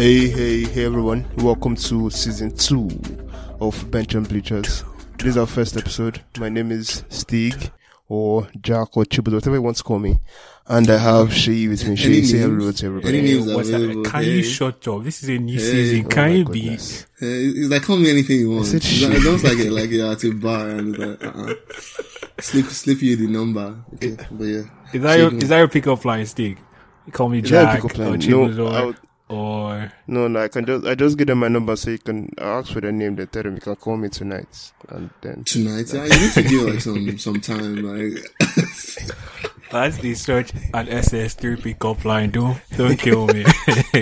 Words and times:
Hey, 0.00 0.28
hey, 0.28 0.64
hey 0.64 0.84
everyone. 0.86 1.26
Welcome 1.36 1.76
to 1.76 2.08
season 2.08 2.56
two 2.56 2.88
of 3.60 3.90
Bench 3.90 4.14
and 4.14 4.26
Bleachers. 4.26 4.82
This 5.18 5.28
is 5.28 5.36
our 5.36 5.44
first 5.46 5.76
episode. 5.76 6.22
My 6.38 6.48
name 6.48 6.72
is 6.72 7.04
Stig 7.10 7.70
or 8.08 8.48
Jack 8.62 8.96
or 8.96 9.04
Chibuzo, 9.04 9.34
whatever 9.34 9.56
you 9.56 9.62
want 9.62 9.76
to 9.76 9.82
call 9.82 9.98
me. 9.98 10.18
And 10.68 10.88
I 10.88 10.96
have 10.96 11.34
Shay 11.34 11.68
with 11.68 11.86
me. 11.86 11.96
Shay, 11.96 12.22
say 12.22 12.38
hello 12.38 12.72
to 12.72 12.86
everybody. 12.86 13.18
Any 13.18 13.32
names 13.34 13.52
What's 13.52 13.70
that? 13.70 14.02
Can 14.10 14.22
Hey. 14.24 14.30
you 14.36 14.42
shut 14.42 14.88
up? 14.88 15.04
This 15.04 15.22
is 15.22 15.28
a 15.28 15.38
new 15.38 15.58
Hey. 15.58 15.64
season. 15.70 16.06
Oh 16.06 16.08
Can 16.08 16.22
my 16.30 16.34
you 16.36 16.44
be? 16.46 16.60
goodness. 16.62 17.02
Uh, 17.20 17.26
it's 17.26 17.68
like 17.70 17.82
call 17.82 17.96
me 17.98 18.10
anything 18.10 18.38
you 18.40 18.50
want. 18.52 18.66
said 18.66 18.76
It's 18.76 18.86
shit. 18.86 19.10
like- 19.10 19.42
like 19.44 19.58
it, 19.58 19.70
like 19.72 19.90
you're 19.90 20.10
at 20.12 20.24
a 20.24 20.30
bar 20.32 20.68
and 20.70 20.94
it's 20.96 20.98
like, 20.98 21.24
uh-uh. 21.24 21.54
Slip, 22.40 22.66
slip 22.66 23.02
you 23.02 23.16
the 23.16 23.26
number. 23.26 23.76
Okay, 23.96 24.16
but 24.30 24.44
yeah. 24.44 24.62
Is 24.94 25.02
that 25.02 25.18
your, 25.18 25.30
Shake 25.30 25.42
is 25.42 25.48
that 25.50 25.58
your 25.58 25.68
pickup 25.68 26.04
line, 26.06 26.24
Stig? 26.24 26.58
You 27.06 27.12
call 27.12 27.28
me 27.28 27.40
Is 27.40 27.50
that 27.50 27.62
a 27.62 27.72
Jack 27.74 27.82
pickup 27.82 27.98
or 27.98 28.10
line? 28.10 28.18
No, 28.20 28.26
Chibuzo 28.48 28.72
I 28.72 28.84
would- 28.86 28.96
or 29.30 29.92
No, 30.06 30.28
no, 30.28 30.42
I 30.42 30.48
can 30.48 30.64
just, 30.66 30.84
I 30.86 30.94
just 30.94 31.16
give 31.16 31.26
them 31.28 31.38
my 31.38 31.48
number 31.48 31.76
so 31.76 31.90
you 31.90 31.98
can 31.98 32.30
ask 32.38 32.72
for 32.72 32.80
their 32.80 32.92
name, 32.92 33.16
then 33.16 33.28
tell 33.28 33.42
them 33.44 33.54
you 33.54 33.60
can 33.60 33.76
call 33.76 33.96
me 33.96 34.08
tonight. 34.08 34.72
And 34.88 35.10
then, 35.22 35.44
Tonight, 35.44 35.92
yeah, 35.92 36.04
you 36.04 36.20
need 36.20 36.32
to 36.32 36.42
give 36.42 36.62
like 36.68 36.80
some, 36.88 37.18
some 37.18 37.40
time, 37.40 37.76
like, 37.76 38.24
that's 39.70 39.98
the 39.98 40.14
search 40.14 40.50
at 40.74 40.88
SS3 40.88 41.62
pickup 41.62 42.04
line. 42.04 42.30
Don't 42.30 42.60
don't 42.76 42.98
kill 42.98 43.28
me. 43.28 43.44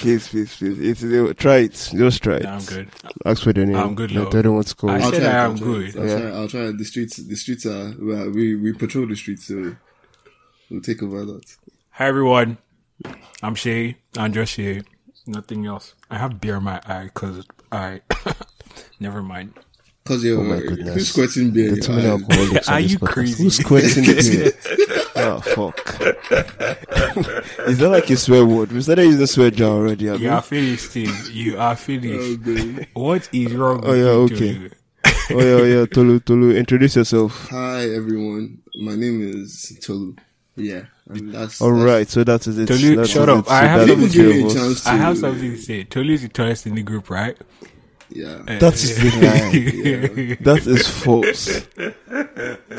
please, 0.00 0.28
please, 0.28 0.56
please. 0.56 0.80
It's, 0.80 1.04
uh, 1.04 1.34
try 1.36 1.56
it. 1.58 1.72
Just 1.94 2.22
try 2.22 2.36
it. 2.36 2.46
I'm 2.46 2.64
good. 2.64 2.88
Ask 3.26 3.42
for 3.42 3.52
their 3.52 3.66
name. 3.66 3.76
I'm 3.76 3.94
good, 3.94 4.08
Then 4.08 4.20
Lord. 4.20 4.32
tell 4.32 4.42
them 4.42 4.54
what 4.56 4.66
to 4.68 4.74
call 4.74 4.90
I 4.90 5.00
said 5.10 5.22
I 5.24 5.44
am 5.44 5.56
good. 5.56 5.94
I'll 5.98 6.06
Yeah. 6.06 6.20
try, 6.20 6.30
I'll 6.30 6.48
try. 6.48 6.72
The 6.72 6.84
streets, 6.84 7.16
the 7.18 7.36
streets 7.36 7.66
are, 7.66 7.94
well, 7.98 8.30
we, 8.30 8.56
we 8.56 8.72
patrol 8.72 9.06
the 9.06 9.16
streets, 9.16 9.48
so 9.48 9.76
we'll 10.70 10.80
take 10.80 11.02
over 11.02 11.26
that. 11.26 11.44
Hi 11.90 12.06
everyone. 12.06 12.56
I'm 13.42 13.54
Shay. 13.54 13.96
I'm 14.16 14.32
Shay. 14.44 14.82
Nothing 15.26 15.66
else. 15.66 15.94
I 16.10 16.18
have 16.18 16.40
beer 16.40 16.56
in 16.56 16.64
my 16.64 16.80
eye 16.86 17.04
because 17.04 17.44
I. 17.70 18.00
Never 19.00 19.22
mind. 19.22 19.54
Cause 20.04 20.24
you're, 20.24 20.40
Oh 20.40 20.44
my 20.44 20.58
goodness. 20.60 20.94
who's 20.94 21.08
squirting 21.10 21.50
beer? 21.50 21.68
in 21.68 21.74
The 21.74 21.80
too 21.82 21.92
your 21.92 22.00
many 22.02 22.08
eyes? 22.08 22.22
alcoholics 22.22 22.68
on 22.68 22.74
Are 22.74 22.82
this 22.82 22.92
you 22.92 22.98
podcast. 22.98 23.08
crazy? 23.12 23.42
Who's 23.42 23.56
squirting 23.58 24.04
beer? 24.06 24.52
oh, 25.16 25.40
fuck. 25.40 25.78
Is 27.68 27.78
that 27.78 27.88
like 27.90 28.08
a 28.10 28.16
swear 28.16 28.46
word? 28.46 28.72
We 28.72 28.80
started 28.80 29.04
using 29.04 29.26
swear 29.26 29.50
jar 29.50 29.70
already, 29.70 30.06
have 30.06 30.20
You 30.20 30.30
are 30.30 30.40
finished, 30.42 30.90
Steve. 30.90 31.30
You 31.30 31.58
are 31.58 31.72
Oh, 31.72 31.76
finished. 31.76 32.42
baby. 32.42 32.86
What 32.94 33.28
is 33.34 33.52
wrong 33.54 33.82
Oh, 33.84 33.90
with 33.90 33.98
yeah, 33.98 34.04
you 34.56 34.64
okay. 34.64 34.70
Oh, 35.30 35.38
yeah, 35.40 35.60
oh, 35.60 35.64
yeah. 35.80 35.86
Tolu, 35.86 36.20
Tolu, 36.20 36.56
introduce 36.56 36.96
yourself. 36.96 37.48
Hi 37.50 37.82
everyone, 37.90 38.62
my 38.80 38.94
name 38.96 39.20
is 39.20 39.78
Tolu. 39.82 40.16
Yeah, 40.56 40.84
and 41.08 41.32
that's 41.34 41.60
All 41.60 41.70
that's- 41.72 41.84
right, 41.84 42.08
so 42.08 42.24
that 42.24 42.46
is 42.46 42.58
it. 42.58 42.66
Tolu, 42.68 42.96
That 42.96 43.08
shut 43.08 43.28
up. 43.28 43.46
it. 43.46 43.50
I 43.50 43.60
So 43.62 43.66
have 43.68 43.88
that's 43.88 44.00
give 44.00 44.12
three 44.12 44.42
a 44.42 44.44
of 44.44 44.50
us. 44.50 44.54
chance 44.54 44.84
to. 44.84 44.90
I 44.90 44.96
have 44.96 45.18
something 45.18 45.50
to 45.52 45.58
say. 45.58 45.84
Tolu 45.84 46.12
is 46.12 46.22
the 46.22 46.28
tallest 46.28 46.66
in 46.66 46.74
the 46.74 46.82
group, 46.82 47.10
right? 47.10 47.36
Yeah. 48.10 48.38
Eh. 48.48 48.58
That 48.58 48.72
is 48.74 48.96
the 48.96 49.10
lie. 49.20 50.36
That 50.40 50.66
is 50.66 50.88
false. 50.88 51.60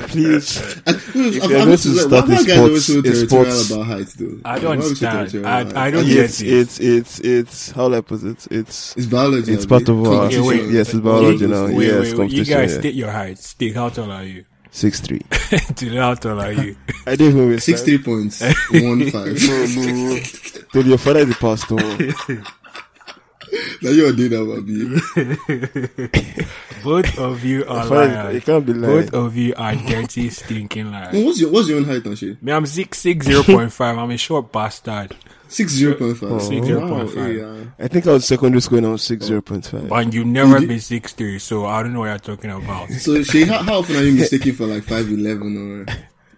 Please. 0.09 0.57
If 0.87 1.15
you're 1.15 1.49
going 1.49 1.69
to 1.69 1.77
start 1.77 2.29
a 2.29 2.31
why 2.31 2.43
guys 2.43 2.45
sports- 2.45 2.57
always 2.57 2.85
so 2.87 2.99
a 2.99 3.03
territorial 3.03 3.61
about 3.65 3.85
height, 3.85 4.07
though? 4.17 4.37
I 4.45 4.57
don't 4.59 4.65
are 4.65 4.73
understand. 4.73 5.45
I- 5.45 5.85
I 5.85 5.91
don't 5.91 5.99
And 6.01 6.07
get 6.09 6.25
It's, 6.25 6.41
it. 6.41 6.47
it's, 6.47 6.79
it's, 6.79 7.19
it's, 7.19 7.71
how 7.71 7.89
do 7.89 7.95
I 7.95 8.01
put 8.01 8.23
it? 8.23 8.47
It's, 8.49 8.95
It's 8.97 9.05
biology. 9.05 9.53
it's 9.53 9.65
part 9.67 9.87
of 9.87 10.03
our, 10.03 10.25
Okay, 10.25 10.39
wait. 10.41 10.69
yes, 10.71 10.87
it's 10.87 10.95
Wait, 10.95 11.03
biology 11.03 11.45
now. 11.47 11.65
Wait, 11.67 11.87
yes, 11.87 12.01
wait, 12.11 12.17
wait. 12.17 12.31
You 12.31 12.45
guys 12.45 12.71
yeah. 12.73 12.79
state 12.79 12.95
your 12.95 13.11
height. 13.11 13.37
Stig, 13.37 13.75
how 13.75 13.89
tall 13.89 14.11
are 14.11 14.23
you? 14.23 14.45
Six 14.71 14.99
three. 14.99 15.19
Tolu, 15.75 15.97
how 15.99 16.13
tall 16.15 16.39
are 16.41 16.51
you? 16.53 16.75
I 17.09 17.15
didn't 17.15 17.37
even 17.37 17.49
waste 17.49 17.65
Six 17.65 17.79
time. 17.81 17.85
three 17.85 17.97
points 17.97 18.41
one 18.71 19.09
five. 19.09 19.37
Tolu, 20.71 20.85
your 20.89 20.97
father 20.97 21.19
is 21.21 21.29
the 21.29 21.35
pastor. 21.39 21.75
now 23.81 23.89
you're 23.89 24.13
doing 24.13 24.29
that, 24.29 24.43
Abi. 24.57 24.99
Both 26.83 27.17
of 27.17 27.43
you 27.43 27.65
are 27.65 27.85
Father, 27.85 28.31
you 28.31 28.41
can't 28.41 28.65
be 28.65 28.73
lying. 28.73 29.01
Both 29.05 29.13
of 29.13 29.35
you 29.35 29.53
are 29.57 29.75
dirty, 29.75 30.29
stinking 30.29 30.91
liars. 30.91 31.15
What's 31.25 31.41
your 31.41 31.51
What's 31.51 31.67
your 31.67 31.77
own 31.79 31.85
height, 31.85 32.03
Anshe? 32.03 32.41
Me, 32.41 32.51
I'm 32.51 32.65
six 32.65 32.99
six 32.99 33.25
zero 33.25 33.43
point 33.43 33.73
five. 33.73 33.97
I'm 33.97 34.11
a 34.11 34.17
short 34.17 34.51
bastard. 34.51 35.15
Six 35.47 35.71
zero 35.73 35.95
point 35.95 36.17
five. 36.17 36.41
Six 36.43 36.67
zero 36.67 36.87
point 36.87 37.09
five. 37.09 37.35
Yeah. 37.35 37.63
I 37.79 37.87
think 37.87 38.05
I 38.05 38.11
was 38.13 38.25
secondary 38.25 38.61
school 38.61 38.77
and 38.77 38.87
I 38.87 38.91
was 38.91 39.01
six 39.03 39.25
zero 39.25 39.41
point 39.41 39.65
five. 39.65 39.91
And 39.91 40.13
you 40.13 40.23
never 40.25 40.59
been 40.61 40.79
six 40.79 41.13
three, 41.13 41.39
so 41.39 41.65
I 41.65 41.81
don't 41.81 41.93
know 41.93 42.01
what 42.01 42.09
you're 42.09 42.19
talking 42.35 42.51
about. 42.51 42.89
So, 42.91 43.23
Shay, 43.23 43.45
how, 43.45 43.63
how 43.63 43.79
often 43.79 43.95
are 43.95 44.03
you 44.03 44.13
mistaken 44.13 44.53
for 44.53 44.67
like 44.67 44.83
five 44.83 45.09
eleven 45.09 45.85
or? 45.89 45.93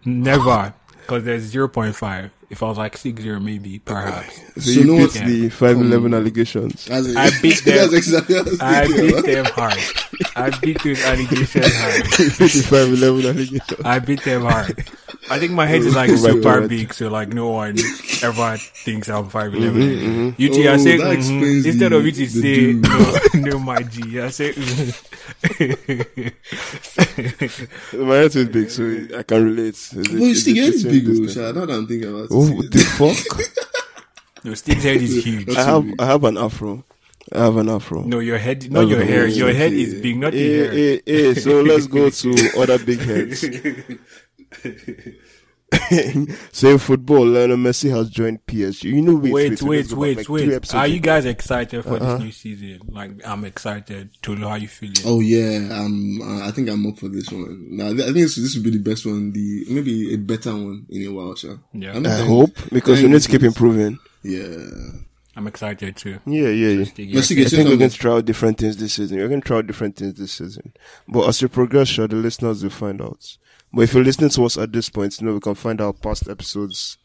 Never. 0.06 0.73
Because 1.01 1.23
there's 1.23 1.44
zero 1.44 1.67
point 1.67 1.95
five. 1.95 2.31
If 2.51 2.62
I 2.62 2.66
was 2.67 2.78
like 2.78 2.97
six 2.97 3.22
zero, 3.23 3.39
maybe, 3.39 3.79
perhaps. 3.79 4.35
So, 4.56 4.59
So 4.62 4.72
you 4.72 4.84
no 4.84 4.97
beat 5.07 5.16
one- 5.16 5.25
the 5.29 5.50
five 5.50 5.78
eleven 5.79 6.13
allegations. 6.13 6.89
As 6.89 7.16
I 7.16 7.29
beat 7.41 7.63
them. 7.66 7.78
That's 7.78 7.94
exactly 7.94 8.35
I 8.38 8.41
was 8.41 8.59
I 8.62 8.85
thinking 8.88 9.16
beat 9.16 9.25
them 9.34 9.45
hard. 9.45 9.79
I 10.35 10.59
beat 10.59 10.84
those 10.84 11.01
allegations 11.03 11.73
hard. 11.81 12.03
The 12.51 12.66
five 12.69 12.89
eleven 12.91 13.25
allegations. 13.25 13.62
I 13.85 14.00
beat 14.00 14.23
them 14.25 14.41
hard. 14.41 14.85
I 15.29 15.39
think 15.39 15.53
my 15.53 15.66
head 15.66 15.81
is 15.81 15.95
like 15.95 16.09
my 16.09 16.16
super 16.17 16.67
big, 16.67 16.94
so 16.94 17.07
like 17.09 17.29
no 17.29 17.47
one 17.51 17.78
ever 18.22 18.57
thinks 18.57 19.07
I'm 19.07 19.29
five 19.29 19.53
eleven. 19.56 20.35
You 20.38 20.53
two, 20.53 20.68
I 20.68 20.73
Oh, 20.73 20.78
say 20.78 20.97
that 20.97 21.18
mhm. 21.19 21.63
instead 21.66 21.91
the- 21.91 21.95
of 21.97 22.06
you 22.06 22.12
to 22.12 22.28
say 22.28 22.73
no, 22.73 23.50
no, 23.51 23.59
my 23.59 23.81
G, 23.83 24.19
I 24.19 24.29
say. 24.29 24.51
My 27.94 28.16
head 28.16 28.35
is 28.35 28.50
big, 28.50 28.69
so 28.69 28.83
I 29.18 29.23
can 29.23 29.44
relate. 29.45 29.75
Is 29.75 29.94
it- 29.94 30.09
you 30.12 30.19
is 30.25 30.41
still 30.41 30.51
it 30.51 30.56
get 30.56 30.72
this 30.73 30.83
the 30.83 30.89
big, 30.89 31.06
same 31.06 31.23
distance? 31.25 31.33
Sha. 31.33 31.51
Now 31.51 31.66
that 31.66 31.73
I'm 31.75 31.88
thinking 31.88 32.09
about 32.09 32.25
it. 32.25 32.31
Oh, 32.41 32.62
the 32.74 32.79
fuck! 32.97 33.19
no, 34.44 34.53
Steve's 34.56 34.84
head 34.84 34.97
is 34.97 35.24
huge. 35.24 35.50
I 35.56 35.63
have 35.63 35.85
I 36.00 36.06
have 36.06 36.24
an 36.24 36.38
afro. 36.38 36.84
I 37.31 37.40
have 37.47 37.57
an 37.57 37.69
afro. 37.69 38.02
No, 38.03 38.19
your 38.19 38.38
head, 38.40 38.72
not 38.72 38.88
your 38.88 39.03
hair. 39.03 39.28
Your 39.28 39.53
head 39.53 39.74
is 39.74 40.02
big, 40.02 40.18
not 40.18 40.34
the 40.34 40.40
Eh, 40.41 40.57
hair. 40.57 40.74
eh, 41.07 41.30
eh, 41.30 41.34
so 41.35 41.62
let's 41.62 41.88
go 41.88 42.09
to 42.09 42.30
other 42.62 42.80
big 42.80 43.00
heads. 43.00 43.46
so 46.51 46.69
in 46.69 46.77
football, 46.77 47.25
Lionel 47.25 47.57
Messi 47.57 47.89
has 47.89 48.09
joined 48.09 48.45
PSG. 48.45 48.83
You 48.85 49.01
know, 49.01 49.15
wait, 49.15 49.31
Wait, 49.33 49.49
let's 49.51 49.61
wait, 49.63 49.91
wait, 49.93 50.17
like 50.17 50.29
wait. 50.29 50.73
Are 50.75 50.87
you 50.87 50.99
guys 50.99 51.25
excited 51.25 51.83
for 51.83 51.95
Uh-huh. 51.95 52.15
this 52.15 52.23
new 52.23 52.31
season? 52.31 52.79
Like, 52.89 53.11
I'm 53.25 53.45
excited. 53.45 54.09
To 54.23 54.35
know 54.35 54.49
how 54.49 54.55
you 54.55 54.67
feeling. 54.67 54.95
Oh 55.05 55.19
yeah, 55.21 55.69
um, 55.79 56.21
uh, 56.21 56.47
I 56.47 56.51
think 56.51 56.69
I'm 56.69 56.85
up 56.87 56.97
for 56.99 57.07
this 57.09 57.29
one. 57.31 57.67
Now, 57.71 57.87
I 57.87 57.95
think 57.95 58.13
this, 58.13 58.35
this 58.35 58.55
would 58.55 58.63
be 58.63 58.71
the 58.71 58.79
best 58.79 59.05
one, 59.05 59.31
the 59.31 59.65
maybe 59.69 60.13
a 60.13 60.17
better 60.17 60.51
one 60.53 60.85
in 60.89 61.07
a 61.07 61.11
while, 61.11 61.35
Sha. 61.35 61.55
Yeah. 61.73 61.93
I'm 61.95 62.05
I 62.05 62.09
thinking- 62.09 62.27
hope 62.27 62.55
because 62.71 63.01
we 63.01 63.07
need 63.09 63.21
to 63.21 63.29
keep 63.29 63.43
improving. 63.43 63.97
Yeah. 64.23 64.57
I'm 65.36 65.47
excited 65.47 65.96
too. 65.96 66.19
Yeah, 66.25 66.50
yeah, 66.50 66.68
yeah. 66.69 66.84
Stig, 66.84 67.09
Messi 67.09 67.30
you're- 67.31 67.46
I 67.46 67.50
think 67.50 67.69
we're 67.69 67.78
going 67.78 67.90
to 67.90 67.97
try 67.97 68.12
out 68.14 68.25
different 68.25 68.58
things 68.58 68.78
this 68.78 68.94
season. 68.94 69.18
We're 69.18 69.30
going 69.30 69.42
to 69.42 69.47
try 69.47 69.58
out 69.59 69.68
different 69.68 69.96
things 69.96 70.16
this 70.16 70.34
season. 70.34 70.74
But 71.08 71.28
as 71.30 71.42
we 71.42 71.47
progress, 71.47 71.88
sure, 71.88 72.08
the 72.08 72.18
listeners 72.18 72.64
will 72.64 72.69
find 72.69 73.02
out. 73.02 73.38
But 73.74 73.84
if 73.84 73.94
you're 73.94 74.03
listening 74.03 74.30
to 74.31 74.44
us 74.46 74.58
at 74.58 74.74
this 74.74 74.90
point, 74.90 75.19
you 75.22 75.28
know, 75.28 75.34
we 75.34 75.40
can 75.40 75.56
find 75.56 75.80
our 75.80 75.94
past 75.94 76.28
episodes, 76.28 76.97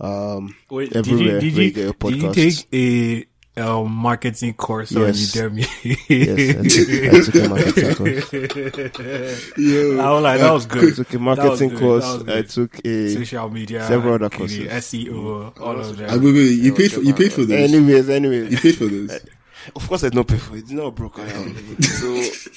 um, 0.00 0.54
Wait, 0.70 0.90
did 0.90 0.96
everywhere 1.06 1.34
you, 1.34 1.40
did 1.40 1.52
where 1.54 1.62
you, 1.62 1.68
you 1.68 1.72
get 1.72 1.84
your 1.84 1.92
did 2.10 2.22
you 2.22 2.32
take 2.34 2.66
a 2.72 3.26
um, 3.56 3.90
marketing 3.92 4.54
course 4.54 4.90
Yes. 4.92 5.36
on 5.36 5.50
Udemy? 5.50 5.66
yes, 6.08 6.56
I 6.58 6.62
took, 6.74 6.88
I 7.14 7.20
took 7.24 7.34
a 7.34 7.48
marketing 7.48 7.94
course. 7.94 9.52
Yo, 9.56 10.00
I 10.00 10.10
was 10.10 10.22
like, 10.22 10.40
that 10.40 10.52
was 10.52 10.66
I 10.66 10.68
good. 10.68 10.96
took 10.96 11.14
a 11.14 11.18
marketing 11.18 11.68
good, 11.70 11.78
course. 11.78 12.22
I 12.28 12.42
took 12.42 12.84
a, 12.84 13.08
Social 13.14 13.48
media, 13.50 13.84
Several 13.86 14.14
other 14.14 14.30
courses. 14.30 14.68
SEO, 14.68 15.60
all 15.60 15.80
of 15.80 16.00
I, 16.00 16.06
that. 16.06 16.20
wait, 16.20 16.32
wait, 16.32 16.50
you 16.58 16.74
paid 16.74 16.92
for 16.92 17.00
you 17.00 17.14
paid 17.14 17.32
for 17.32 17.44
this. 17.44 17.72
anyways, 17.72 18.08
anyways, 18.08 18.40
You 18.50 18.58
anyways. 18.58 18.60
paid 18.60 18.76
for 18.76 18.86
this. 18.86 19.26
Of 19.74 19.88
course 19.88 20.04
I 20.04 20.08
did 20.08 20.16
not 20.16 20.26
pay 20.28 20.36
for 20.36 20.56
it. 20.56 20.60
It's 20.60 20.70
not 20.72 20.94
broke 20.94 21.18
around. 21.18 21.56
so 21.84 22.06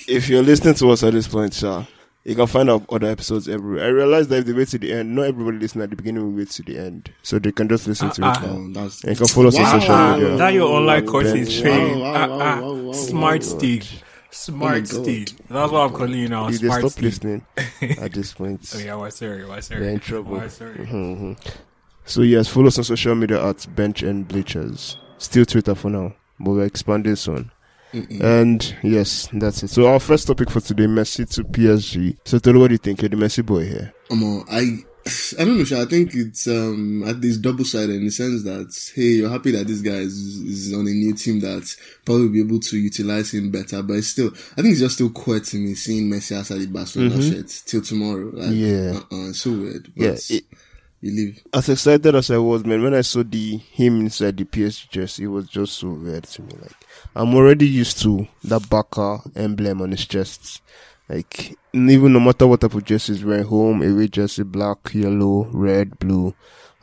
if 0.10 0.28
you're 0.30 0.44
listening 0.44 0.74
to 0.76 0.90
us 0.90 1.04
at 1.04 1.14
this 1.14 1.28
point, 1.28 1.54
sir, 1.54 1.86
you 2.28 2.36
can 2.36 2.46
find 2.48 2.70
out 2.70 2.84
other 2.90 3.08
episodes 3.08 3.48
everywhere. 3.48 3.86
I 3.86 3.88
realize 3.88 4.28
that 4.28 4.40
if 4.40 4.46
they 4.46 4.54
wait 4.54 4.68
to 4.70 4.78
the 4.78 4.92
end, 4.94 5.16
not 5.16 5.24
everybody 5.24 5.58
listen 5.60 5.82
at 5.82 5.90
the 5.90 5.96
beginning 5.96 6.24
will 6.26 6.38
wait 6.38 6.50
to 6.52 6.62
the 6.64 6.78
end. 6.78 7.10
So 7.24 7.40
they 7.40 7.52
can 7.54 7.70
just 7.70 7.88
listen 7.88 8.10
to 8.12 8.22
Ah, 8.24 8.32
it 8.32 8.38
ah. 8.44 8.46
now. 8.48 8.54
Oh, 8.54 8.68
that's, 8.74 9.02
And 9.04 9.12
you 9.12 9.18
can 9.18 9.28
follow 9.28 9.48
us 9.48 9.58
on 9.58 9.66
social 9.66 9.96
Ah, 9.96 10.18
media. 10.18 10.36
that 10.38 10.54
your 10.54 10.68
online 10.68 11.06
Wow, 11.06 11.12
course 11.12 11.32
bench. 11.32 11.48
is 11.50 11.62
trained. 11.62 12.02
Wow, 12.02 12.14
wow, 12.14 12.38
Ah, 12.40 12.58
ah, 12.58 12.62
wow, 12.62 12.74
wow, 12.74 12.92
smart 12.92 13.42
wow. 13.44 13.58
Steve. 13.58 14.04
Smart 14.30 14.90
God. 14.90 15.04
Steve. 15.04 15.28
That's 15.50 15.72
what 15.72 15.80
I'm 15.80 15.94
calling 15.94 16.20
you 16.20 16.28
now. 16.28 16.50
You 16.50 16.58
they 16.58 16.68
Smart 16.68 16.80
stop 16.82 16.92
Steve. 16.92 17.04
listening 17.06 17.46
at 17.98 18.12
this 18.14 18.34
point. 18.34 18.72
Oh 18.76 18.80
yeah, 18.80 18.96
why 18.96 19.10
sorry, 19.10 19.46
why 19.46 19.62
sorry. 19.62 19.80
They're 19.82 19.94
in 19.94 20.00
trouble. 20.02 20.34
Why 20.36 20.48
sorry. 20.50 20.86
hmm 20.86 21.34
So 22.06 22.22
yes, 22.24 22.48
follow 22.50 22.68
us 22.68 22.78
on 22.78 22.84
social 22.84 23.16
media 23.16 23.42
at 23.44 23.66
Bench 23.74 24.04
and 24.04 24.28
Bleachers. 24.28 24.98
Still 25.18 25.46
Twitter 25.46 25.74
for 25.76 25.90
now, 25.90 26.14
but 26.40 26.52
we're 26.52 26.66
expanding 26.66 27.16
soon. 27.16 27.52
And 27.94 28.76
yes, 28.84 29.30
that's 29.34 29.64
it. 29.64 29.70
So 29.70 29.88
our 29.88 30.00
first 30.00 30.28
topic 30.28 30.50
for 30.50 30.60
today, 30.62 30.86
Messi 30.86 31.30
to 31.36 31.44
PSG. 31.44 32.18
So 32.26 32.40
tell 32.40 32.54
me 32.54 32.60
what 32.60 32.68
do 32.68 32.74
you 32.74 32.78
think? 32.80 33.02
You're 33.02 33.10
the 33.10 33.16
Messi 33.16 33.46
boy 33.46 33.66
here. 33.66 33.94
Um, 34.12 34.44
I, 34.50 34.78
I 35.40 35.46
don't 35.46 35.58
know. 35.72 35.82
I 35.82 35.86
think 35.86 36.14
it's 36.14 36.48
um 36.48 37.04
at 37.08 37.22
least 37.22 37.42
double 37.42 37.64
sided 37.64 37.96
in 37.96 38.06
the 38.06 38.12
sense 38.12 38.44
that 38.44 38.76
hey, 38.94 39.02
you're 39.20 39.30
happy 39.30 39.52
that 39.52 39.66
this 39.68 39.82
guy 39.82 39.92
is, 40.00 40.16
is 40.18 40.74
on 40.74 40.82
a 40.82 40.92
new 40.92 41.14
team 41.14 41.40
that 41.40 41.74
probably 42.06 42.24
will 42.26 42.34
be 42.34 42.42
able 42.42 42.60
to 42.60 42.78
utilize 42.78 43.34
him 43.34 43.50
better. 43.52 43.82
But 43.82 43.94
it's 43.98 44.08
still, 44.08 44.32
I 44.58 44.62
think 44.62 44.74
it's 44.74 44.80
just 44.82 44.96
still 44.96 45.10
quite 45.10 45.46
to 45.46 45.58
me 45.58 45.74
seeing 45.76 46.10
Messi 46.12 46.38
outside 46.38 46.60
the 46.60 46.68
Barcelona 46.68 47.22
shirt 47.22 47.48
till 47.66 47.82
tomorrow. 47.82 48.32
Like, 48.34 48.50
Yeah. 48.52 49.00
uh, 49.12 49.16
uh, 49.16 49.30
it's 49.30 49.42
so 49.42 49.52
weird. 49.52 49.92
But 49.96 50.04
Yeah, 50.30 50.38
it- 50.38 50.46
you 51.02 51.12
leave. 51.12 51.44
As 51.54 51.70
excited 51.70 52.16
as 52.16 52.32
I 52.32 52.38
was, 52.38 52.66
man, 52.66 52.82
when 52.82 52.94
I 52.94 53.02
saw 53.02 53.24
the 53.24 53.58
him 53.58 54.02
inside 54.02 54.38
the 54.38 54.46
PSG 54.46 54.90
jersey, 54.90 55.24
it 55.26 55.28
was 55.28 55.48
just 55.48 55.74
so 55.78 55.90
weird 55.90 56.24
to 56.26 56.42
me. 56.42 56.54
Like 56.62 56.76
I'm 57.16 57.34
already 57.36 57.68
used 57.68 58.02
to 58.04 58.28
that 58.46 58.70
Barca 58.70 59.20
emblem 59.36 59.82
on 59.82 59.92
his 59.92 60.06
chest. 60.06 60.62
Like 61.10 61.56
even 61.74 62.14
no 62.14 62.20
matter 62.20 62.48
what 62.48 62.62
type 62.62 62.74
of 62.74 62.84
jersey 62.84 63.14
he's 63.14 63.24
wearing, 63.24 63.46
home, 63.46 63.82
away 63.82 64.08
jersey, 64.08 64.44
black, 64.44 64.94
yellow, 64.94 65.46
red, 65.52 66.00
blue. 66.00 66.34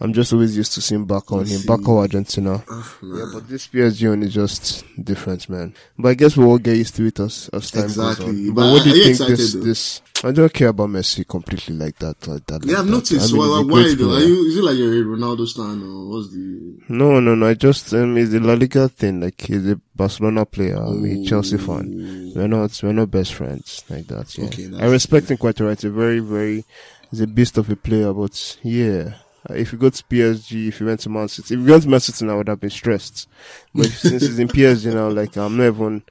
I'm 0.04 0.12
just 0.12 0.32
always 0.32 0.56
used 0.56 0.72
to 0.74 0.80
seeing 0.82 1.06
Barca 1.06 1.34
on 1.34 1.46
him. 1.46 1.62
Barca 1.66 1.90
Argentina. 1.90 2.62
Oh, 2.68 2.98
Yeah, 3.02 3.24
but 3.32 3.48
this 3.48 3.66
PSG 3.68 4.08
one 4.10 4.22
is 4.22 4.34
just 4.34 4.84
different, 5.02 5.48
man. 5.48 5.74
But 5.98 6.10
I 6.10 6.14
guess 6.14 6.36
we'll 6.36 6.48
all 6.50 6.58
get 6.58 6.76
used 6.76 6.94
to 6.96 7.06
it 7.06 7.18
as, 7.20 7.48
as 7.52 7.70
time 7.70 7.84
Exactly. 7.84 8.26
goes 8.26 8.48
on. 8.48 8.54
But 8.54 8.60
But 8.60 8.72
what 8.72 8.84
do 8.84 8.90
you 8.90 8.96
you 8.96 9.14
think 9.14 9.28
this, 9.30 9.52
though? 9.54 9.60
this, 9.60 10.02
I 10.22 10.30
don't 10.32 10.52
care 10.52 10.68
about 10.68 10.90
Messi 10.90 11.26
completely 11.26 11.74
like 11.74 11.98
that, 12.00 12.26
like 12.28 12.44
that. 12.46 12.64
Yeah, 12.64 12.72
like 12.72 12.78
I've 12.80 12.86
that. 12.86 12.92
noticed. 12.92 13.30
I 13.34 13.36
mean, 13.36 13.68
why, 13.70 13.82
he's 13.82 13.94
a 13.94 13.96
why 13.96 14.04
though? 14.04 14.14
Are 14.16 14.20
you? 14.20 14.46
Is 14.46 14.56
it 14.58 14.62
like 14.64 14.76
you're 14.76 14.92
a 14.92 15.16
Ronaldo 15.16 15.46
stan 15.48 15.82
or 15.82 16.08
what's 16.10 16.30
the? 16.32 16.78
No, 16.90 17.20
no, 17.20 17.34
no. 17.34 17.46
I 17.48 17.54
just 17.54 17.92
um, 17.94 18.16
it's 18.18 18.34
a 18.34 18.40
La 18.40 18.54
Liga 18.54 18.88
thing. 18.90 19.20
Like 19.20 19.40
he's 19.40 19.66
a 19.70 19.80
Barcelona 19.96 20.44
player. 20.44 20.76
I'm 20.76 21.04
a 21.04 21.24
Chelsea 21.24 21.56
fan. 21.58 22.32
We're 22.36 22.46
not, 22.48 22.78
we're 22.82 22.92
not 22.92 23.10
best 23.10 23.32
friends 23.34 23.84
like 23.88 24.06
that. 24.08 24.36
Yeah. 24.36 24.46
Okay, 24.46 24.70
I 24.78 24.86
respect 24.86 25.30
him 25.30 25.38
quite 25.38 25.58
alright. 25.60 25.78
He's 25.80 25.84
a 25.90 25.90
very, 25.94 26.18
very, 26.20 26.64
he's 27.10 27.20
a 27.20 27.26
beast 27.26 27.56
of 27.58 27.70
a 27.70 27.76
player. 27.76 28.12
But 28.12 28.58
yeah, 28.62 29.14
if 29.50 29.72
you 29.72 29.78
go 29.78 29.90
to 29.90 30.04
PSG, 30.04 30.68
if 30.68 30.80
you 30.80 30.86
went 30.86 31.00
to 31.00 31.08
Man 31.10 31.28
City, 31.28 31.54
if 31.54 31.60
you 31.60 31.66
went 31.66 31.82
to 31.82 31.88
Man 31.88 32.00
City, 32.00 32.28
I 32.28 32.34
would 32.34 32.48
have 32.48 32.60
been 32.60 32.70
stressed. 32.70 33.28
But 33.74 33.86
since 33.90 34.22
he's 34.22 34.38
in 34.38 34.48
PSG 34.48 34.94
now, 34.94 35.08
like 35.10 35.36
I'm 35.36 35.56
not 35.56 35.66
even 35.66 36.02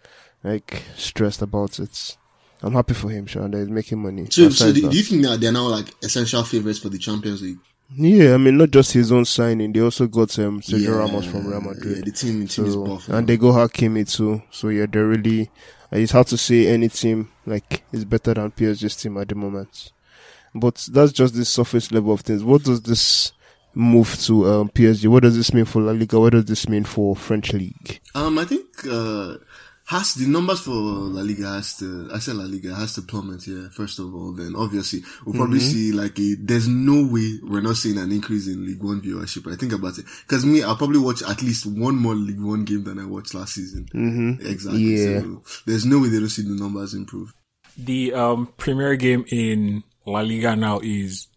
like 0.43 0.83
stressed 0.95 1.41
about 1.41 1.79
it. 1.79 2.17
I'm 2.61 2.73
happy 2.73 2.93
for 2.93 3.09
him, 3.09 3.25
Sean. 3.25 3.51
He's 3.53 3.67
making 3.69 4.01
money. 4.01 4.27
So, 4.29 4.49
so 4.49 4.71
do, 4.71 4.89
do 4.89 4.95
you 4.97 5.03
think 5.03 5.23
that 5.23 5.41
they're 5.41 5.51
now 5.51 5.67
like 5.67 5.93
essential 6.03 6.43
favorites 6.43 6.79
for 6.79 6.89
the 6.89 6.97
Champions 6.97 7.41
League? 7.41 7.57
yeah, 7.95 8.33
I 8.33 8.37
mean, 8.37 8.57
not 8.57 8.71
just 8.71 8.93
his 8.93 9.11
own 9.11 9.25
signing. 9.25 9.71
They 9.73 9.81
also 9.81 10.07
got 10.07 10.37
um, 10.39 10.61
Sergio 10.61 10.79
Yeah, 10.83 10.89
Ramos 10.91 11.25
from 11.25 11.45
Real 11.47 11.61
Madrid. 11.61 11.97
Yeah, 11.97 12.03
the 12.05 12.11
team, 12.11 12.39
the 12.41 12.47
team 12.47 12.65
is 12.65 12.73
So, 12.73 12.85
buff. 12.85 13.09
and 13.09 13.27
they 13.27 13.37
go 13.37 13.51
Hakimi 13.51 14.09
too. 14.09 14.41
So 14.51 14.69
yeah, 14.69 14.85
they're 14.89 15.05
really. 15.07 15.51
uh, 15.91 15.97
It's 15.97 16.11
hard 16.11 16.27
to 16.27 16.37
say 16.37 16.67
any 16.67 16.89
team 16.89 17.29
like 17.45 17.83
is 17.91 18.05
better 18.05 18.33
than 18.33 18.51
PSG's 18.51 18.95
team 18.95 19.17
at 19.17 19.27
the 19.29 19.35
moment. 19.35 19.91
But 20.55 20.87
that's 20.91 21.11
just 21.11 21.33
the 21.35 21.45
surface 21.45 21.91
level 21.91 22.13
of 22.13 22.21
things. 22.21 22.43
What 22.43 22.63
does 22.63 22.81
this 22.81 23.31
move 23.73 24.15
to 24.21 24.45
um, 24.49 24.69
PSG? 24.69 25.07
What 25.07 25.23
does 25.23 25.35
this 25.35 25.53
mean 25.53 25.65
for 25.65 25.81
La 25.81 25.91
Liga? 25.93 26.19
What 26.19 26.33
does 26.33 26.45
this 26.45 26.69
mean 26.69 26.83
for 26.83 27.15
French 27.15 27.53
league? 27.53 27.99
Um, 28.13 28.37
I 28.37 28.45
think 28.45 28.65
uh, 28.87 29.37
has 29.87 30.13
the 30.13 30.27
numbers 30.27 30.59
for 30.61 30.71
La 30.71 31.21
Liga 31.23 31.47
has 31.47 31.77
to. 31.77 32.07
I 32.13 32.19
said 32.19 32.35
La 32.35 32.43
Liga 32.45 32.75
has 32.75 32.93
to 32.95 33.01
plummet. 33.01 33.47
Yeah, 33.47 33.69
first 33.69 33.97
of 33.97 34.13
all, 34.13 34.31
then 34.31 34.53
obviously 34.55 35.01
we'll 35.25 35.35
probably 35.35 35.57
Mm-hmm. 35.57 35.67
see 35.67 35.91
like 35.91 36.19
a. 36.19 36.35
There's 36.39 36.67
no 36.67 37.03
way 37.11 37.39
we're 37.41 37.61
not 37.61 37.77
seeing 37.77 37.97
an 37.97 38.11
increase 38.11 38.47
in 38.47 38.63
League 38.65 38.83
One 38.83 39.01
viewership. 39.01 39.51
I 39.51 39.55
think 39.55 39.73
about 39.73 39.97
it 39.97 40.05
because 40.27 40.45
me, 40.45 40.61
I'll 40.61 40.77
probably 40.77 40.99
watch 40.99 41.23
at 41.23 41.41
least 41.41 41.65
one 41.65 41.95
more 41.95 42.13
League 42.13 42.39
One 42.39 42.63
game 42.63 42.83
than 42.83 42.99
I 42.99 43.05
watched 43.05 43.33
last 43.33 43.55
season. 43.55 43.87
Mm-hmm. 43.93 44.45
Exactly. 44.47 44.81
Yeah. 44.81 45.19
So 45.21 45.43
there's 45.65 45.85
no 45.87 45.99
way 45.99 46.09
they 46.09 46.19
don't 46.19 46.29
see 46.29 46.43
the 46.43 46.49
numbers 46.49 46.93
improve. 46.93 47.33
The 47.75 48.13
um, 48.13 48.53
premier 48.57 48.95
game 48.95 49.25
in 49.29 49.83
La 50.05 50.21
Liga 50.21 50.55
now 50.55 50.79
is 50.83 51.27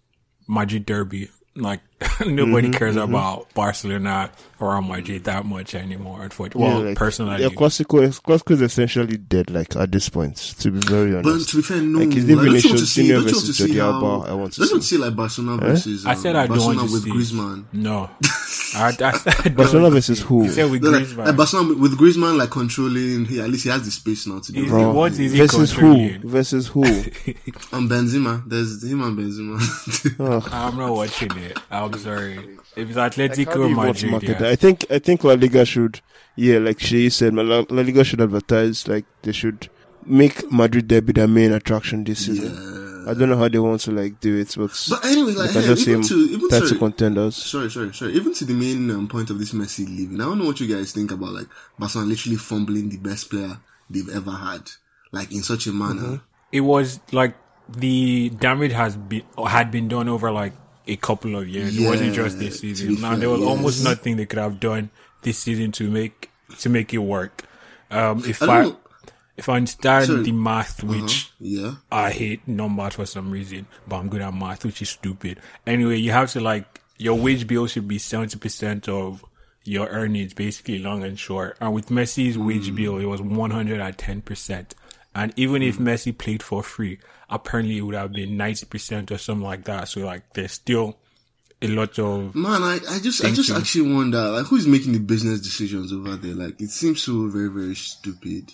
Madrid 0.49 0.87
Derby. 0.87 1.31
Like 1.55 1.81
nobody 2.27 2.69
Mm-hmm, 2.69 2.73
cares 2.77 2.97
about 2.97 3.53
Barcelona 3.55 4.31
or 4.61 4.71
Real 4.73 4.83
Madrid 4.83 5.25
that 5.25 5.47
much 5.47 5.75
anymore. 5.75 6.23
Unfortunately, 6.25 6.63
well, 6.71 6.81
like, 6.83 6.97
personally, 6.97 7.43
yeah, 7.43 7.49
Clasico, 7.49 8.03
is- 8.03 8.21
Clasico 8.21 8.51
is 8.53 8.61
essentially 8.63 9.17
dead. 9.17 9.51
Like 9.51 9.75
at 9.77 9.93
this 9.93 10.09
point, 10.11 10.37
to 10.37 10.71
be 10.71 10.81
very 10.81 11.15
honest. 11.17 11.47
But 11.47 11.51
to 11.51 11.57
be 11.57 11.63
fair, 11.63 11.81
no. 11.81 11.99
Like, 12.01 12.09
is 12.17 12.25
like, 12.29 12.37
don't 12.37 12.45
you 12.65 12.69
want 12.71 12.79
to 12.81 12.87
see? 12.87 13.09
Don't 13.09 13.21
you 13.21 13.33
want 13.33 13.47
to 13.47 13.53
see 13.55 13.79
how? 13.79 14.21
I 14.27 14.33
want 14.35 14.53
to 14.55 14.61
don't 14.61 14.69
you 14.69 14.75
want 14.75 14.83
to 14.83 14.83
see. 14.83 14.83
see 14.83 14.97
like 14.99 15.17
Barcelona 15.17 15.63
versus? 15.67 16.05
I 16.07 16.15
said 16.15 16.37
um, 16.37 16.43
I 16.43 16.47
don't 16.47 16.59
want 16.59 16.77
Barcelona 16.79 16.87
to 16.89 16.93
with 16.93 17.03
see. 17.05 17.11
Griezmann. 17.35 17.65
No, 17.73 18.11
I, 18.75 18.97
I, 19.01 19.43
I 19.45 19.49
Barcelona 19.51 19.91
versus 19.91 20.21
who? 20.21 20.43
He 20.43 20.49
said 20.51 20.71
with 20.71 20.83
No, 20.83 20.91
Griezmann. 20.93 21.27
like 21.27 21.37
Barcelona 21.37 21.75
with 21.81 21.99
Griezmann 21.99 22.37
like 22.37 22.51
controlling. 22.51 23.25
He 23.25 23.41
at 23.41 23.49
least 23.49 23.65
he 23.65 23.71
has 23.71 23.85
the 23.85 23.91
space 23.91 24.27
now 24.27 24.41
to 24.41 24.53
do. 24.53 24.61
Is 24.61 24.67
it. 24.67 24.71
Bro, 24.71 24.93
what 24.93 25.13
is 25.13 25.19
he 25.19 25.29
versus 25.29 25.73
who? 25.73 26.19
Versus 26.19 26.67
who? 26.69 26.83
And 27.73 27.91
Benzema, 27.91 28.43
there's 28.49 28.83
him 28.83 29.03
and 29.03 29.19
Benzema. 29.19 30.53
I'm 30.53 30.77
not 30.77 30.93
watching 30.95 31.31
it. 31.39 31.59
I'm 31.71 31.86
sorry. 31.95 32.59
If 32.77 32.89
it's 32.89 32.97
Like, 32.97 33.15
how 33.15 33.25
do 33.25 33.33
Atletico 33.35 33.69
you 33.69 33.77
Madrid, 33.77 34.11
market 34.11 34.41
yeah. 34.41 34.49
I 34.49 34.57
think 34.57 34.85
I 34.91 34.99
think 34.99 35.25
La 35.25 35.35
Liga 35.35 35.65
should, 35.65 36.01
yeah, 36.37 36.59
like 36.59 36.81
she 36.81 37.09
said, 37.11 37.35
La, 37.35 37.43
La 37.43 37.83
Liga 37.83 38.05
should 38.05 38.21
advertise 38.21 38.87
like 38.89 39.05
they 39.23 39.33
should 39.33 39.69
make 40.05 40.51
Madrid 40.53 40.89
derby 40.89 41.13
their 41.13 41.29
main 41.29 41.53
attraction 41.53 42.05
this 42.05 42.27
season. 42.27 43.05
I 43.09 43.15
don't 43.15 43.29
know 43.29 43.37
how 43.37 43.49
they 43.49 43.59
want 43.61 43.81
to 43.83 43.93
like 43.93 44.19
do 44.19 44.37
it, 44.37 44.53
but, 44.57 44.71
but 44.91 45.05
anyway, 45.05 45.31
they 45.33 45.39
like 45.39 45.53
can 45.53 45.63
hey, 45.63 45.69
just 45.69 45.87
even 45.87 46.03
to 46.03 46.15
even 46.15 46.49
title 46.49 46.67
sorry, 46.67 46.79
contenders. 46.81 47.37
sorry, 47.37 47.71
sorry, 47.71 47.95
sorry. 47.95 48.13
Even 48.15 48.35
to 48.35 48.45
the 48.45 48.55
main 48.55 48.91
um, 48.91 49.07
point 49.07 49.31
of 49.31 49.39
this 49.39 49.53
Messi 49.53 49.87
leaving, 49.87 50.21
I 50.21 50.25
don't 50.25 50.39
know 50.39 50.47
what 50.47 50.59
you 50.59 50.67
guys 50.75 50.93
think 50.93 51.13
about 51.13 51.33
like 51.33 51.47
Barcelona 51.79 52.11
literally 52.11 52.37
fumbling 52.37 52.89
the 52.89 52.97
best 52.99 53.31
player 53.31 53.59
they've 53.89 54.09
ever 54.09 54.33
had, 54.33 54.71
like 55.13 55.33
in 55.33 55.43
such 55.45 55.67
a 55.69 55.73
manner. 55.73 56.03
Mm-hmm. 56.03 56.17
it 56.53 56.61
was 56.61 56.99
like 57.13 57.37
the 57.69 58.31
damage 58.31 58.73
has 58.73 58.97
been 58.97 59.23
had 59.47 59.71
been 59.71 59.89
done 59.89 60.09
over 60.09 60.31
like 60.33 60.53
a 60.87 60.97
couple 60.97 61.37
of 61.37 61.49
years. 61.49 61.77
it 61.79 61.87
wasn't 61.87 62.15
just 62.15 62.39
this 62.39 62.61
season. 62.61 63.01
Now 63.01 63.17
there 63.17 63.31
was 63.31 63.41
yes. 63.41 63.49
almost 63.49 63.85
nothing 63.85 64.17
they 64.17 64.27
could 64.27 64.39
have 64.39 64.61
done 64.61 64.91
this 65.23 65.39
season 65.39 65.73
to 65.73 65.91
make 65.91 66.31
to 66.59 66.69
make 66.69 66.93
it 66.95 66.99
work. 66.99 67.45
Um, 67.91 68.23
if 68.27 68.43
I 68.43 68.65
I, 68.65 68.73
if 69.37 69.49
I 69.49 69.57
understand 69.57 70.07
Sorry. 70.07 70.23
the 70.23 70.33
math, 70.33 70.83
uh-huh. 70.83 70.93
which 70.93 71.31
Yeah, 71.39 71.75
I 71.91 72.11
hate 72.11 72.47
numbers 72.47 72.95
for 72.95 73.07
some 73.07 73.31
reason, 73.31 73.67
but 73.87 73.97
I'm 73.97 74.09
good 74.09 74.23
at 74.23 74.35
math, 74.35 74.65
which 74.65 74.83
is 74.83 74.91
stupid. 74.91 75.41
Anyway, 75.67 75.97
you 75.97 76.13
have 76.13 76.31
to 76.33 76.41
like 76.41 76.81
your 76.99 77.19
wage 77.19 77.47
bill 77.47 77.67
should 77.67 77.89
be 77.89 77.99
seventy 77.99 78.39
percent 78.39 78.89
of 78.89 79.25
your 79.65 79.89
earnings, 79.89 80.33
basically 80.33 80.79
long 80.79 81.03
and 81.03 81.19
short. 81.19 81.57
And 81.61 81.75
with 81.75 81.89
Messi's 81.89 82.39
wage 82.39 82.69
hmm. 82.69 82.77
bill, 82.77 82.99
it 82.99 83.07
was 83.07 83.21
one 83.21 83.51
hundred 83.51 83.81
and 83.81 83.99
ten 83.99 84.23
percent. 84.23 84.75
And 85.15 85.33
even 85.37 85.63
if 85.63 85.77
hmm. 85.77 85.89
Messi 85.89 86.17
played 86.17 86.43
for 86.43 86.63
free, 86.63 86.99
apparently 87.29 87.79
it 87.79 87.83
would 87.83 87.95
have 87.95 88.13
been 88.13 88.37
ninety 88.37 88.67
percent 88.67 89.11
or 89.11 89.19
something 89.19 89.45
like 89.45 89.65
that. 89.65 89.89
So 89.89 90.01
like, 90.01 90.33
there's 90.35 90.53
still 90.53 90.97
a 91.63 91.69
lot 91.69 91.99
of 91.99 92.35
man. 92.35 92.63
I, 92.63 92.79
I 92.91 92.99
just 92.99 93.25
I 93.25 93.31
just 93.31 93.51
actually 93.51 93.93
wonder 93.95 94.31
like 94.31 94.47
who's 94.47 94.67
making 94.67 94.93
the 94.93 94.99
business 95.01 95.41
decisions 95.41 95.93
over 95.93 96.17
there. 96.17 96.35
Like 96.35 96.61
it 96.61 96.71
seems 96.71 97.03
so 97.03 97.29
very 97.29 97.49
very 97.49 97.75
stupid. 97.75 98.53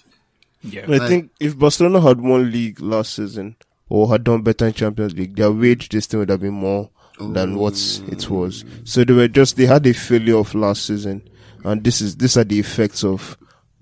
yeah. 0.63 0.87
I 0.89 1.09
think 1.09 1.31
if 1.41 1.59
Barcelona 1.59 2.01
had 2.01 2.21
won 2.21 2.51
league 2.51 2.81
last 2.81 3.15
season 3.15 3.57
or 3.89 4.09
had 4.09 4.25
done 4.25 4.43
better 4.43 4.67
in 4.67 4.73
Champions 4.73 5.15
League, 5.15 5.35
their 5.37 5.51
wage 5.51 5.89
this 5.89 6.07
thing 6.07 6.21
would 6.21 6.31
have 6.31 6.41
been 6.41 6.55
more 6.55 6.91
than 7.19 7.57
what 7.57 7.75
it 8.09 8.31
was. 8.31 8.65
So 8.85 9.05
they 9.05 9.13
were 9.13 9.29
just 9.29 9.57
they 9.57 9.67
had 9.67 9.87
a 9.87 9.93
failure 9.93 10.37
of 10.39 10.55
last 10.55 10.87
season, 10.87 11.29
and 11.65 11.83
this 11.85 12.01
is 12.01 12.17
these 12.17 12.37
are 12.37 12.45
the 12.45 12.59
effects 12.61 13.05
of 13.05 13.37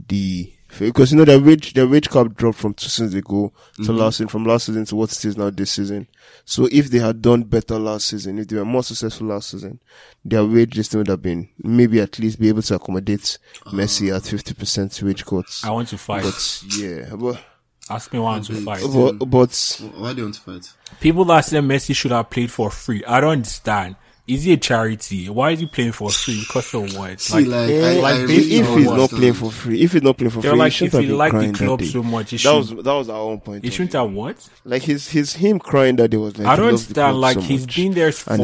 the 0.09 0.53
because 0.79 1.13
you 1.13 1.19
know 1.19 1.25
their 1.25 1.41
wage 1.41 1.75
their 1.75 1.87
wage 1.87 2.09
cap 2.09 2.35
dropped 2.35 2.59
from 2.59 2.75
two 2.75 2.89
seasons 2.89 3.15
ago 3.15 3.53
to 3.77 3.83
mm-hmm. 3.83 3.97
last 3.97 4.17
season 4.17 4.29
from 4.29 4.45
last 4.45 4.67
season 4.67 4.85
to 4.85 4.97
what 4.97 5.13
it 5.13 5.25
is 5.25 5.37
now 5.37 5.51
this 5.51 5.73
season. 5.73 6.07
So 6.45 6.69
if 6.71 6.91
they 6.91 6.99
had 6.99 7.21
done 7.21 7.43
better 7.43 7.79
last 7.79 8.07
season, 8.07 8.39
if 8.39 8.49
they 8.49 8.57
were 8.57 8.65
more 8.65 8.83
successful 8.83 9.29
last 9.29 9.51
season, 9.51 9.81
their 10.25 10.45
wage 10.45 10.75
this 10.75 10.89
thing 10.89 10.99
would 10.99 11.09
have 11.09 11.23
been 11.23 11.49
maybe 11.59 12.01
at 12.01 12.19
least 12.19 12.39
be 12.41 12.49
able 12.49 12.63
to 12.63 12.75
accommodate 12.75 13.39
ah. 13.67 13.71
Messi 13.71 14.15
at 14.15 14.23
fifty 14.23 14.55
percent 14.55 15.01
wage 15.03 15.25
cuts. 15.25 15.65
I 15.65 15.71
want 15.71 15.89
to 15.89 15.99
fight. 15.99 16.23
But 16.25 16.63
yeah, 16.79 17.15
but 17.15 17.43
Ask 17.91 18.13
me 18.13 18.21
why 18.21 18.29
I 18.29 18.33
want 18.35 18.47
to 18.47 18.55
fight. 18.65 18.83
but, 19.19 19.27
but 19.29 19.81
Why 19.97 20.13
do 20.13 20.19
you 20.19 20.25
want 20.25 20.37
to 20.37 20.41
fight? 20.41 20.73
People 21.01 21.25
that 21.25 21.41
say 21.41 21.59
Messi 21.59 21.95
should 21.95 22.13
have 22.13 22.31
played 22.31 22.51
for 22.51 22.71
free, 22.71 23.05
I 23.05 23.21
don't 23.21 23.33
understand. 23.33 23.97
Is 24.27 24.45
he 24.45 24.53
a 24.53 24.57
charity? 24.57 25.29
Why 25.29 25.51
is 25.51 25.61
he 25.61 25.67
playing 25.67 25.93
for 25.93 26.09
free? 26.11 26.41
Because 26.41 26.73
of 26.75 26.97
what? 26.97 27.21
See, 27.21 27.45
like, 27.45 27.71
I, 27.71 28.01
like, 28.01 28.15
I 28.15 28.23
if- 28.23 28.29
really 28.29 28.55
if, 28.57 28.69
if 28.69 28.77
he's 28.77 28.87
not 28.87 29.11
playing 29.11 29.33
for 29.35 29.51
free, 29.51 29.83
if 29.83 29.93
he's 29.93 30.03
not 30.03 30.17
playing 30.17 30.31
for 30.31 30.41
They're 30.41 30.51
free, 30.53 30.59
like, 30.61 30.73
he 30.73 30.85
if 30.87 30.91
shouldn't 30.93 31.05
he 31.05 31.11
have 31.11 31.33
been 31.33 31.41
like 31.43 31.53
the 31.59 31.65
club 31.65 31.83
so 31.83 32.03
much, 32.03 32.31
that 32.31 32.53
was 32.55 32.71
that 32.71 32.85
was 32.93 33.09
our 33.09 33.19
own 33.21 33.41
point. 33.41 33.65
he 33.65 33.71
shouldn't 33.71 33.93
have 33.95 34.13
what? 34.13 34.49
like 34.65 34.83
his 34.83 35.09
his 35.09 35.35
him 35.35 35.59
crying 35.59 35.97
that 35.97 36.13
he 36.13 36.17
was 36.17 36.39
like 36.39 36.47
I 36.47 36.57
don't 36.57 36.67
loves 36.73 36.87
understand. 36.89 37.21
like 37.21 37.35
so 37.35 37.41
he's 37.41 37.63
much. 37.67 37.77
been 37.77 37.93
there 37.95 38.13
for 38.13 38.37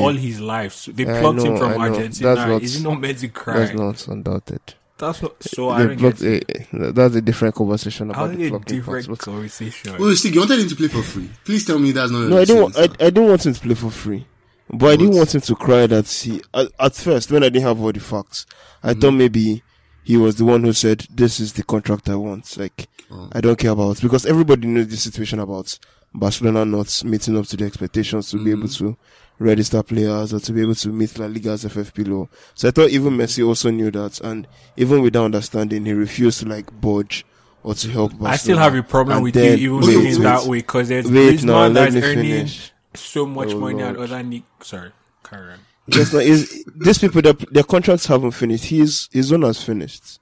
all 0.00 0.12
his 0.14 0.40
life. 0.40 0.72
So 0.72 0.92
they 0.92 1.02
I 1.04 1.20
plucked 1.20 1.40
him 1.42 1.54
know, 1.54 1.58
from 1.60 1.80
Argentina. 1.80 2.34
That's 2.34 2.48
not- 2.48 2.62
Is 2.62 2.76
he 2.78 2.82
not 2.84 3.00
meant 3.00 3.18
to 3.18 3.28
cry? 3.28 3.58
That's 3.58 3.74
not 3.74 4.08
undoubted. 4.08 4.60
That's 4.96 5.20
not. 5.20 5.42
So 5.42 5.70
I 5.70 5.82
don't 5.86 5.98
blocked 5.98 6.20
get. 6.20 6.48
it. 6.48 6.66
a, 6.72 6.92
that's 6.92 7.16
a 7.16 7.20
different 7.20 7.54
conversation 7.56 8.10
How 8.10 8.26
about 8.26 8.30
is 8.30 8.36
the 8.38 8.44
it 8.44 8.46
a 8.46 8.50
blocking 8.50 8.76
different 8.78 9.06
parts. 9.06 9.06
But- 9.08 9.32
conversation? 9.32 9.96
Wait, 9.98 10.14
Steve, 10.16 10.34
you 10.34 10.40
wanted 10.40 10.60
him 10.60 10.68
to 10.68 10.76
play 10.76 10.88
for 10.88 11.02
free. 11.02 11.28
Please 11.44 11.66
tell 11.66 11.78
me 11.80 11.90
that's 11.90 12.10
not. 12.12 12.28
No, 12.28 12.38
I 12.38 12.44
didn't. 12.44 12.62
Want, 12.62 12.76
I, 12.76 12.82
serious. 12.82 12.96
I 13.00 13.04
didn't 13.10 13.28
want 13.28 13.44
him 13.46 13.54
to 13.54 13.60
play 13.60 13.74
for 13.74 13.90
free, 13.90 14.26
but 14.70 14.86
I 14.92 14.96
didn't 14.96 15.16
want 15.16 15.34
him 15.34 15.40
to 15.42 15.54
cry 15.54 15.86
that 15.86 16.08
he. 16.08 16.40
At, 16.52 16.68
at 16.78 16.94
first, 16.94 17.30
when 17.30 17.42
I 17.42 17.48
didn't 17.48 17.66
have 17.66 17.80
all 17.80 17.92
the 17.92 18.00
facts, 18.00 18.46
I 18.82 18.90
Mm-hmm. 18.90 19.00
thought 19.00 19.10
maybe 19.12 19.62
he 20.04 20.16
was 20.16 20.36
the 20.36 20.44
one 20.44 20.62
who 20.64 20.72
said, 20.72 21.06
"This 21.10 21.40
is 21.40 21.52
the 21.54 21.62
contract 21.62 22.08
I 22.08 22.16
want." 22.16 22.56
Like, 22.56 22.88
Oh. 23.10 23.28
I 23.32 23.40
don't 23.42 23.58
care 23.58 23.70
about 23.72 24.00
because 24.00 24.24
everybody 24.24 24.66
knows 24.66 24.88
the 24.88 24.96
situation 24.96 25.38
about 25.38 25.78
Barcelona 26.14 26.64
not 26.64 27.04
meeting 27.04 27.36
up 27.36 27.44
to 27.46 27.56
the 27.56 27.66
expectations 27.66 28.30
to 28.30 28.42
be 28.42 28.50
able 28.50 28.62
Mm-hmm. 28.64 28.86
to 28.92 28.96
register 29.38 29.82
players 29.82 30.32
or 30.32 30.40
to 30.40 30.52
be 30.52 30.62
able 30.62 30.74
to 30.76 30.88
meet 30.88 31.18
La 31.18 31.26
Liga's 31.26 31.64
FFP 31.64 32.08
law. 32.08 32.28
So 32.54 32.68
I 32.68 32.70
thought 32.70 32.90
even 32.90 33.14
Messi 33.16 33.46
also 33.46 33.70
knew 33.70 33.90
that, 33.90 34.20
and 34.20 34.46
even 34.76 35.02
without 35.02 35.24
understanding, 35.26 35.84
he 35.84 35.92
refused 35.92 36.40
to 36.40 36.48
like 36.48 36.80
budge 36.80 37.26
or 37.62 37.74
to 37.74 37.90
help. 37.90 38.12
Barcelona. 38.12 38.32
I 38.32 38.36
still 38.36 38.58
have 38.58 38.74
a 38.74 38.82
problem 38.82 39.16
And 39.18 39.24
with 39.24 39.36
you 39.36 39.42
even 39.42 39.76
Wait, 39.80 39.86
thinking 39.86 40.04
wait, 40.18 40.22
that 40.22 40.44
way 40.46 40.58
because 40.58 40.88
there's 40.88 41.10
Wait, 41.10 41.42
now 41.44 41.68
Griezmann 41.68 41.74
let 41.74 41.92
that's 41.92 41.94
me 41.96 42.02
earning 42.02 42.24
finish. 42.24 42.72
So 42.96 43.26
much 43.26 43.52
Oh, 43.52 43.58
money 43.58 43.82
and 43.82 43.96
other 43.96 44.22
Nick. 44.22 44.42
Sorry. 44.62 44.90
Karen. 45.22 45.60
Yes, 45.86 46.12
no, 46.12 46.18
is 46.18 46.64
these 46.74 46.98
people 46.98 47.20
their, 47.22 47.32
their 47.34 47.62
contracts 47.62 48.06
haven't 48.06 48.30
finished. 48.32 48.64
His 48.64 49.08
his 49.12 49.32
own 49.32 49.42
has 49.42 49.62
finished. 49.62 50.18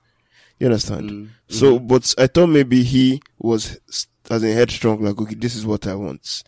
You 0.59 0.67
understand? 0.67 1.11
Mm, 1.11 1.29
So, 1.49 1.79
but 1.79 2.15
I 2.19 2.27
thought 2.29 2.47
maybe 2.49 2.83
he 2.83 3.21
was 3.39 3.79
s- 3.89 4.07
as 4.31 4.43
in 4.45 4.53
headstrong, 4.57 5.03
like 5.03 5.21
okay, 5.21 5.35
this 5.35 5.55
is 5.57 5.65
what 5.67 5.87
I 5.87 5.95
want. 5.95 6.45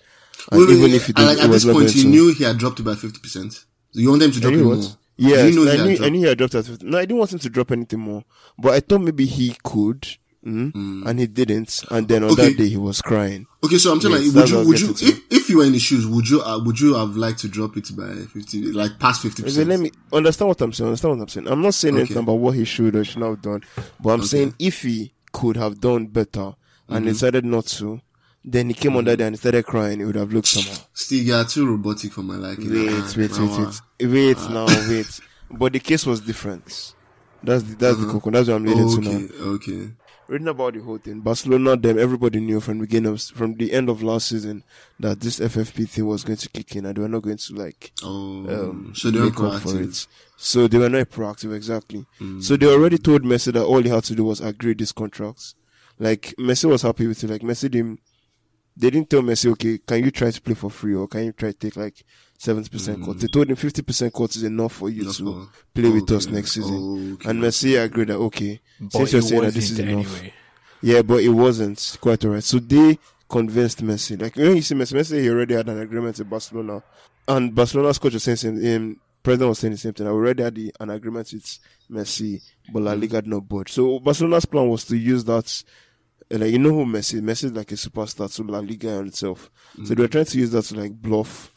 And 0.51 0.61
Wait, 0.61 0.69
wait, 0.69 0.75
even 0.77 0.91
wait, 0.91 0.95
if 0.95 1.07
he 1.07 1.13
and 1.17 1.17
did, 1.17 1.37
like, 1.37 1.45
at 1.45 1.51
this 1.51 1.65
point, 1.65 1.77
going 1.77 1.87
you 1.97 2.03
to. 2.03 2.09
knew 2.09 2.35
he 2.35 2.45
had 2.45 2.59
dropped 2.59 2.81
it 2.81 2.85
by 2.85 2.95
fifty 2.95 3.19
percent. 3.21 3.65
You 3.93 4.09
want 4.11 4.21
them 4.21 4.33
to 4.33 4.41
drop 4.41 4.53
knew 4.53 4.73
it 4.73 4.77
more? 4.77 4.85
Yes, 5.17 5.55
you 5.55 5.71
I, 5.71 5.77
knew, 5.77 6.05
I 6.05 6.09
knew 6.09 6.19
he 6.23 6.27
had 6.27 6.39
dropped 6.39 6.57
at 6.57 6.65
50. 6.67 6.87
No, 6.87 6.99
I 6.99 7.03
didn't 7.03 7.19
want 7.19 7.33
him 7.33 7.39
to 7.39 7.49
drop 7.49 7.71
anything 7.71 8.01
more, 8.01 8.25
but 8.59 8.73
I 8.73 8.81
thought 8.81 9.01
maybe 9.01 9.27
he 9.27 9.55
could, 9.63 10.09
mm, 10.45 11.07
and 11.07 11.19
he 11.19 11.27
didn't. 11.27 11.85
And 11.91 12.07
then 12.09 12.25
on 12.25 12.33
Okay. 12.33 12.49
that 12.51 12.57
day, 12.59 12.69
he 12.69 12.77
was 12.77 13.01
crying. 13.03 13.47
Okay, 13.65 13.79
so 13.79 13.93
I'm 13.93 14.01
saying 14.01 14.15
Yes, 14.15 14.35
like, 14.35 14.35
would 14.37 14.51
you, 14.51 14.67
would 14.69 14.81
you, 14.81 15.09
if, 15.09 15.33
if 15.33 15.49
you 15.51 15.59
were 15.59 15.65
in 15.65 15.73
the 15.73 15.79
shoes, 15.79 16.07
would 16.07 16.29
you, 16.29 16.43
uh, 16.43 16.63
would 16.65 16.79
you 16.79 16.95
have 16.95 17.17
liked 17.17 17.39
to 17.41 17.49
drop 17.49 17.77
it 17.79 17.89
by 17.97 18.13
fifty, 18.33 18.71
like 18.73 18.99
past 18.99 19.23
fifty 19.23 19.43
Okay, 19.43 19.49
percent? 19.51 19.69
let 19.69 19.81
me 19.81 19.91
understand 20.13 20.49
what 20.49 20.61
I'm 20.61 20.73
saying. 20.73 20.89
Understand 20.89 21.17
what 21.17 21.23
I'm 21.23 21.29
saying. 21.29 21.49
I'm 21.49 21.63
not 21.63 21.73
saying 21.75 21.97
anything 21.97 22.19
about 22.19 22.35
what 22.35 22.55
he 22.55 22.65
should 22.65 22.95
or 22.95 23.05
should 23.05 23.19
not 23.21 23.31
have 23.31 23.43
done, 23.43 23.63
but 24.01 24.11
I'm 24.11 24.23
saying 24.23 24.55
if 24.59 24.83
he 24.83 25.15
could 25.33 25.57
have 25.57 25.81
done 25.81 26.07
better 26.07 26.53
Mm-hmm. 26.87 26.97
and 26.97 27.07
decided 27.07 27.45
not 27.47 27.65
to, 27.65 27.99
then 28.45 28.69
he 28.69 28.75
came 28.75 28.95
on 28.99 29.07
that 29.07 29.17
day 29.17 29.27
and 29.27 29.39
started 29.39 29.65
crying, 29.65 30.01
He 30.01 30.05
would 30.05 30.17
have 30.17 30.31
looked 30.35 30.49
somehow. 30.49 30.77
Still, 30.93 31.19
you 31.23 31.35
are 31.35 31.45
too 31.47 31.67
robotic 31.67 32.13
for 32.13 32.21
my 32.21 32.35
liking. 32.35 32.71
Wait, 32.71 32.91
Ah, 32.91 33.15
wait, 33.17 33.31
now, 33.31 33.39
wait, 33.41 33.51
ah. 33.59 33.81
wait, 34.01 34.07
wait 34.13 34.49
now, 34.51 34.67
wait. 34.87 35.21
But 35.51 35.73
the 35.73 35.81
case 35.81 36.05
was 36.05 36.21
different. 36.21 36.93
That's 37.43 37.63
the, 37.63 37.75
that's 37.77 37.99
the 38.01 38.13
cocoa. 38.13 38.31
That's 38.33 38.49
what 38.49 38.57
I'm 38.57 38.65
leading 38.67 38.87
to 38.87 39.01
now. 39.01 39.11
Uh-huh. 39.13 39.25
Okay, 39.25 39.73
okay. 39.73 39.91
Reading 40.27 40.49
about 40.49 40.73
the 40.75 40.81
whole 40.81 40.97
thing, 40.97 41.21
Barcelona, 41.21 41.77
them, 41.77 41.99
everybody 41.99 42.41
knew 42.41 42.59
from 42.59 42.79
the 42.79 42.87
beginning 42.87 43.13
of, 43.13 43.21
from 43.21 43.55
the 43.57 43.73
end 43.73 43.91
of 43.91 44.03
last 44.03 44.29
season 44.29 44.63
that 44.99 45.21
this 45.21 45.39
FFP 45.39 45.87
thing 45.89 46.07
was 46.07 46.25
going 46.25 46.39
to 46.39 46.49
kick 46.49 46.75
in 46.77 46.87
and 46.87 46.97
they 46.97 47.03
were 47.03 47.09
not 47.09 47.23
going 47.23 47.37
to 47.37 47.55
like 47.55 47.93
Oh, 48.03 48.09
um, 48.71 48.93
so 48.95 49.11
they 49.11 49.19
were 49.19 49.27
make 49.27 49.41
up 49.41 49.61
for 49.61 49.69
proactive. 49.69 49.89
it. 50.03 50.07
So 50.39 50.67
they 50.67 50.79
were 50.79 50.89
not 50.89 51.11
proactive, 51.11 51.55
exactly. 51.55 52.07
Mm. 52.21 52.43
So 52.43 52.57
they 52.57 52.67
already 52.67 52.97
told 52.97 53.23
Messi 53.23 53.53
that 53.53 53.65
all 53.65 53.83
he 53.83 53.91
had 53.91 54.05
to 54.05 54.15
do 54.15 54.25
was 54.25 54.41
agree 54.41 54.73
these 54.73 54.93
contracts. 54.93 55.55
Like 55.99 56.35
Messi 56.39 56.65
was 56.71 56.83
happy 56.83 57.07
with 57.07 57.23
it. 57.23 57.29
Like 57.31 57.43
Messi 57.43 57.71
didn't, 57.71 58.01
they 58.77 58.89
didn't 58.91 59.11
tell 59.11 59.21
Messi, 59.23 59.51
okay, 59.53 59.77
can 59.79 60.03
you 60.03 60.11
try 60.11 60.31
to 60.31 60.41
play 60.41 60.55
for 60.55 60.71
free 60.71 60.95
or 60.95 61.07
can 61.07 61.25
you 61.25 61.33
try 61.33 61.51
to 61.53 61.59
take 61.59 61.77
like 61.77 62.03
seventy 62.39 62.69
percent 62.69 63.05
cut? 63.05 63.19
They 63.19 63.27
told 63.29 63.49
him 63.51 63.57
fifty 63.57 63.83
percent 63.83 64.13
cut 64.13 64.35
is 64.37 64.43
enough 64.43 64.73
for 64.75 64.89
you 64.91 65.03
Mm. 65.03 65.05
Enough 65.05 65.17
to 65.17 65.25
for- 65.25 65.49
play 65.75 65.91
with 65.91 66.03
okay. 66.05 66.17
us 66.17 66.27
next 66.27 66.53
season. 66.53 67.13
Okay. 67.15 67.31
And 67.31 67.43
Messi 67.43 67.83
agreed 67.83 68.09
that 68.09 68.17
okay, 68.17 68.61
But 68.81 68.93
since 68.93 69.13
you're 69.13 69.23
saying 69.23 69.43
that 69.43 69.55
this 69.55 69.71
is 69.71 69.79
enough. 69.79 70.07
anyway. 70.21 70.33
Yeah, 70.83 71.03
but 71.03 71.23
it 71.23 71.29
wasn't 71.31 71.97
quite 72.01 72.25
alright. 72.25 72.45
So 72.45 72.59
they 72.59 72.99
convinced 73.29 73.83
Messi. 73.85 74.21
Like 74.21 74.37
when 74.37 74.57
you 74.57 74.63
see 74.63 74.75
Messi, 74.75 74.93
Messi 74.95 75.21
he 75.23 75.31
already 75.31 75.55
had 75.55 75.69
an 75.69 75.81
agreement 75.81 76.19
with 76.19 76.29
Barcelona, 76.29 76.83
and 77.27 77.55
Barcelona's 77.55 77.99
coach 77.99 78.13
was 78.15 78.23
saying 78.23 78.37
same. 78.37 78.77
Um, 78.77 79.01
president 79.23 79.49
was 79.49 79.59
saying 79.61 79.73
the 79.73 79.79
same 79.79 79.95
thing. 79.95 80.07
I 80.07 80.11
already 80.11 80.43
had 80.43 80.55
the, 80.55 80.75
an 80.81 80.91
agreement 80.91 81.33
with 81.33 81.59
Messi, 81.91 82.43
but 82.71 82.83
La 82.83 82.93
Liga 82.93 83.17
had 83.17 83.27
not 83.27 83.49
budged. 83.49 83.71
So 83.71 83.99
Barcelona's 83.99 84.45
plan 84.45 84.69
was 84.69 84.85
to 84.85 84.97
use 84.99 85.25
that. 85.25 85.63
uh, 86.31 86.37
Like 86.39 86.53
you 86.53 86.59
know 86.59 86.71
who 86.75 86.85
Messi? 86.85 87.23
Messi 87.23 87.45
is 87.45 87.53
like 87.53 87.73
a 87.73 87.77
superstar 87.77 88.31
to 88.35 88.43
La 88.43 88.59
Liga 88.59 88.99
on 88.99 89.07
itself. 89.07 89.51
So 89.87 89.95
they 89.95 90.03
were 90.03 90.09
trying 90.09 90.27
to 90.27 90.39
use 90.39 90.51
that 90.51 90.65
to 90.65 90.75
like 90.75 90.93
bluff, 90.93 91.51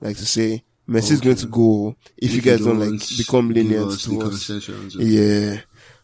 like 0.00 0.16
to 0.16 0.26
say 0.26 0.62
Messi 0.88 1.12
is 1.12 1.20
going 1.20 1.36
to 1.36 1.46
go 1.46 1.96
if, 2.18 2.32
you 2.34 2.42
guys 2.42 2.60
don't 2.60 2.78
like 2.78 2.88
don't 2.90 3.16
become 3.18 3.48
give 3.52 3.64
lenient 3.66 3.86
us 3.86 4.04
to 4.04 4.20
us. 4.22 4.94
Yeah, 4.96 5.60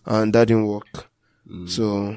and 0.07 0.33
that 0.35 0.49
didn't 0.49 0.67
work. 0.67 1.09
So 1.67 2.17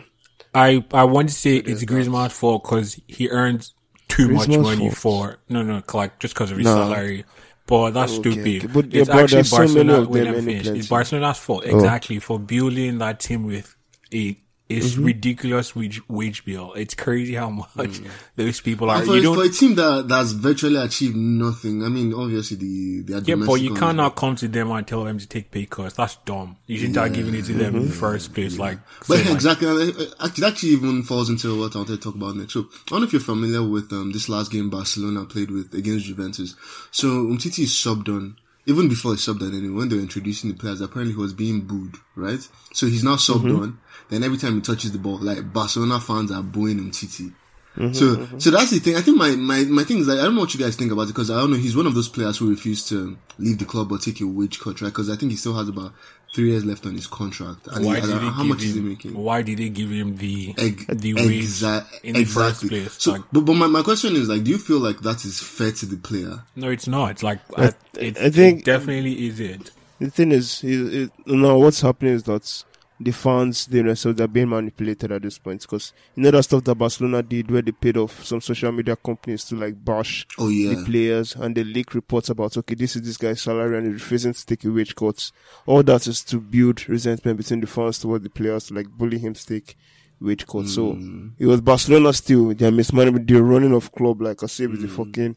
I 0.54 0.86
I 0.94 1.04
want 1.06 1.30
to 1.30 1.36
say 1.36 1.58
it's 1.58 1.84
Griezmann's 1.84 2.34
fault 2.34 2.64
because 2.64 3.00
he 3.08 3.30
earned 3.30 3.68
too 4.08 4.30
much 4.30 4.48
money 4.48 4.90
fault. 4.90 4.98
for 4.98 5.40
no 5.50 5.64
no 5.64 5.82
like 5.94 6.20
just 6.20 6.34
because 6.36 6.52
of 6.52 6.58
his 6.58 6.66
No. 6.66 6.76
salary. 6.76 7.26
But 7.66 7.92
that's 7.92 8.14
Okay, 8.20 8.32
stupid. 8.32 8.66
okay. 8.66 8.68
But, 8.68 8.94
it's 8.94 9.10
actually 9.10 9.28
there's 9.38 9.50
so 9.50 9.58
many 9.60 9.74
Barcelona. 9.74 10.02
of 10.02 10.08
Wait, 10.10 10.24
them 10.26 10.34
let 10.36 10.44
me 10.44 10.54
and 10.56 10.64
finish. 10.66 10.80
It's 10.80 10.88
Barcelona's 10.90 11.38
fault 11.40 11.64
Oh. 11.66 11.76
exactly 11.76 12.20
for 12.20 12.38
building 12.38 12.98
that 12.98 13.20
team 13.22 13.46
with 13.46 13.74
a 14.14 14.38
it's 14.78 14.94
Mm-hmm. 14.94 15.06
ridiculous 15.06 15.76
wage, 15.76 16.02
wage 16.10 16.44
bill. 16.46 16.74
It's 16.74 16.94
crazy 16.96 17.36
how 17.36 17.50
much 17.50 17.70
Mm. 17.76 18.08
those 18.36 18.62
people 18.62 18.90
are. 18.90 19.02
For, 19.04 19.16
You 19.16 19.24
don't 19.24 19.46
a 19.46 19.50
team 19.50 19.76
that 19.76 20.08
that's 20.08 20.32
virtually 20.32 20.78
achieved 20.78 21.16
nothing, 21.16 21.84
I 21.84 21.90
mean, 21.90 22.14
obviously 22.14 22.58
the 22.58 23.02
the 23.02 23.14
Yeah, 23.26 23.36
but 23.36 23.56
you 23.62 23.70
domestic 23.70 23.76
cannot 23.78 24.16
come 24.16 24.36
to 24.38 24.48
them 24.48 24.72
and 24.72 24.88
tell 24.88 25.04
them 25.04 25.20
to 25.20 25.28
take 25.28 25.52
pay 25.52 25.66
cuts. 25.66 25.96
That's 25.96 26.18
dumb. 26.26 26.58
You 26.68 26.78
shouldn't 26.78 26.96
have 26.98 27.14
given 27.14 27.36
it 27.36 27.46
to 27.46 27.54
them 27.54 27.76
in 27.76 27.86
the 27.88 27.92
first 27.94 28.34
place. 28.34 28.58
Like, 28.58 28.80
But 29.08 29.18
say, 29.20 29.24
like, 29.26 29.34
exactly, 29.34 29.68
and 29.68 29.80
it 29.82 30.14
it 30.38 30.44
actually 30.44 30.70
even 30.70 31.04
falls 31.04 31.30
into 31.30 31.60
what 31.60 31.76
I 31.76 31.80
wanted 31.80 31.98
to 31.98 32.04
talk 32.04 32.16
about 32.16 32.36
next. 32.36 32.54
So 32.54 32.62
I 32.62 32.66
don't 32.88 33.02
know 33.02 33.06
if 33.08 33.14
you're 33.14 33.22
familiar 33.22 33.64
with 33.68 33.92
um, 33.94 34.12
this 34.12 34.30
last 34.30 34.52
game 34.52 34.70
Barcelona 34.70 35.26
played 35.26 35.52
with 35.52 35.74
against 35.74 36.06
Juventus. 36.06 36.56
So 36.92 37.08
Umtiti 37.26 37.64
is 37.64 37.72
subbed 37.72 38.10
on. 38.10 38.38
Even 38.66 38.88
before 38.88 39.12
he 39.12 39.18
subbed 39.18 39.42
on, 39.42 39.54
anyway, 39.54 39.76
when 39.76 39.90
they 39.90 39.98
were 39.98 40.02
introducing 40.02 40.50
the 40.50 40.56
players, 40.56 40.80
apparently 40.80 41.14
he 41.14 41.20
was 41.20 41.34
being 41.34 41.60
booed, 41.62 41.96
right? 42.16 42.40
So 42.74 42.88
he's 42.88 43.04
now 43.04 43.18
subbed 43.18 43.42
Mm-hmm. 43.44 43.62
on. 43.62 43.80
Then 44.14 44.24
every 44.24 44.38
time 44.38 44.56
he 44.56 44.62
touches 44.62 44.92
the 44.92 45.00
ball, 45.00 45.18
like 45.20 45.52
Barcelona 45.52 46.00
fans 46.00 46.32
are 46.32 46.44
booing 46.44 46.80
Umtiti. 46.80 47.34
Mm-hmm, 47.78 47.94
So, 47.94 48.38
so 48.38 48.52
that's 48.52 48.70
the 48.70 48.80
thing. 48.80 48.96
I 48.96 49.02
think 49.02 49.18
my, 49.18 49.32
my, 49.32 49.64
my 49.64 49.84
thing 49.84 49.98
is 49.98 50.08
like, 50.08 50.20
I 50.20 50.24
don't 50.24 50.36
know 50.36 50.42
what 50.42 50.54
you 50.54 50.60
guys 50.60 50.76
think 50.76 50.92
about 50.92 51.04
it 51.04 51.08
because 51.08 51.32
I 51.32 51.38
don't 51.40 51.50
know. 51.50 51.58
He's 51.58 51.76
one 51.76 51.88
of 51.88 51.96
those 51.96 52.08
players 52.08 52.38
who 52.38 52.50
refused 52.52 52.88
to 52.90 53.18
leave 53.40 53.58
the 53.58 53.66
club 53.66 53.92
or 53.92 53.98
take 53.98 54.22
a 54.22 54.28
wage 54.28 54.60
cut, 54.60 54.80
right? 54.82 54.90
Because 54.90 55.10
I 55.10 55.16
think 55.16 55.32
he 55.32 55.38
still 55.38 55.56
has 55.56 55.68
about 55.70 55.92
three 56.36 56.52
years 56.52 56.64
left 56.66 56.86
on 56.86 56.94
his 56.94 57.08
contract. 57.08 57.66
And 57.72 57.84
why 57.86 57.96
he- 57.96 58.02
did 58.02 58.10
don't 58.12 58.22
they 58.22 58.30
how 58.30 58.42
give 58.44 58.50
much 58.50 58.62
him, 58.62 58.68
is 58.70 58.74
he 58.76 58.82
making? 58.82 59.14
Why 59.18 59.42
did 59.42 59.58
they 59.58 59.70
give 59.70 59.90
him 59.90 60.18
the 60.18 60.54
Ex- 60.56 60.86
the 60.88 61.14
wage 61.16 61.46
exa- 61.46 61.86
in 62.04 62.14
the 62.14 62.26
first 62.26 62.68
place? 62.68 62.94
So, 63.02 63.14
like, 63.14 63.22
but, 63.32 63.42
but 63.42 63.54
my, 63.56 63.66
my 63.66 63.82
question 63.82 64.16
is 64.16 64.30
like, 64.30 64.44
do 64.44 64.52
you 64.52 64.60
feel 64.60 64.78
like 64.80 65.00
that 65.02 65.26
is 65.26 65.40
fair 65.40 65.72
to 65.72 65.86
the 65.88 65.98
player? 65.98 66.44
no, 66.56 66.70
it's 66.70 66.88
not. 66.88 67.10
It's 67.12 67.24
like 67.24 67.40
I, 67.58 67.74
it, 67.98 68.18
I 68.20 68.30
think- 68.30 68.60
it 68.60 68.66
definitely 68.66 69.26
isn't. 69.30 69.72
The 70.00 70.10
thing 70.12 70.32
is, 70.32 70.64
is, 70.64 70.94
is 70.94 71.10
no, 71.26 71.58
what's 71.60 71.82
happening 71.82 72.14
is 72.14 72.24
that 72.24 72.64
the 73.04 73.12
fans, 73.12 73.66
they 73.68 73.82
themselves, 73.82 74.20
are 74.22 74.28
being 74.28 74.50
manipulated 74.50 75.12
at 75.12 75.22
this 75.22 75.38
point 75.38 75.62
because 75.62 75.94
you 76.16 76.24
know 76.24 76.32
that 76.32 76.44
stuff 76.44 76.64
that 76.64 76.76
Barcelona 76.76 77.22
did 77.22 77.52
where 77.52 77.62
they 77.62 77.72
paid 77.72 77.98
off 77.98 78.24
some 78.24 78.42
social 78.42 78.72
media 78.72 78.96
companies 78.96 79.46
to 79.46 79.56
like 79.56 79.84
bash 79.84 80.26
Oh 80.38 80.50
yeah. 80.50 80.74
the 80.76 80.84
players 80.86 81.36
and 81.36 81.56
they 81.56 81.64
leak 81.64 81.94
reports 81.94 82.30
about 82.30 82.56
okay, 82.58 82.76
this 82.76 82.96
is 82.96 83.02
this 83.04 83.18
guy's 83.18 83.42
salary 83.42 83.78
and 83.78 83.86
he's 83.92 84.02
refusing 84.02 84.34
to 84.34 84.46
take 84.46 84.64
a 84.66 84.70
wage 84.72 84.96
cut. 84.96 85.32
All 85.66 85.84
that 85.84 86.08
is 86.08 86.24
to 86.26 86.40
build 86.40 86.88
resentment 86.90 87.38
between 87.38 87.62
the 87.62 87.68
fans 87.68 88.00
towards 88.00 88.24
the 88.24 88.30
players 88.30 88.66
to 88.68 88.74
like 88.74 88.88
bully 88.90 89.18
him 89.20 89.34
to 89.34 89.46
take 89.46 89.76
wage 90.22 90.46
cut. 90.48 90.68
So 90.68 90.94
Mm. 90.94 91.32
it 91.38 91.46
was 91.48 91.60
Barcelona 91.60 92.14
still 92.14 92.54
they're 92.54 92.72
mismanaging 92.72 93.26
they're 93.26 93.44
running 93.44 93.74
off 93.74 93.92
club 93.92 94.22
like 94.22 94.42
I 94.42 94.46
say 94.48 94.68
with 94.68 94.82
the 94.82 94.88
fucking 94.88 95.36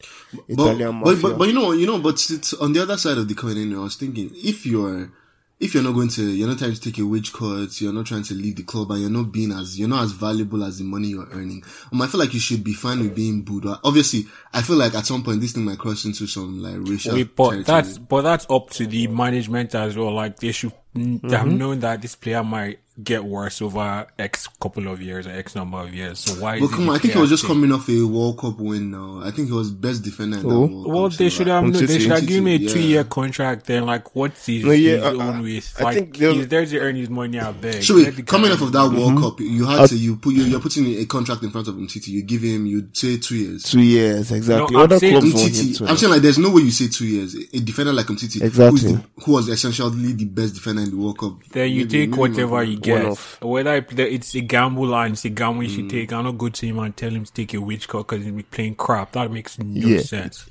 Italian 0.48 0.92
Mm. 0.92 1.02
but, 1.02 1.10
mafia. 1.10 1.22
but, 1.30 1.38
but 1.38 1.48
you 1.48 1.54
know, 1.54 1.72
you 1.72 1.86
know, 1.86 1.98
but 1.98 2.14
it's 2.30 2.52
on 2.54 2.72
the 2.72 2.82
other 2.82 2.96
side 2.96 3.18
of 3.18 3.26
the 3.28 3.34
coin. 3.34 3.74
I 3.74 3.78
was 3.78 3.96
thinking 3.96 4.30
if 4.34 4.64
you're 4.66 5.10
if 5.58 5.72
you're 5.72 5.82
not 5.82 5.92
going 5.92 6.08
to, 6.08 6.22
you're 6.22 6.48
not 6.48 6.58
trying 6.58 6.74
to 6.74 6.80
take 6.80 6.98
a 6.98 7.06
wage 7.06 7.32
cut, 7.32 7.80
you're 7.80 7.92
not 7.92 8.06
trying 8.06 8.22
to 8.24 8.34
leave 8.34 8.56
the 8.56 8.62
club, 8.62 8.90
and 8.90 9.00
you're 9.00 9.10
not 9.10 9.32
being 9.32 9.52
as 9.52 9.78
you're 9.78 9.88
not 9.88 10.04
as 10.04 10.12
valuable 10.12 10.62
as 10.62 10.78
the 10.78 10.84
money 10.84 11.08
you're 11.08 11.28
earning. 11.32 11.62
Um, 11.92 12.02
I 12.02 12.08
feel 12.08 12.20
like 12.20 12.34
you 12.34 12.40
should 12.40 12.62
be 12.62 12.74
fine 12.74 13.00
with 13.00 13.14
being 13.14 13.42
booed. 13.42 13.64
Obviously, 13.82 14.26
I 14.52 14.60
feel 14.60 14.76
like 14.76 14.94
at 14.94 15.06
some 15.06 15.22
point 15.22 15.40
this 15.40 15.52
thing 15.52 15.64
might 15.64 15.78
cross 15.78 16.04
into 16.04 16.26
some 16.26 16.62
like 16.62 16.88
racial. 16.88 17.14
Wait, 17.14 17.34
but 17.34 17.50
territory. 17.50 17.64
that's 17.64 17.98
but 17.98 18.22
that's 18.22 18.46
up 18.50 18.70
to 18.70 18.86
the 18.86 19.06
management 19.06 19.74
as 19.74 19.96
well. 19.96 20.12
Like 20.12 20.38
they 20.38 20.52
should 20.52 20.72
mm, 20.94 21.22
they 21.22 21.36
have 21.36 21.46
known 21.46 21.80
that 21.80 22.02
this 22.02 22.16
player 22.16 22.44
might 22.44 22.80
get 23.02 23.24
worse 23.24 23.60
over 23.60 24.06
X 24.18 24.48
couple 24.60 24.88
of 24.88 25.02
years 25.02 25.26
or 25.26 25.30
X 25.30 25.54
number 25.54 25.78
of 25.78 25.92
years. 25.94 26.18
So 26.20 26.32
why? 26.40 26.58
But 26.58 26.66
is 26.66 26.70
come 26.72 26.88
on, 26.88 26.96
I 26.96 26.98
think 26.98 27.14
he 27.14 27.20
was 27.20 27.28
just 27.30 27.42
thing? 27.42 27.48
coming 27.52 27.72
off 27.72 27.88
a 27.88 28.02
World 28.04 28.38
Cup 28.38 28.58
win 28.58 28.90
now. 28.90 29.20
I 29.22 29.30
think 29.30 29.48
he 29.48 29.54
was 29.54 29.70
best 29.70 30.02
defender 30.02 30.38
Oh. 30.44 30.60
World 30.66 30.86
Well, 30.86 31.08
Cup. 31.10 31.18
they 31.18 31.28
so, 31.28 31.36
should 31.38 31.48
like- 31.48 31.62
have 31.64 31.72
no, 31.72 31.78
they 31.80 31.98
should 31.98 32.10
have 32.10 32.26
given 32.26 32.46
him 32.46 32.62
a 32.62 32.64
Umtiti, 32.64 32.72
two 32.72 32.80
year 32.80 33.04
contract. 33.04 33.66
Then, 33.66 33.84
like, 33.86 34.14
what's 34.16 34.46
his, 34.46 34.64
No, 34.64 34.70
yeah, 34.72 34.96
his 34.96 35.02
I- 35.04 35.08
own 35.10 35.20
I- 35.20 35.40
with? 35.40 35.74
I 35.78 35.82
Like, 35.82 35.94
think 35.94 36.16
they'll- 36.16 36.34
he's 36.34 36.48
there 36.48 36.64
to 36.66 36.78
earn 36.78 36.96
his 36.96 37.10
money. 37.10 37.38
I 37.38 37.52
beg. 37.52 37.82
So 37.82 37.94
Let 37.94 38.12
the 38.14 38.22
wait, 38.22 38.26
coming 38.26 38.50
off 38.52 38.62
of 38.62 38.72
that 38.72 38.84
World 38.90 39.12
Mm-hmm. 39.12 39.22
Cup, 39.22 39.40
you 39.40 39.64
had 39.66 39.88
to 39.90 39.96
you 39.96 40.16
put 40.16 40.34
you, 40.34 40.44
you're 40.44 40.60
putting 40.60 40.86
a 40.98 41.04
contract 41.04 41.42
in 41.42 41.50
front 41.50 41.68
of 41.68 41.74
Umtiti. 41.74 42.08
You 42.08 42.22
give 42.22 42.42
him, 42.42 42.66
you 42.66 42.88
say 42.92 43.18
two 43.18 43.36
years. 43.36 43.62
two 43.64 43.80
years 43.82 44.32
exactly. 44.32 44.72
No, 44.74 44.80
I'm 44.80 44.84
Other 44.84 44.98
saying 44.98 45.20
clubs 45.20 45.34
want 45.34 45.54
him 45.56 45.86
I'm 45.88 45.96
saying 45.96 46.12
like 46.12 46.22
there's 46.22 46.38
no 46.38 46.50
way 46.50 46.62
you 46.62 46.70
say 46.70 46.88
two 46.88 47.06
years. 47.06 47.34
A 47.52 47.60
defender 47.60 47.92
like 47.92 48.06
Umtiti, 48.06 48.42
Exactly. 48.42 48.80
who's 48.80 48.82
the, 48.84 49.04
who 49.24 49.32
was 49.32 49.48
essentially 49.48 50.12
the 50.12 50.24
best 50.24 50.54
defender 50.54 50.82
in 50.82 50.90
the 50.90 50.96
World 50.96 51.18
Cup. 51.18 51.42
Then 51.52 51.70
you 51.70 51.80
Maybe- 51.84 51.88
take 51.90 52.10
maybe 52.10 52.20
whatever 52.20 52.56
not. 52.64 52.68
You 52.86 52.94
get. 52.94 53.04
off. 53.06 53.38
Whether 53.42 53.70
I 53.70 53.80
play, 53.80 54.12
it's 54.14 54.34
a 54.34 54.40
gamble 54.40 54.94
and 54.94 55.12
it's 55.14 55.24
a 55.24 55.28
gamble 55.30 55.62
you 55.64 55.68
Mm. 55.70 55.74
should 55.76 55.90
take. 55.90 56.12
I'm 56.12 56.24
not 56.24 56.38
go 56.38 56.48
to 56.48 56.66
him 56.66 56.78
and 56.78 56.96
tell 56.96 57.10
him 57.10 57.24
to 57.24 57.32
take 57.32 57.54
a 57.54 57.58
witch 57.60 57.88
cut 57.88 58.06
because 58.06 58.24
he's 58.24 58.42
playing 58.50 58.74
crap. 58.76 59.12
That 59.12 59.30
makes 59.30 59.58
no 59.58 59.86
Yeah. 59.88 60.00
sense. 60.02 60.48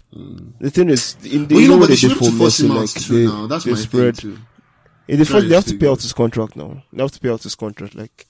The 0.60 0.70
thing 0.72 0.90
is, 0.90 1.16
in 1.24 1.48
the, 1.48 1.56
But 1.56 1.62
you 1.62 1.68
know 1.68 1.74
what 1.78 1.80
what? 1.82 1.90
They 1.90 1.96
they 1.96 2.02
did 2.02 2.10
should 2.12 2.18
for 2.18 2.32
force 2.32 2.60
Messi, 2.60 2.66
him 2.70 2.76
like 2.76 2.90
too 2.92 3.14
they, 3.20 3.26
now. 3.34 3.48
That's 3.48 3.64
they 3.66 3.72
my 3.72 3.78
spread. 3.78 4.18
thing 4.18 4.36
too. 4.36 4.42
In 5.08 5.20
the 5.20 5.26
first, 5.26 5.48
they 5.50 5.56
have 5.56 5.66
to 5.66 5.78
pay 5.78 5.88
out 5.88 6.02
his 6.02 6.14
contract 6.14 6.56
now. 6.56 6.84
They 6.92 7.02
have 7.04 7.12
to 7.12 7.20
pay 7.20 7.30
out 7.30 7.44
his 7.44 7.54
contract, 7.56 7.96
like 7.96 8.26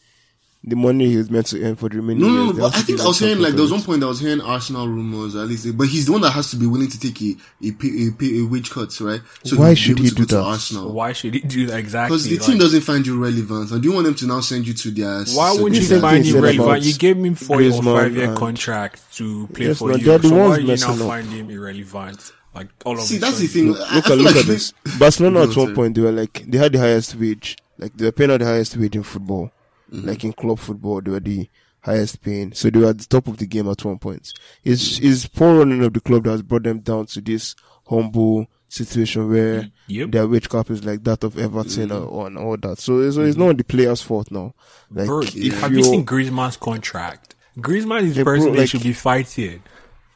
the 0.67 0.75
money 0.75 1.07
he 1.10 1.17
was 1.17 1.29
meant 1.29 1.45
to 1.45 1.63
earn 1.63 1.75
for 1.75 1.89
the 1.89 1.98
remaining 1.98 2.24
No, 2.24 2.27
no, 2.29 2.43
years. 2.45 2.57
no. 2.57 2.62
But 2.69 2.75
I 2.75 2.81
think 2.81 3.00
I 3.00 3.05
was 3.07 3.22
him 3.22 3.27
hearing 3.27 3.41
like 3.43 3.50
something 3.51 3.55
there 3.55 3.62
was 3.62 3.72
one 3.72 3.81
point 3.84 4.03
I 4.03 4.07
was 4.07 4.19
hearing 4.19 4.41
Arsenal 4.41 4.88
rumors 4.88 5.36
at 5.36 5.48
least, 5.48 5.77
but 5.77 5.88
he's 5.88 6.07
the 6.07 6.12
one 6.12 6.22
that 6.22 6.31
has 6.31 6.50
to 6.51 6.55
be 6.55 6.65
willing 6.65 6.89
to 6.89 7.00
take 7.00 7.22
a 7.22 7.36
a, 7.62 7.72
pay, 7.72 8.07
a, 8.07 8.12
pay, 8.12 8.39
a 8.39 8.45
wage 8.45 8.72
cut, 8.72 9.00
right? 9.00 9.22
So 9.43 9.57
Why 9.57 9.67
he'll 9.67 9.75
should 9.75 9.91
able 10.00 10.03
he 10.03 10.10
do 10.10 10.25
that? 10.25 10.41
Arsenal. 10.41 10.91
Why 10.91 11.13
should 11.13 11.36
he 11.36 11.41
do 11.41 11.67
that 11.67 11.77
exactly? 11.77 12.15
Because 12.17 12.27
the 12.27 12.38
Like, 12.38 12.45
team 12.48 12.57
doesn't 12.57 12.81
find 12.81 13.05
you 13.05 13.22
relevant, 13.24 13.72
and 13.72 13.81
do 13.84 13.89
you 13.89 13.93
want 13.93 14.05
them 14.05 14.15
to 14.15 14.25
now 14.25 14.39
send 14.39 14.65
you 14.67 14.74
to 14.74 14.91
their? 14.91 15.24
Why 15.36 15.51
wouldn't 15.51 15.75
you 15.75 15.81
This 15.81 15.91
is 15.91 16.01
find 16.01 16.24
the 16.24 16.29
him 16.29 16.34
thing 16.34 16.41
relevant? 16.57 16.84
You 16.84 16.93
gave 16.95 17.17
him 17.17 17.36
four 17.36 17.62
or 17.62 17.72
five 17.84 18.15
year 18.15 18.34
contract 18.36 19.01
to 19.17 19.48
play 19.53 19.67
Yes, 19.67 19.77
for 19.77 19.89
man, 19.89 20.00
you. 20.00 20.05
they're 20.05 20.17
the 20.17 20.27
so 20.29 20.36
why 20.36 20.48
ones 20.48 20.57
you 20.62 20.63
now 20.65 20.72
messing 20.72 20.89
up. 21.01 21.07
find 21.07 21.27
him 21.27 21.50
irrelevant? 21.51 22.31
Like 22.55 22.69
all 22.86 22.93
of 22.98 23.01
See, 23.01 23.17
that's 23.17 23.38
the 23.38 23.48
thing. 23.48 23.74
Look, 23.74 23.81
I- 23.91 23.98
at 24.00 24.05
feel 24.05 24.15
look 24.15 24.25
like 24.27 24.36
at 24.38 24.45
this. 24.45 24.74
Barcelona 24.98 25.43
at 25.43 25.55
one 25.55 25.75
point 25.75 25.93
they 25.93 26.01
were 26.01 26.12
like 26.12 26.43
they 26.48 26.57
had 26.57 26.72
the 26.72 26.79
highest 26.79 27.13
wage. 27.15 27.57
Like 27.77 27.95
they 27.98 28.05
were 28.05 28.12
paying 28.13 28.31
out 28.31 28.39
the 28.39 28.45
highest 28.45 28.77
wage 28.77 28.95
in 28.95 29.03
football. 29.03 29.51
Mm-hmm. 29.92 30.08
Like 30.08 30.24
in 30.24 30.34
club 30.34 30.60
football, 30.60 31.01
they 31.01 31.12
were 31.12 31.20
the 31.20 31.50
highest 31.82 32.22
paying. 32.22 32.54
So 32.54 32.70
they 32.70 32.80
were 32.80 32.89
at 32.89 32.98
the 32.98 33.06
top 33.06 33.27
of 33.27 33.38
the 33.38 33.46
game 33.46 33.70
at 33.70 33.84
one 33.86 34.00
point. 34.00 34.34
It's 34.63 35.00
mm-hmm. 35.00 35.08
it's 35.08 35.27
poor 35.27 35.60
running 35.60 35.84
of 35.84 35.94
the 35.94 36.01
club 36.01 36.24
that 36.24 36.32
has 36.32 36.42
brought 36.42 36.63
them 36.63 36.80
down 36.80 37.06
to 37.08 37.22
this 37.22 37.56
humble 37.88 38.48
situation 38.68 39.30
where 39.30 39.70
Yep. 39.88 40.12
their 40.12 40.27
wage 40.27 40.50
cap 40.50 40.72
is 40.72 40.84
like 40.84 41.04
that 41.04 41.24
of 41.24 41.38
Everton 41.38 41.89
mm-hmm. 41.89 42.15
or, 42.15 42.27
and 42.27 42.38
all 42.38 42.58
that. 42.58 42.80
So, 42.80 43.10
so 43.12 43.22
it's 43.22 43.36
mm-hmm. 43.36 43.48
not 43.48 43.58
the 43.58 43.63
players' 43.63 44.01
fault 44.01 44.32
now. 44.32 44.56
Like 44.89 45.06
Bro, 45.06 45.22
if 45.22 45.62
have 45.62 45.74
you 45.74 45.84
seen 45.84 46.06
Griezmann's 46.06 46.58
contract? 46.58 47.36
Griezmann 47.58 48.04
is 48.04 48.15
the 48.15 48.24
person 48.24 48.54
they 48.54 48.65
should 48.65 48.84
be 48.84 48.94
fighting. 48.94 49.62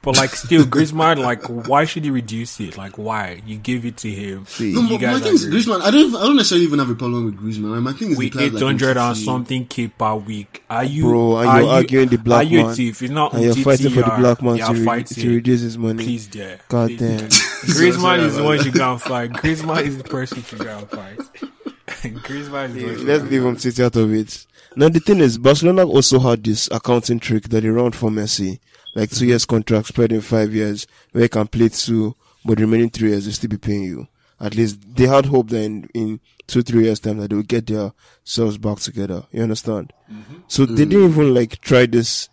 But 0.02 0.16
like 0.16 0.30
still, 0.30 0.64
Griezmann, 0.64 1.18
like 1.18 1.44
why 1.68 1.84
should 1.84 2.06
he 2.06 2.10
reduce 2.10 2.58
it? 2.62 2.78
Like 2.78 2.98
why? 2.98 3.42
You 3.46 3.58
give 3.58 3.86
it 3.86 3.98
to 3.98 4.10
him. 4.10 4.46
See, 4.46 4.72
No, 4.74 4.84
you 4.84 4.98
but 4.98 5.02
my 5.02 5.12
guys 5.14 5.22
thing 5.24 5.34
is 5.34 5.44
agree. 5.44 5.60
Griezmann. 5.60 5.82
I 5.82 5.92
don't. 5.92 6.16
I 6.16 6.22
don't 6.22 6.38
necessarily 6.38 6.66
even 6.68 6.80
have 6.80 6.90
a 6.90 6.96
problem 6.96 7.26
with 7.26 7.38
Griezmann. 7.38 7.72
Like, 7.74 7.82
my 7.82 7.92
thing 7.92 8.12
is 8.12 8.18
the 8.18 8.24
with 8.26 8.34
players 8.34 8.54
like 8.54 8.64
hundred 8.64 8.96
and 8.96 9.18
something 9.18 9.66
k 9.66 9.90
per 9.90 10.16
week. 10.16 10.64
Are 10.70 10.86
you, 10.86 11.04
Bro, 11.04 11.36
are 11.36 11.44
you're 11.46 11.62
you 11.64 11.70
arguing 11.70 12.08
the 12.08 12.18
black 12.18 12.38
are 12.46 12.50
you 12.50 12.62
man, 12.62 12.70
a 12.72 12.76
thief? 12.76 13.02
It's 13.02 13.12
not 13.12 13.34
and 13.34 13.44
you're 13.44 13.56
fighting 13.56 13.90
for 13.92 14.02
the 14.04 14.16
black 14.18 14.42
man 14.42 14.56
you're 14.56 14.68
to, 14.68 14.74
re- 14.74 14.86
fighting. 14.86 15.18
to 15.24 15.30
reduce 15.36 15.62
his 15.62 15.78
money. 15.78 16.04
Please, 16.06 16.30
there. 16.30 16.60
God 16.70 16.88
Please, 16.88 17.00
damn. 17.00 17.18
there. 17.18 17.28
Griezmann 17.28 18.20
is 18.20 18.36
the 18.38 18.44
one 18.44 18.64
you 18.64 18.72
gotta 18.72 19.00
fight. 19.00 19.32
Griezmann 19.34 19.84
is 19.84 19.98
the 19.98 20.06
person 20.06 20.42
you 20.50 20.64
gotta 20.64 20.86
fight. 20.86 21.18
Griezmann 21.88 22.70
is 22.70 22.74
the 22.76 22.86
one 22.86 23.00
you 23.00 23.04
Let's 23.04 23.24
leave 23.26 23.44
him 23.44 23.58
City 23.58 23.84
out 23.84 23.98
of 23.98 24.14
it. 24.14 24.46
Now 24.78 24.88
the 24.88 25.02
thing 25.02 25.20
is, 25.20 25.38
Barcelona 25.38 25.86
also 25.86 26.20
had 26.20 26.42
this 26.44 26.70
accounting 26.72 27.20
trick 27.20 27.50
that 27.50 27.62
they 27.62 27.70
ran 27.70 27.92
for 27.92 28.10
Messi, 28.10 28.60
like 28.96 29.10
two 29.10 29.26
years 29.28 29.46
contract 29.46 29.88
spread 29.88 30.12
in 30.12 30.22
five 30.22 30.54
years, 30.54 30.88
where 31.12 31.24
you 31.24 31.30
can 31.30 31.48
play 31.48 31.70
two, 31.70 32.16
but 32.46 32.58
the 32.58 32.64
remaining 32.66 32.90
three 32.90 33.10
years 33.10 33.26
they 33.26 33.32
still 33.32 33.50
be 33.50 33.58
paying 33.58 33.84
you. 33.84 34.08
At 34.40 34.56
least 34.56 34.80
they 34.96 35.06
had 35.06 35.26
hope 35.26 35.50
that 35.50 35.62
in, 35.62 35.90
in 35.94 36.20
two 36.48 36.62
three 36.62 36.86
years 36.86 37.00
time 37.00 37.18
that 37.18 37.30
they 37.30 37.36
will 37.36 37.44
get 37.44 37.68
their 37.68 37.92
selves 38.24 38.58
back 38.58 38.80
together. 38.80 39.24
You 39.32 39.44
understand? 39.44 39.94
Mm-hmm. 40.12 40.38
So 40.48 40.66
they 40.66 40.86
didn't 40.86 41.12
even 41.12 41.34
like 41.34 41.60
try 41.62 41.86
this 41.86 42.30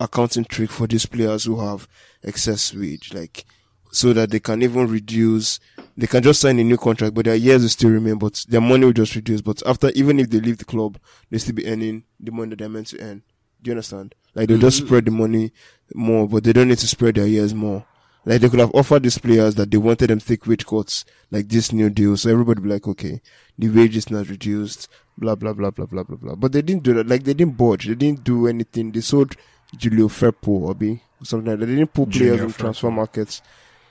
accounting 0.00 0.44
trick 0.44 0.70
for 0.70 0.86
these 0.86 1.06
players 1.06 1.44
who 1.44 1.60
have 1.60 1.88
excess 2.22 2.72
wage, 2.74 3.12
like 3.12 3.44
so 3.90 4.12
that 4.14 4.30
they 4.30 4.40
can 4.40 4.62
even 4.62 4.88
reduce. 4.88 5.60
They 5.96 6.06
can 6.06 6.22
just 6.22 6.40
sign 6.40 6.58
a 6.58 6.64
new 6.64 6.78
contract, 6.78 7.14
but 7.14 7.26
their 7.26 7.34
years 7.34 7.62
will 7.62 7.68
still 7.68 7.90
remain, 7.90 8.18
but 8.18 8.44
their 8.48 8.60
money 8.60 8.86
will 8.86 8.92
just 8.92 9.14
reduce. 9.14 9.42
But 9.42 9.62
after, 9.66 9.90
even 9.90 10.18
if 10.18 10.30
they 10.30 10.40
leave 10.40 10.58
the 10.58 10.64
club, 10.64 10.98
they 11.30 11.38
still 11.38 11.54
be 11.54 11.66
earning 11.66 12.04
the 12.18 12.32
money 12.32 12.50
that 12.50 12.60
they're 12.60 12.68
meant 12.68 12.86
to 12.88 13.00
earn. 13.00 13.22
Do 13.62 13.70
you 13.70 13.72
understand? 13.72 14.14
Like 14.34 14.48
they'll 14.48 14.58
just 14.58 14.78
spread 14.78 15.04
the 15.04 15.10
money 15.10 15.52
more, 15.94 16.26
but 16.28 16.44
they 16.44 16.52
don't 16.52 16.68
need 16.68 16.78
to 16.78 16.88
spread 16.88 17.16
their 17.16 17.26
years 17.26 17.54
more. 17.54 17.84
Like 18.24 18.40
they 18.40 18.48
could 18.48 18.60
have 18.60 18.74
offered 18.74 19.02
these 19.02 19.18
players 19.18 19.56
that 19.56 19.70
they 19.70 19.76
wanted 19.76 20.10
them 20.10 20.20
to 20.20 20.26
take 20.26 20.46
wage 20.46 20.64
cuts, 20.64 21.04
like 21.30 21.48
this 21.48 21.72
new 21.72 21.90
deal. 21.90 22.16
So 22.16 22.30
everybody 22.30 22.60
be 22.60 22.68
like, 22.68 22.86
okay, 22.86 23.20
the 23.58 23.68
wage 23.68 23.96
is 23.96 24.10
not 24.10 24.28
reduced, 24.28 24.88
blah, 25.18 25.34
blah, 25.34 25.52
blah, 25.52 25.70
blah, 25.70 25.86
blah, 25.86 26.02
blah, 26.04 26.16
blah. 26.16 26.34
But 26.36 26.52
they 26.52 26.62
didn't 26.62 26.84
do 26.84 26.94
that. 26.94 27.08
Like 27.08 27.24
they 27.24 27.34
didn't 27.34 27.56
budge. 27.56 27.86
They 27.86 27.94
didn't 27.96 28.22
do 28.24 28.46
anything. 28.46 28.92
They 28.92 29.00
sold 29.00 29.34
Junior 29.76 30.04
Firpo, 30.04 30.70
Obi, 30.70 31.02
something 31.22 31.50
like 31.50 31.60
that. 31.60 31.66
They 31.66 31.74
didn't 31.76 31.92
put 31.92 32.10
Junior 32.10 32.36
players 32.36 32.44
in 32.44 32.52
Firpo. 32.52 32.58
transfer 32.58 32.90
markets. 32.90 33.42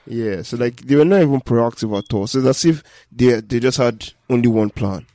Yeah. 0.06 0.42
So 0.42 0.56
like 0.56 0.76
they 0.80 0.96
were 0.96 1.04
not 1.04 1.22
even 1.22 1.40
proactive 1.40 1.96
at 1.96 2.12
all. 2.14 2.26
So 2.26 2.38
it's 2.38 2.48
as 2.48 2.64
if 2.64 2.82
they, 3.12 3.40
they 3.40 3.60
just 3.60 3.78
had 3.78 4.12
only 4.30 4.48
one 4.48 4.70
plan. 4.70 5.06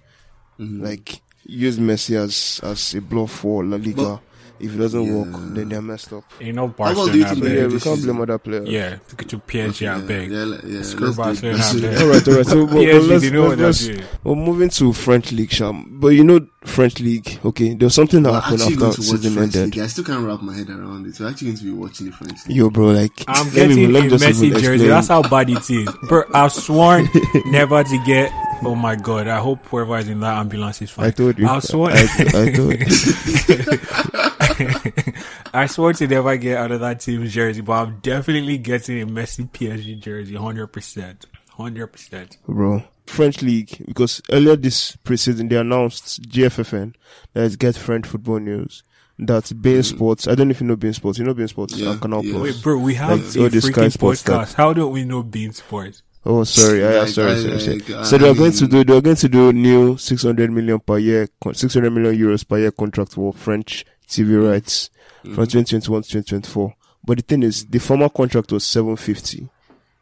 Mm-hmm. 0.60 0.84
Like 0.86 1.22
use 1.44 1.80
Messi 1.80 2.16
as, 2.16 2.60
as 2.64 2.94
a 2.94 3.02
bluff 3.02 3.32
for 3.32 3.66
La 3.66 3.78
Liga. 3.78 3.94
But- 3.96 4.22
if 4.60 4.74
it 4.74 4.78
doesn't 4.78 5.04
Yeah. 5.04 5.14
work, 5.14 5.54
then 5.54 5.70
they're 5.70 5.82
messed 5.82 6.14
up. 6.14 6.24
You 6.40 6.54
know, 6.54 6.66
about 6.66 6.96
do 6.96 7.18
you 7.18 7.24
Barcelona. 7.26 7.28
think 7.30 7.40
But 7.42 7.52
Yeah, 7.52 7.60
yeah, 7.62 7.68
we 7.68 7.80
can't 7.80 8.02
blame 8.02 8.22
other 8.22 8.38
players. 8.38 8.68
Yeah, 8.68 8.96
to 9.18 9.38
PSG, 9.40 9.88
I 9.88 10.00
beg. 10.02 10.32
Yeah, 10.32 10.44
like- 10.44 10.64
yeah, 10.66 10.82
Screw 10.82 11.14
Barcelona, 11.14 11.58
let's 11.58 11.70
I 11.70 11.74
do- 11.74 11.82
beg. 11.82 12.02
All 12.02 12.08
right, 12.08 12.28
all 12.28 12.34
right. 12.36 12.46
So, 12.46 12.66
but, 12.68 12.74
but 12.74 12.80
PSG, 12.84 13.08
let's, 13.10 13.32
know 13.32 13.48
let's, 13.48 13.86
they're 13.88 13.96
let's, 13.96 14.08
we're 14.24 14.36
moving 14.36 14.70
to 14.70 14.94
French 14.94 15.32
league, 15.32 15.52
Sham. 15.52 16.00
But 16.00 16.10
you 16.10 16.24
know, 16.24 16.40
French 16.66 17.00
league. 17.00 17.40
Okay, 17.46 17.74
there 17.76 17.86
was 17.86 17.96
something 17.96 18.22
that 18.24 18.32
We're 18.32 18.40
happened 18.42 18.62
actually 18.62 18.76
going 18.78 18.90
after 18.92 19.02
to 19.04 19.10
watch 19.12 19.20
season 19.22 19.34
French 19.36 19.56
ended. 19.56 19.76
League. 19.76 19.84
I 19.84 19.88
still 19.88 20.04
can't 20.04 20.26
wrap 20.26 20.42
my 20.42 20.54
head 20.56 20.70
around 20.70 21.08
it. 21.08 21.20
We're 21.20 21.30
actually 21.30 21.48
going 21.48 21.58
to 21.60 21.64
be 21.64 21.72
watching 21.72 22.06
the 22.08 22.12
French 22.14 22.46
League. 22.48 22.58
Yo, 22.58 22.70
bro, 22.70 22.88
like 22.88 23.12
I'm 23.28 23.46
let 23.48 23.54
getting 23.56 23.76
me, 23.78 23.86
a 23.86 23.90
let 23.90 24.04
me 24.04 24.10
just 24.10 24.24
Messi 24.26 24.60
jersey. 24.60 24.88
That's 24.88 25.08
how 25.08 25.22
bad 25.22 25.50
it 25.50 25.70
is. 25.70 25.88
Bro, 26.10 26.24
I've 26.34 26.52
sworn 26.52 27.08
never 27.46 27.84
to 27.84 28.04
get. 28.06 28.32
Oh 28.64 28.74
my 28.76 28.96
god! 28.96 29.28
I 29.28 29.38
hope 29.38 29.66
whoever 29.68 29.98
is 30.00 30.08
in 30.10 30.20
that 30.22 30.38
ambulance 30.38 30.82
is 30.82 30.90
fine. 30.90 31.06
I 31.06 31.12
told 31.12 31.38
you. 31.38 31.48
I've 31.48 31.64
sworn. 31.64 31.92
I, 31.94 32.08
I 32.34 32.52
told 32.52 32.74
you. 32.74 34.20
I 35.54 35.66
swore 35.68 35.94
to 35.94 36.08
never 36.08 36.36
get 36.38 36.58
out 36.58 36.72
of 36.72 36.80
that 36.82 37.00
team's 37.00 37.34
jersey, 37.34 37.62
but 37.62 37.74
I'm 37.74 38.00
definitely 38.00 38.58
getting 38.58 39.02
a 39.02 39.06
Messi 39.08 39.50
PSG 39.52 40.00
jersey, 40.00 40.36
hundred 40.36 40.68
percent, 40.68 41.26
hundred 41.52 41.88
percent. 41.88 42.38
bro. 42.48 42.84
French 43.06 43.42
league 43.42 43.86
because 43.86 44.22
earlier 44.32 44.58
this 44.58 44.98
preseason 44.98 45.50
they 45.50 45.56
announced 45.56 46.22
GFFN 46.24 46.94
that 47.34 47.44
is 47.44 47.56
Get 47.56 47.78
French 47.78 48.06
Football 48.06 48.40
News 48.40 48.84
that 49.20 49.52
Bein 49.62 49.80
mm. 49.80 49.86
Sports. 49.86 50.28
I 50.28 50.36
don't 50.36 50.48
know 50.50 50.52
if 50.52 50.62
you 50.62 50.68
know 50.68 50.76
Bein 50.76 50.94
Sports. 50.94 51.18
You 51.18 51.26
know 51.26 51.34
Bein 51.34 51.48
Sports 51.48 51.78
Yeah, 51.78 51.92
and 51.92 52.02
Canal 52.02 52.24
yeah. 52.24 52.34
Plus. 52.34 52.44
Wait, 52.44 52.64
bro, 52.64 52.78
we 52.78 52.96
have 52.96 53.26
Like, 53.26 53.36
a 53.36 53.44
all 53.44 53.50
the 53.50 53.62
Sky 53.62 53.82
freaking 53.88 53.92
Sports 53.94 54.24
podcast. 54.24 54.54
How 54.56 54.74
don't 54.74 54.92
we 54.92 55.06
know 55.06 55.24
Bean 55.24 55.54
Sports? 55.54 56.04
Oh, 56.26 56.44
sorry. 56.44 56.86
I, 56.86 57.00
Like, 57.00 57.08
sorry, 57.08 57.32
I- 57.32 57.36
sorry, 57.42 57.60
sorry. 57.60 57.80
like, 57.80 58.06
So 58.06 58.18
they 58.18 58.30
are 58.30 58.36
going 58.36 58.52
to 58.52 58.68
do. 58.68 58.84
They 58.84 58.98
are 58.98 59.02
going 59.02 59.16
to 59.16 59.30
do 59.30 59.54
new 59.54 59.98
600 59.98 60.52
million 60.52 60.80
per 60.80 60.98
year, 60.98 61.30
600 61.52 61.90
million 61.90 62.16
euros 62.16 62.48
per 62.48 62.60
year 62.60 62.72
contract 62.72 63.14
for 63.14 63.32
French 63.34 63.86
TV 64.08 64.50
rights 64.52 64.90
Mm-hmm. 65.24 65.36
from 65.36 65.46
2021 65.48 66.02
to 66.04 66.10
2024. 66.10 66.76
But 67.04 67.18
the 67.18 67.24
thing 67.24 67.44
is, 67.44 67.66
the 67.66 67.80
former 67.80 68.08
contract 68.08 68.52
was 68.52 68.66
750. 68.66 69.50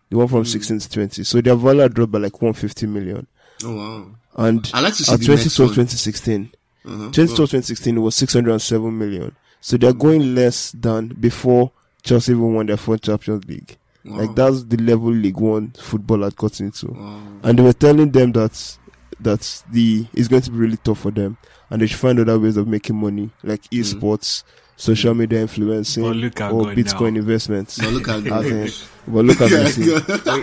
The 0.10 0.18
one 0.18 0.28
from 0.28 0.44
Mm. 0.44 0.48
16 0.48 0.80
to 0.80 0.90
20. 0.90 1.24
So 1.24 1.42
their 1.42 1.56
value 1.56 1.88
dropped 1.90 2.12
by 2.12 2.20
like 2.20 2.34
150 2.42 2.86
million. 2.88 3.26
Oh 3.64 3.76
wow! 3.76 4.08
And 4.36 4.70
I 4.74 4.82
like 4.82 4.94
to 4.96 5.04
see 5.04 5.14
at 5.14 5.20
the 5.22 5.28
next 5.30 5.44
2012, 5.56 5.70
2016, 5.70 6.52
Uh-huh. 6.86 6.94
2012, 7.12 7.38
2016, 7.50 7.96
it 7.98 8.00
was 8.00 8.16
607 8.16 8.98
million. 8.98 9.36
So 9.62 9.78
they're 9.78 9.94
going 9.94 10.36
less 10.36 10.72
than 10.74 11.08
before 11.08 11.72
Chelsea 12.04 12.34
even 12.34 12.54
won 12.54 12.66
their 12.68 12.78
fourth 12.78 13.02
Champions 13.02 13.46
League. 13.46 13.78
Wow. 14.04 14.18
Like 14.18 14.36
that's 14.36 14.64
the 14.66 14.78
level 14.78 15.12
League 15.12 15.38
One 15.40 15.72
football 15.80 16.22
had 16.24 16.36
got 16.36 16.60
into. 16.60 16.88
Wow. 16.92 17.22
And 17.42 17.58
they 17.58 17.64
were 17.64 17.74
telling 17.74 18.12
them 18.12 18.34
that 18.34 18.78
that 19.20 19.64
the 19.72 20.06
it's 20.14 20.28
going 20.28 20.42
to 20.42 20.52
be 20.52 20.58
really 20.58 20.78
tough 20.78 21.00
for 21.00 21.12
them, 21.12 21.38
and 21.70 21.82
they 21.82 21.88
should 21.88 22.00
find 22.00 22.20
other 22.20 22.40
ways 22.40 22.58
of 22.58 22.68
making 22.68 22.96
money, 22.96 23.32
like 23.44 23.64
mm. 23.64 23.80
esports, 23.80 24.44
social 24.78 25.14
media 25.14 25.42
influencing, 25.42 26.04
But 26.04 26.16
look 26.16 26.42
at 26.42 26.52
or 26.52 26.64
Bitcoin 26.66 27.14
now. 27.14 27.20
investments. 27.20 27.78
But 27.80 27.94
look 27.94 28.08
at 28.10 28.16
As 28.28 28.46
in- 28.48 28.62
that. 28.66 28.88
but 29.08 29.24
look 29.26 29.40
at 29.42 29.50
Messi. 29.52 29.86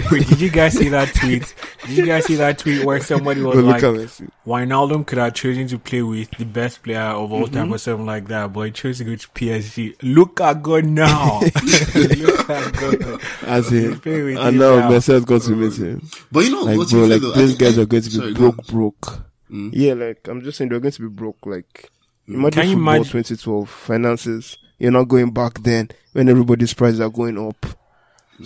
Wait, 0.00 0.10
wait, 0.12 0.28
did 0.28 0.40
you 0.40 0.50
guys 0.50 0.72
see 0.74 0.88
that 0.88 1.12
tweet? 1.14 1.54
Did 1.86 1.90
you 1.98 2.06
guys 2.06 2.24
see 2.26 2.36
that 2.36 2.58
tweet 2.58 2.84
where 2.84 3.00
somebody 3.00 3.42
was 3.42 3.56
But 3.56 3.64
like, 3.64 3.82
at 3.82 3.94
Messi. 3.94 4.28
Wijnaldum 4.46 5.04
could 5.06 5.18
have 5.18 5.34
chosen 5.34 5.66
to 5.68 5.78
play 5.78 6.00
with 6.02 6.30
the 6.38 6.44
best 6.44 6.82
player 6.82 7.00
of 7.00 7.30
all 7.32 7.42
Mm-hmm. 7.44 7.54
time 7.54 7.74
or 7.74 7.78
something 7.78 8.06
like 8.06 8.28
that, 8.28 8.52
but 8.52 8.62
he 8.62 8.70
chose 8.70 8.98
to 8.98 9.04
go 9.04 9.14
to 9.16 9.28
PSG. 9.28 9.96
Look 10.02 10.40
at 10.40 10.62
God 10.62 10.86
now. 10.86 11.40
Look 11.94 12.50
at 12.50 12.72
God. 12.72 13.20
As 13.42 13.70
in, 13.72 13.98
Play 14.00 14.22
with 14.22 14.38
and 14.38 14.48
him 14.54 14.58
now 14.58 14.76
now. 14.76 14.90
Messi 14.90 15.12
has 15.12 15.24
got 15.24 15.42
to 15.42 15.50
meet 15.56 15.74
him. 15.76 16.08
But 16.30 16.44
you 16.44 16.50
know 16.52 16.62
Like 16.62 16.78
what's 16.78 16.92
bro, 16.92 17.04
like 17.04 17.20
though? 17.20 17.32
These 17.32 17.48
think- 17.48 17.58
guys 17.60 17.78
I- 17.78 17.82
are 17.82 17.86
going 17.86 18.02
to 18.02 18.10
be 18.10 18.16
sorry, 18.16 18.32
broke, 18.34 18.58
on. 18.60 18.64
broke. 18.74 19.22
Mm. 19.50 19.70
Yeah, 19.74 19.92
like 19.94 20.26
I'm 20.28 20.40
just 20.42 20.56
saying 20.56 20.70
they're 20.70 20.80
going 20.80 20.92
to 20.92 21.02
be 21.02 21.08
broke. 21.08 21.44
Like 21.44 21.90
imagine 22.28 22.50
Can 22.60 22.68
you 22.70 22.76
football 22.76 22.94
imagine- 22.94 23.12
2012 23.12 23.68
finances. 23.70 24.58
You're 24.78 24.90
not 24.90 25.04
going 25.08 25.30
back 25.30 25.62
then 25.62 25.90
when 26.12 26.28
everybody's 26.28 26.74
prices 26.74 27.00
are 27.00 27.08
going 27.10 27.38
up. 27.38 27.64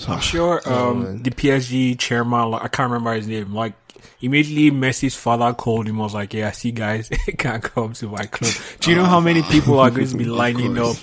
I'm 0.07 0.21
sure 0.21 0.61
Oh, 0.67 0.91
um, 0.91 1.03
man. 1.03 1.23
the 1.23 1.31
PSG 1.31 1.99
chairman, 1.99 2.51
like, 2.51 2.63
I 2.65 2.69
can't 2.69 2.91
remember 2.91 3.15
his 3.15 3.27
name, 3.27 3.55
like 3.55 3.73
immediately 4.21 4.71
Messi's 4.71 5.15
father 5.15 5.55
called 5.55 5.87
him. 5.89 5.99
I 6.01 6.05
was 6.05 6.13
like, 6.13 6.35
"Yeah, 6.35 6.51
see, 6.51 6.71
guys, 6.73 7.09
can't 7.39 7.63
come 7.63 7.95
to 7.95 8.09
my 8.09 8.27
club." 8.27 8.53
Do 8.81 8.91
you 8.91 8.97
know 8.97 9.07
how 9.07 9.21
many 9.21 9.43
people 9.43 9.79
are 9.81 9.91
going 9.91 10.09
to 10.09 10.17
be 10.17 10.25
lining 10.43 10.77
up 10.77 10.97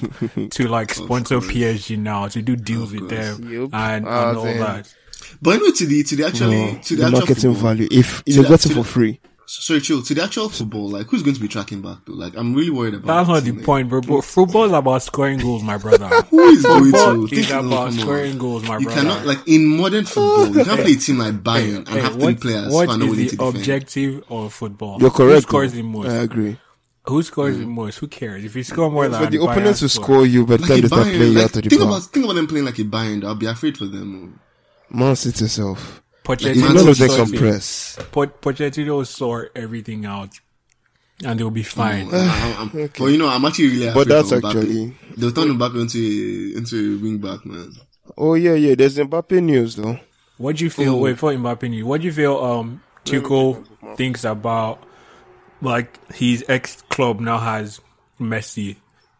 to 0.52 0.68
like 0.68 0.94
sponsor. 0.94 1.40
PSG 1.40 1.98
now 1.98 2.28
to 2.28 2.42
do 2.44 2.56
deals 2.56 2.92
with 2.92 3.10
them 3.10 3.50
Yup. 3.52 3.70
and, 3.74 4.06
Ah, 4.08 4.30
and 4.30 4.38
all 4.38 4.46
that? 4.46 4.94
But 5.42 5.56
anyway, 5.56 5.72
to 5.72 5.86
the 5.88 6.04
to 6.04 6.16
the 6.16 6.28
actually 6.28 6.74
No, 6.74 6.80
to 6.84 6.96
the, 6.96 7.02
the 7.02 7.04
actual 7.06 7.20
marketing 7.20 7.54
football, 7.54 7.62
value. 7.70 7.88
If 7.90 8.24
To 8.26 8.32
they 8.34 8.42
the- 8.44 8.50
got 8.50 8.66
it 8.66 8.70
for 8.70 8.74
the- 8.76 8.84
free, 8.84 9.20
Sorry, 9.46 9.82
chill. 9.82 10.02
To 10.02 10.14
the 10.14 10.24
actual 10.24 10.48
football, 10.50 10.90
like 10.90 11.08
who's 11.08 11.22
going 11.22 11.36
to 11.36 11.42
be 11.42 11.48
tracking 11.48 11.82
back 11.82 11.98
though? 12.06 12.14
Like 12.14 12.36
I'm 12.36 12.54
really 12.54 12.70
worried 12.70 12.94
about. 12.94 13.08
That's 13.08 13.30
not 13.30 13.44
the 13.44 13.52
like, 13.52 13.66
point, 13.66 13.90
bro. 13.90 14.02
But 14.02 14.22
football 14.24 14.66
is 14.66 14.72
about 14.72 15.04
scoring 15.04 15.40
goals, 15.40 15.64
my 15.64 15.78
brother. 15.78 16.08
Who 16.30 16.40
is 16.50 16.64
going 16.64 16.92
to 16.92 17.24
is 17.36 17.48
think- 17.48 17.64
no, 17.64 17.68
about 17.68 17.94
scoring 17.94 18.38
goals, 18.38 18.64
my 18.68 18.78
You 18.78 18.86
brother. 18.86 19.02
cannot 19.02 19.26
like 19.26 19.40
in 19.48 19.66
modern 19.68 20.06
football. 20.06 20.48
You 20.48 20.64
can't 20.64 20.82
play 20.82 20.94
a 20.94 20.96
team 20.96 21.18
like 21.18 21.44
Bayern 21.44 21.78
and 21.80 21.88
Hey, 21.90 22.00
have 22.02 22.14
three 22.14 22.24
what, 22.24 22.40
players 22.42 22.74
what 22.74 22.86
who 22.88 22.94
are 22.94 22.98
not 22.98 23.04
is 23.06 23.10
willing 23.12 23.26
the 23.26 23.30
to 23.32 23.36
defend. 23.36 23.56
objective 23.58 24.24
of 24.30 24.54
football? 24.54 24.98
you're 25.02 25.12
correct. 25.12 25.36
Who 25.36 25.42
scores 25.42 25.72
though. 25.72 25.78
the 25.78 25.84
most? 25.84 26.08
I 26.10 26.14
agree. 26.16 26.58
Who 27.06 27.22
scores 27.22 27.58
the 27.58 27.66
mm. 27.66 27.68
most? 27.68 27.98
Who 28.00 28.08
cares? 28.08 28.46
If 28.46 28.56
you 28.56 28.64
score 28.64 28.90
more 28.90 29.10
than 29.10 29.22
But 29.22 29.32
the 29.32 29.42
opponents 29.42 29.82
will 29.82 29.90
score- 29.90 30.04
score 30.06 30.26
you 30.26 30.46
by 30.46 30.56
the 30.58 30.62
Like 30.62 30.70
time 30.70 30.78
a 30.78 30.82
they 30.82 30.88
start 30.88 31.02
Bayern, 31.08 31.16
playing 31.18 31.22
you 31.22 31.38
like, 31.38 31.44
out 31.44 31.56
of 31.58 31.64
the 31.64 31.70
think 31.70 31.82
about 31.82 32.02
think 32.04 32.26
about 32.26 32.34
them 32.36 32.48
playing 32.48 32.66
like 32.66 32.80
a 32.80 32.84
Bayern. 32.84 33.24
I'll 33.26 33.36
be 33.36 33.46
afraid 33.46 33.78
for 33.78 33.86
them. 33.86 34.40
Oh. 34.94 34.98
Man 34.98 35.16
sit 35.16 35.42
itself. 35.42 36.03
Pochettino 36.24 36.56
Man 36.56 36.76
None 36.76 36.88
of 36.90 36.98
them 36.98 37.08
will 37.08 37.16
sort 37.16 37.34
it. 37.34 37.38
press. 37.40 38.00
Po- 38.12 38.28
Pochettino 38.28 38.88
will 38.98 39.06
sort 39.06 39.52
everything 39.56 40.06
out, 40.06 40.40
and 41.26 41.40
they'll 41.40 41.50
be 41.50 41.64
fine. 41.64 42.10
I'm, 42.14 42.70
I'm, 42.74 42.88
But 42.98 43.06
you 43.08 43.18
know, 43.18 43.28
I'm 43.28 43.44
actually 43.46 43.70
really 43.70 43.88
afraid 43.88 44.02
But 44.02 44.08
that's 44.08 44.30
for 44.30 44.40
Mbappe. 44.42 44.48
actually. 44.62 44.98
They'll 45.18 45.32
turn 45.32 45.50
Mbappe 45.50 45.82
into 45.82 46.00
a, 46.00 46.58
into 46.58 46.98
a 47.00 47.04
wing 47.04 47.18
back, 47.18 47.46
man. 47.46 47.74
Oh 48.18 48.36
yeah, 48.36 48.54
yeah. 48.54 48.76
There's 48.76 48.98
Mbappe 48.98 49.42
news 49.44 49.76
though. 49.76 50.00
What 50.38 50.58
do 50.58 50.64
you 50.64 50.70
feel? 50.70 50.96
Ooh. 50.96 51.00
Wait, 51.02 51.20
for 51.20 51.32
Mbappe, 51.34 51.74
you, 51.74 51.86
what 51.86 52.02
do 52.02 52.08
you 52.08 52.14
feel? 52.14 52.38
Um, 52.44 52.82
Tuchel 53.06 53.66
thinks 53.98 54.24
about 54.24 54.82
like 55.62 56.00
his 56.14 56.44
ex 56.48 56.82
club 56.90 57.20
now 57.20 57.38
has 57.38 57.80
Messi, 58.20 58.78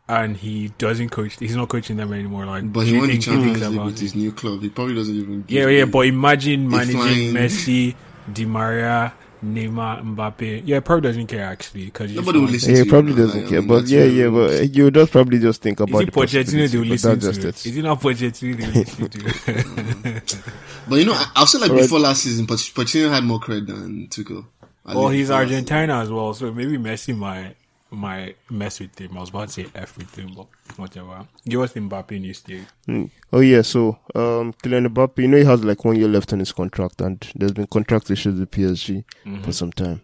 and 0.08 0.36
he 0.38 0.70
doesn't 0.78 1.10
coach. 1.10 1.38
He's 1.40 1.56
not 1.56 1.70
coaching 1.70 1.98
them 1.98 2.12
anymore. 2.14 2.46
Like, 2.46 2.72
But 2.72 2.82
do 2.82 2.86
he 2.88 2.92
you 2.94 2.98
won 3.00 3.08
the 3.08 3.14
think 3.14 3.24
Champions 3.26 3.62
League 3.62 3.74
about 3.74 3.86
with 3.86 4.00
his 4.00 4.16
new 4.16 4.32
club. 4.32 4.62
He 4.62 4.70
probably 4.70 4.96
doesn't 4.96 5.16
even. 5.16 5.46
Yeah, 5.48 5.68
yeah, 5.68 5.84
a- 5.84 5.88
but 5.88 6.06
imagine 6.08 6.70
managing 6.70 6.98
flying- 6.98 7.34
Messi, 7.34 7.96
Di 8.32 8.46
Maria, 8.46 9.14
Neymar, 9.44 10.04
Mbappe. 10.16 10.64
Yeah, 10.66 10.80
probably 10.80 11.10
doesn't 11.10 11.28
care 11.28 11.44
actually 11.46 11.86
because 11.86 12.12
Nobody 12.14 12.40
will 12.40 12.48
listen 12.48 12.72
Yeah, 12.72 12.78
to 12.78 12.84
he 12.86 12.90
probably 12.90 13.14
man. 13.14 13.22
doesn't 13.26 13.42
Like, 13.42 13.50
care. 13.50 13.62
But 13.62 13.88
yeah, 13.88 14.04
yeah, 14.06 14.30
but 14.30 14.74
you 14.76 14.90
just 14.92 15.12
probably 15.12 15.40
just 15.40 15.62
think 15.62 15.80
Is 15.80 15.84
about 15.90 16.02
it 16.04 16.06
the 16.06 16.12
Pochettino 16.12 16.32
they 16.34 16.44
possibility, 16.44 16.78
will 16.78 16.84
but 16.86 16.90
listen 16.92 17.20
that's 17.20 17.38
to? 17.38 17.42
just 17.52 17.66
Is 17.66 17.76
it. 17.76 17.80
it 17.80 17.84
not 17.84 18.00
Pochettino 18.02 18.58
they 18.58 18.66
will 18.68 19.10
listen 19.10 19.10
to? 19.10 20.22
But 20.90 20.96
you 21.00 21.06
know, 21.06 21.14
I- 21.14 21.32
I'll 21.36 21.46
say 21.46 21.60
like 21.60 21.70
Alright. 21.72 21.86
before 21.86 22.00
last 22.00 22.24
season, 22.24 22.46
Poch- 22.46 22.74
Pochettino 22.74 23.10
had 23.10 23.24
more 23.24 23.40
credit 23.40 23.68
than 23.68 24.08
Tuchel. 24.08 24.46
I 24.86 24.96
well, 24.96 25.08
he's 25.10 25.28
before 25.28 25.38
last 25.40 25.50
season. 25.50 25.56
Argentina 25.66 26.00
as 26.02 26.10
well, 26.12 26.34
so 26.34 26.52
maybe 26.54 26.78
Messi 26.78 27.16
might 27.18 27.56
might 27.94 28.38
mess 28.50 28.80
with 28.80 29.00
him. 29.00 29.18
I 29.18 29.22
was 29.22 29.30
about 29.30 29.48
to 29.50 29.54
say 29.54 29.68
F 29.76 29.98
with 29.98 30.16
him, 30.18 30.34
but 30.36 30.48
whatever. 30.78 31.28
Give 31.48 31.62
us 31.62 31.74
Mbappe 31.74 32.20
news, 32.20 32.40
Steve. 32.40 32.68
Mm. 32.88 33.10
Oh 33.32 33.40
yeah, 33.40 33.62
so 33.62 34.00
um, 34.16 34.54
Kylian 34.54 34.88
Mbappe, 34.88 35.20
you 35.20 35.28
know 35.28 35.38
he 35.38 35.46
has 35.46 35.64
like 35.64 35.86
one 35.86 35.96
year 35.96 36.08
left 36.08 36.34
on 36.34 36.40
his 36.40 36.52
contract, 36.52 37.02
and 37.02 37.26
there's 37.36 37.52
been 37.54 37.68
contract 37.68 38.10
issues 38.12 38.40
with 38.40 38.52
PSG 38.52 39.04
Mm-hmm. 39.26 39.44
for 39.44 39.52
some 39.52 39.72
time. 39.72 40.02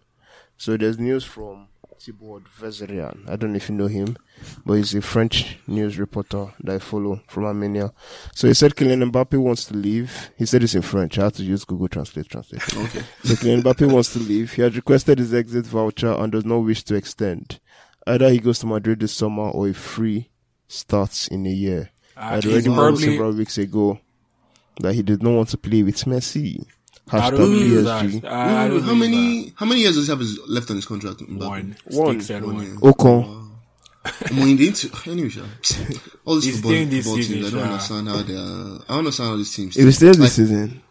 So 0.57 0.77
there's 0.77 0.99
news 0.99 1.23
from 1.23 1.67
Thibaut 1.99 2.43
Vezerian. 2.59 3.27
I 3.29 3.35
don't 3.35 3.51
know 3.51 3.57
if 3.57 3.69
you 3.69 3.75
know 3.75 3.87
him, 3.87 4.15
but 4.65 4.73
he's 4.75 4.93
a 4.95 5.01
French 5.01 5.57
news 5.67 5.97
reporter 5.97 6.53
that 6.63 6.75
I 6.75 6.79
follow 6.79 7.21
from 7.27 7.45
Armenia. 7.45 7.91
So 8.33 8.47
he 8.47 8.53
said 8.53 8.75
Kylian 8.75 9.11
Mbappe 9.11 9.37
wants 9.37 9.65
to 9.65 9.73
leave. 9.73 10.31
He 10.37 10.45
said 10.45 10.63
it's 10.63 10.75
in 10.75 10.81
French. 10.81 11.17
I 11.19 11.25
had 11.25 11.33
to 11.35 11.43
use 11.43 11.65
Google 11.65 11.87
Translate. 11.89 12.29
Translate. 12.29 12.61
Okay. 12.77 13.03
So 13.23 13.33
Kylian 13.35 13.63
Mbappe 13.63 13.91
wants 13.91 14.13
to 14.13 14.19
leave. 14.19 14.53
He 14.53 14.61
has 14.61 14.75
requested 14.75 15.19
his 15.19 15.33
exit 15.33 15.65
voucher 15.65 16.11
and 16.13 16.31
does 16.31 16.45
not 16.45 16.57
wish 16.59 16.83
to 16.85 16.95
extend. 16.95 17.59
Either 18.09 18.29
he 18.29 18.39
goes 18.39 18.59
to 18.59 18.65
Madrid 18.67 18.99
this 18.99 19.13
summer 19.13 19.49
or 19.49 19.67
a 19.69 19.73
free 19.73 20.29
starts 20.67 21.27
in 21.27 21.45
a 21.45 21.49
year. 21.49 21.89
Uh, 22.17 22.21
I'd 22.21 22.45
already 22.45 22.69
warned 22.69 22.97
probably- 22.97 23.03
several 23.05 23.31
weeks 23.33 23.57
ago 23.57 23.99
that 24.81 24.93
he 24.93 25.01
did 25.03 25.21
not 25.23 25.31
want 25.33 25.49
to 25.49 25.57
play 25.57 25.83
with 25.83 25.97
Messi. 26.05 26.65
I 27.11 27.19
Hashtag 27.31 27.37
don't 27.37 27.51
PSG. 27.51 28.23
I, 28.25 28.65
I 28.65 28.67
don't 28.67 28.77
Ooh, 28.77 28.81
how 28.81 28.87
believe 28.93 28.99
many 29.11 29.53
how 29.55 29.65
many 29.65 29.81
years 29.81 29.95
does 29.95 30.05
he 30.05 30.11
have 30.11 30.19
his, 30.19 30.39
left 30.47 30.69
on 30.69 30.75
his 30.75 30.85
contract? 30.85 31.19
that. 31.19 31.29
One. 31.29 31.75
One. 31.85 32.05
One 32.19 32.55
one. 32.55 32.77
Ocon. 32.81 33.51
I'm 34.29 34.39
on 34.39 34.55
the 34.55 34.67
inter- 34.67 34.89
anyway, 35.11 35.29
sha. 35.29 35.41
all 36.25 36.35
these 36.35 36.45
He's 36.45 36.55
football, 36.61 36.71
this 36.71 37.05
football 37.05 37.15
season, 37.17 37.35
teams. 37.35 37.47
I 37.47 37.49
don't 37.49 37.59
sha. 37.59 37.65
understand 37.71 38.07
how 38.07 38.21
they 38.21 38.35
are. 38.35 38.75
I 38.75 38.87
don't 38.89 38.97
understand 38.99 39.29
how 39.31 39.35
these 39.37 39.55
teams. 39.55 39.77
If 39.77 39.85
he 39.85 39.91
stays 39.91 40.19
like, 40.19 40.27
this 40.27 40.35
season, 40.35 40.81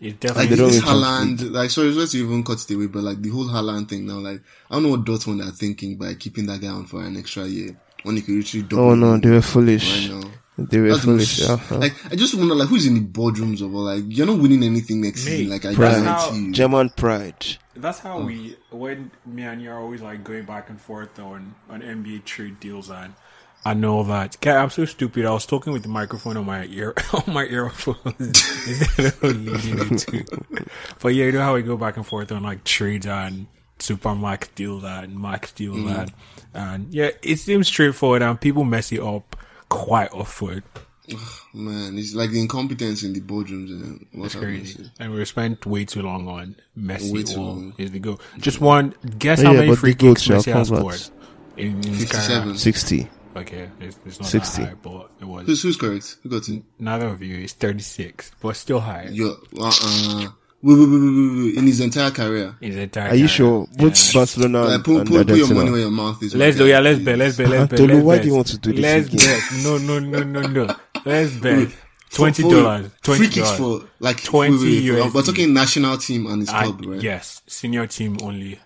It's 0.00 0.12
like 0.12 0.20
definitely 0.20 0.46
they 0.48 0.56
don't 0.56 0.72
this 0.72 0.82
win 0.84 0.94
Haaland, 0.94 1.50
like 1.52 1.70
sorry, 1.70 1.92
sorry 1.92 2.06
to 2.06 2.18
even 2.18 2.42
cut 2.44 2.58
it 2.70 2.74
away, 2.74 2.86
but 2.86 3.02
like 3.02 3.20
the 3.20 3.28
whole 3.28 3.44
Haaland 3.46 3.88
thing 3.88 4.06
now, 4.06 4.14
like 4.18 4.40
I 4.70 4.74
don't 4.74 4.84
know 4.84 4.88
what 4.90 5.04
Dortmund 5.04 5.46
are 5.46 5.50
thinking 5.52 5.96
by 5.98 6.14
keeping 6.14 6.46
that 6.46 6.60
guy 6.60 6.68
on 6.68 6.86
for 6.86 7.02
an 7.04 7.16
extra 7.18 7.44
year 7.46 7.76
when 8.02 8.16
he 8.16 8.22
could 8.22 8.34
literally 8.34 8.66
double. 8.66 8.84
oh 8.84 8.94
no, 8.94 9.18
they 9.18 9.28
were 9.28 9.34
right 9.36 9.44
foolish. 9.44 10.08
now. 10.08 10.22
They 10.56 10.78
were 10.78 10.88
That's 10.90 11.04
foolish. 11.04 11.40
most- 11.40 11.50
uh-huh. 11.50 11.78
Like 11.78 11.94
I 12.12 12.16
just 12.16 12.34
wonder, 12.34 12.54
like 12.54 12.68
who's 12.68 12.86
in 12.86 12.94
the 12.94 13.00
boardrooms 13.00 13.62
of 13.62 13.74
all 13.74 13.82
like 13.84 14.04
you're 14.08 14.26
not 14.26 14.38
winning 14.38 14.62
anything 14.62 15.00
next 15.02 15.24
Me. 15.24 15.32
season. 15.32 15.50
Like 15.52 15.64
I 15.64 15.74
Pride. 15.74 16.02
guarantee 16.04 16.38
you. 16.46 16.52
German 16.52 16.90
pride. 16.90 17.46
That's 17.76 17.98
how 18.00 18.20
we 18.20 18.56
when 18.70 19.10
me 19.26 19.42
and 19.44 19.62
you 19.62 19.70
are 19.70 19.78
always 19.80 20.02
like 20.02 20.22
going 20.24 20.44
back 20.44 20.68
and 20.70 20.80
forth 20.80 21.18
on 21.18 21.54
on 21.70 21.80
NBA 21.82 22.24
trade 22.24 22.58
deals 22.60 22.90
and 22.90 23.14
I 23.64 23.74
know 23.74 24.02
that. 24.04 24.38
God, 24.40 24.56
I'm 24.56 24.70
so 24.70 24.84
stupid. 24.86 25.26
I 25.26 25.30
was 25.32 25.44
talking 25.44 25.72
with 25.72 25.82
the 25.82 25.88
microphone 25.90 26.36
on 26.38 26.46
my 26.46 26.64
ear 26.64 26.94
on 27.12 27.32
my 27.34 27.44
earphones 27.44 28.16
instead 28.18 29.06
of 29.06 29.22
leading 29.22 29.78
it 29.92 29.98
to. 29.98 30.24
But 31.00 31.14
yeah, 31.14 31.26
you 31.26 31.32
know 31.32 31.42
how 31.42 31.54
we 31.54 31.62
go 31.62 31.76
back 31.76 31.96
and 31.96 32.06
forth 32.06 32.32
on 32.32 32.42
like 32.42 32.64
trades 32.64 33.06
and 33.06 33.46
supermax 33.78 34.54
deal 34.54 34.80
that 34.80 35.04
and 35.04 35.18
max 35.20 35.52
deal 35.52 35.74
Mm. 35.74 35.86
that, 35.88 36.10
and 36.54 36.92
yeah, 36.92 37.10
it 37.22 37.36
seems 37.38 37.66
straightforward 37.68 38.22
and 38.22 38.40
people 38.40 38.64
mess 38.64 38.92
it 38.92 39.00
up 39.00 39.36
quite 39.68 40.10
often. 40.12 40.62
Man, 41.52 41.98
it's 41.98 42.14
like 42.14 42.30
the 42.30 42.40
incompetence 42.40 43.02
in 43.02 43.12
the 43.12 43.20
boardrooms 43.20 43.70
and 43.70 44.06
what's 44.12 44.34
happening. 44.34 44.60
Crazy. 44.60 44.90
And 45.00 45.12
we 45.12 45.24
spent 45.24 45.66
way 45.66 45.84
too 45.84 46.02
long 46.02 46.28
on 46.28 46.56
Messi. 46.78 47.12
Way 47.12 47.24
too 47.24 47.40
or 47.40 47.44
long. 47.44 47.74
Is 47.78 47.90
the 47.90 47.98
goal? 47.98 48.20
Just 48.38 48.60
one. 48.60 48.94
Guess 49.18 49.40
Oh, 49.40 49.46
how 49.46 49.50
yeah, 49.52 49.58
many 49.58 49.70
but 49.72 49.78
free 49.78 49.94
kicks 49.94 50.28
Messi 50.28 50.44
Shaq, 50.46 50.52
has 50.52 50.68
congrats. 50.70 51.02
Scored 51.06 51.18
in, 51.56 51.66
in 51.78 51.82
his 51.82 52.10
career? 52.10 52.54
57. 52.54 52.58
60. 52.58 53.08
Okay, 53.36 53.68
it's, 53.80 53.98
it's 54.04 54.18
not 54.20 54.28
60. 54.28 54.62
that 54.62 54.68
high, 54.70 54.74
but 54.82 55.10
it 55.20 55.24
was. 55.24 55.46
Who's 55.46 55.62
who's 55.62 55.76
correct? 55.76 56.16
Who 56.22 56.28
got 56.30 56.48
it? 56.48 56.62
Neither 56.78 57.06
of 57.06 57.22
you 57.22 57.36
is 57.38 57.52
36, 57.52 58.32
but 58.40 58.56
still 58.56 58.80
high. 58.80 59.08
Yo, 59.12 59.36
uh, 59.58 59.68
uh, 59.82 60.28
wait, 60.62 60.74
wait, 60.74 60.88
wait, 60.88 60.98
wait, 60.98 61.44
wait, 61.44 61.54
in 61.58 61.66
his 61.66 61.78
entire 61.80 62.10
career. 62.10 62.56
His 62.60 62.74
entire 62.76 63.10
Are 63.10 63.14
you 63.14 63.20
career. 63.26 63.28
sure? 63.28 63.68
Both 63.78 64.12
Barcelona 64.14 64.62
Like, 64.64 64.74
and, 64.74 64.84
put, 64.84 64.96
and 65.00 65.08
put, 65.08 65.26
put 65.28 65.36
your 65.36 65.54
money 65.54 65.70
where 65.70 65.80
your 65.80 65.90
mouth 65.92 66.20
is. 66.24 66.34
Let's 66.34 66.56
do 66.56 66.64
guy. 66.64 66.70
yeah. 66.70 66.80
Let's 66.80 66.98
bet. 66.98 67.18
Let's 67.18 67.36
bet. 67.36 67.48
Let's 67.48 67.70
bet. 67.70 67.78
Tolu, 67.78 67.94
let's 67.94 68.04
why 68.04 68.18
do 68.18 68.26
you 68.28 68.34
want 68.34 68.46
to 68.48 68.58
do 68.58 68.72
this 68.72 68.80
Let's 68.82 69.06
again? 69.14 69.40
bet. 69.40 69.64
No, 69.64 69.78
no, 69.78 69.98
no, 70.00 70.22
no, 70.24 70.40
no. 70.66 70.74
Let's 71.04 71.32
bet. 71.36 71.68
For- 71.70 72.16
Twenty 72.16 72.42
for 72.42 72.50
dollars. 72.50 72.86
Free 73.04 73.16
Twenty 73.16 73.28
kicks 73.28 73.52
for 73.56 73.82
like 74.00 74.20
20 74.24 74.50
wait, 74.56 74.90
wait, 74.90 75.00
wait, 75.04 75.14
We're 75.14 75.22
talking 75.22 75.54
national 75.54 75.96
team 75.98 76.26
and 76.26 76.40
his 76.40 76.48
I- 76.48 76.64
club, 76.64 76.84
right? 76.84 77.00
Yes, 77.00 77.42
senior 77.46 77.86
team 77.86 78.18
only. 78.20 78.58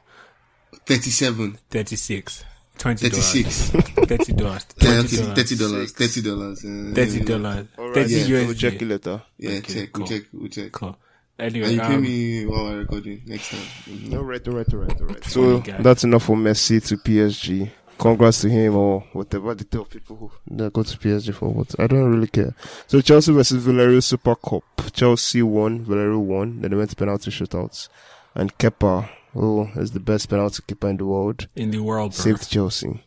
Thirty-seven. 0.87 1.59
Thirty-six. 1.71 2.45
Twenty 2.79 3.09
dollars. 3.09 3.33
36. 3.33 3.71
Thirty 4.09 4.33
dollars. 4.33 4.67
Yeah, 4.79 4.91
Twenty 4.93 5.17
okay, 5.17 5.17
dollars. 5.23 5.39
thirty 5.39 5.57
dollars. 5.57 5.93
Thirty 5.93 6.23
dollars. 6.23 6.61
Thirty 6.63 7.19
yeah. 7.19 7.25
dollars. 7.25 7.67
Thirty 7.77 8.15
yeah, 8.15 8.27
USD. 8.27 8.47
we'll 8.47 8.55
check 8.55 8.83
it 8.83 8.85
later. 8.85 9.23
Yeah, 9.39 9.51
Okay, 9.59 9.75
check. 9.75 9.93
cool. 9.93 10.03
We 10.05 10.09
check. 10.09 10.23
We 10.33 10.49
check. 10.49 10.73
Cool. 10.73 10.97
And 11.39 11.57
Anyway, 11.57 11.73
you 11.75 11.81
pay 11.81 11.95
um, 11.95 12.03
me 12.03 12.47
while 12.47 12.65
we're 12.65 12.79
recording 12.79 13.23
next 13.27 13.51
time. 13.51 13.61
Mhm. 13.87 14.15
Alright, 14.15 14.47
alright, 14.47 14.73
alright, 14.75 15.01
alright. 15.01 15.25
So 15.25 15.61
Funny 15.63 15.83
that's 15.83 16.05
enough 16.05 16.25
for 16.25 16.37
Messi 16.37 16.85
to 16.89 16.97
PSG. 16.97 17.71
Congrats 17.99 18.41
to 18.43 18.49
him 18.49 18.75
or 18.77 19.05
whatever 19.13 19.55
they 19.55 19.65
tell 19.65 19.85
people 19.85 20.17
who 20.17 20.31
they 20.51 20.69
go 20.71 20.83
to 20.83 20.99
PSG 20.99 21.33
for 21.33 21.49
what. 21.49 21.75
I 21.79 21.87
don't 21.87 22.11
really 22.11 22.27
care. 22.29 22.55
So 22.89 23.01
Chelsea 23.01 23.33
versus 23.33 23.65
Villarreal 23.65 24.03
Super 24.03 24.35
Cup. 24.35 24.65
Chelsea 24.93 25.43
won, 25.43 25.85
Villarreal 25.85 26.21
won. 26.21 26.61
Then 26.61 26.71
they 26.73 26.77
went 26.77 26.91
to 26.91 26.97
penalty 26.97 27.31
shootouts. 27.31 27.89
And 28.35 28.57
Kepa, 28.59 29.09
who 29.35 29.69
is 29.77 29.91
the 29.93 30.01
best 30.01 30.29
penalty 30.31 30.63
keeper 30.67 30.89
in 30.89 30.97
the 30.97 31.05
world, 31.07 31.49
in 31.55 31.71
the 31.71 31.81
world, 31.81 32.13
bro. 32.13 32.19
saved 32.25 32.49
Chelsea 32.51 33.05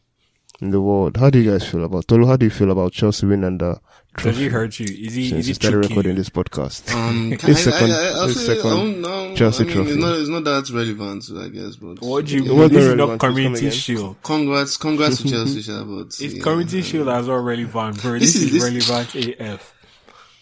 in 0.62 0.72
the 0.72 0.82
world. 0.82 1.18
How 1.18 1.30
do 1.30 1.40
you 1.40 1.52
guys 1.52 1.68
feel 1.68 1.84
about 1.84 2.08
Tolu? 2.08 2.28
How 2.28 2.36
do 2.38 2.46
you 2.46 2.50
feel 2.52 2.72
about 2.72 2.92
Chelsea 2.92 3.26
winning 3.26 3.58
the 3.58 3.80
Does 4.18 4.38
he 4.38 4.48
trophy 4.48 4.50
hurt 4.50 4.80
you? 4.80 4.86
Is 5.08 5.14
he? 5.14 5.30
since 5.30 5.40
Is 5.42 5.48
you 5.48 5.52
he 5.52 5.54
started 5.54 5.84
choking 5.84 5.90
recording 5.90 6.12
you? 6.12 6.18
this 6.18 6.30
podcast? 6.30 6.94
Um, 6.94 7.32
His 7.40 7.64
second- 7.64 7.92
I, 7.92 7.96
I, 7.96 8.08
I'll 8.20 8.28
his 8.28 8.46
second 8.46 8.66
I 8.66 8.70
don't 8.76 9.02
know. 9.02 9.36
Chelsea 9.36 9.64
I 9.64 9.68
mean, 9.68 9.76
trophy. 9.76 9.90
It's 9.92 10.00
not, 10.00 10.18
it's 10.20 10.30
not 10.30 10.44
that 10.46 10.70
relevant, 10.72 11.30
I 11.38 11.48
guess, 11.50 11.76
but 11.76 12.02
What 12.02 12.26
do 12.26 12.36
you? 12.38 12.46
It 12.46 12.56
was 12.56 12.72
this 12.72 12.86
not 12.86 12.92
is 12.92 12.96
not 12.96 12.98
relevant. 12.98 13.22
Please 13.22 13.28
community 13.30 13.68
again. 13.68 13.78
shield. 13.78 14.16
congrats, 14.24 14.78
congrats 14.78 15.18
to 15.22 15.30
Chelsea, 15.30 15.62
sha, 15.62 15.84
but 15.84 16.08
It's 16.08 16.22
yeah. 16.22 16.42
community 16.44 16.82
shield 16.82 17.08
as 17.10 17.28
well 17.28 17.38
relevant, 17.40 18.02
bro. 18.02 18.14
This 18.20 18.34
This, 18.34 18.36
is- 18.36 18.44
is, 18.44 18.52
this- 18.54 18.90
relevant 18.90 19.40
AF. 19.40 19.74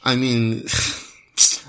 I 0.04 0.16
mean, 0.16 0.64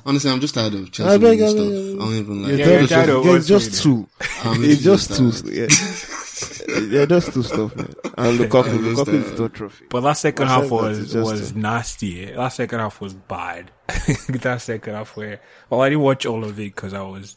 honestly, 0.07 0.31
I'm 0.31 0.41
just 0.41 0.55
tired 0.55 0.75
of 0.75 0.87
I 0.87 0.89
Chelsea 0.91 1.19
beg, 1.19 1.41
I 1.43 1.49
stuff. 1.49 1.61
I 1.61 1.65
don't 1.65 2.13
even 2.15 2.43
like. 2.43 2.53
Yeah, 2.53 2.57
Yeah, 2.67 2.79
you're 2.79 2.87
tired 2.89 3.07
just, 3.07 3.19
of 3.19 3.25
yeah, 3.27 3.33
us 3.33 3.47
just 3.49 3.83
two. 3.83 4.09
It's 4.21 4.83
just 4.83 5.17
two. 5.17 5.33
tired. 5.33 5.55
Yeah. 5.55 6.99
yeah, 7.01 7.07
just 7.07 7.33
two 7.33 7.43
stuff, 7.43 7.77
man. 7.77 7.95
And 8.19 8.39
Lukaku, 8.41 8.69
I'm 8.71 8.85
just, 8.85 9.05
Lukaku 9.07 9.15
is 9.15 9.39
the 9.39 9.49
trophy. 9.49 9.85
But 9.91 10.01
that 10.03 10.13
second 10.15 10.47
half 10.49 10.71
was 10.71 11.15
was 11.15 11.55
nasty. 11.55 12.25
eh? 12.33 12.37
That 12.37 12.49
second 12.49 12.79
half 12.81 13.01
was 13.01 13.15
bad. 13.15 13.71
that 13.89 14.59
second 14.63 14.95
half 14.95 15.17
where 15.17 15.41
well, 15.71 15.81
I 15.83 15.89
didn't 15.91 16.03
watch 16.05 16.27
all 16.27 16.45
of 16.45 16.59
it 16.59 16.75
because 16.75 16.93
I 16.95 17.03
was 17.03 17.37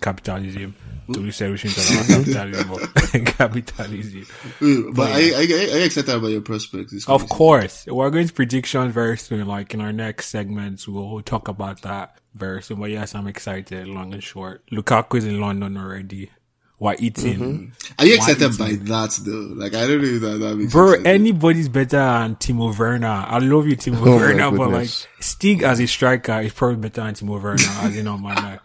capitalism. 0.00 0.74
We 1.08 1.32
shouldn't 1.32 1.58
talk 1.74 2.06
about 2.06 2.24
capitalism, 2.26 2.90
but 2.94 3.36
capitalism. 3.36 4.26
Wait, 4.60 4.94
But 4.94 5.10
are 5.10 5.20
you, 5.20 5.34
are, 5.34 5.42
you, 5.42 5.56
are 5.56 5.78
you 5.78 5.84
excited 5.84 6.14
about 6.14 6.28
your 6.28 6.40
prospects? 6.40 7.08
Of 7.08 7.28
course, 7.28 7.84
we're 7.86 8.10
going 8.10 8.28
to 8.28 8.32
predictions 8.32 8.94
very 8.94 9.18
soon. 9.18 9.46
Like 9.48 9.74
in 9.74 9.80
our 9.80 9.92
next 9.92 10.26
segments, 10.28 10.86
we'll 10.86 11.20
talk 11.22 11.48
about 11.48 11.82
that 11.82 12.16
very 12.34 12.62
soon. 12.62 12.78
But 12.80 12.90
yes, 12.90 13.14
I'm 13.16 13.26
excited. 13.26 13.88
Long 13.88 14.12
and 14.14 14.22
short, 14.22 14.64
Lukaku 14.70 15.18
is 15.18 15.24
in 15.24 15.40
London 15.40 15.76
already. 15.76 16.30
We're 16.78 16.94
eating, 16.98 17.22
season? 17.24 17.72
Are 17.98 18.06
you 18.06 18.14
excited 18.14 18.56
by 18.56 18.72
that 18.72 19.18
though? 19.26 19.52
Like 19.54 19.74
I 19.74 19.86
don't 19.86 20.00
know 20.00 20.08
if 20.08 20.20
that, 20.22 20.38
that 20.38 20.56
makes 20.56 20.72
bro. 20.72 20.92
sense. 20.94 21.06
Anybody's 21.06 21.68
better 21.68 21.98
than 21.98 22.36
Timo 22.36 22.78
Werner. 22.78 23.06
I 23.06 23.38
love 23.38 23.66
you, 23.66 23.76
Timo 23.76 24.06
Oh 24.06 24.16
Werner, 24.16 24.50
but 24.50 24.70
like. 24.70 24.88
Stig 25.20 25.62
as 25.62 25.78
a 25.78 25.86
striker 25.86 26.40
is 26.40 26.54
probably 26.54 26.76
better 26.76 27.02
than 27.02 27.14
Timo 27.14 27.42
Werner. 27.42 27.62
as 27.82 27.96
in 27.96 28.08
on 28.08 28.22
my 28.22 28.34
life. 28.34 28.60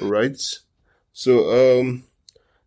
Right. 0.00 0.40
So, 1.12 1.80
um, 1.80 2.04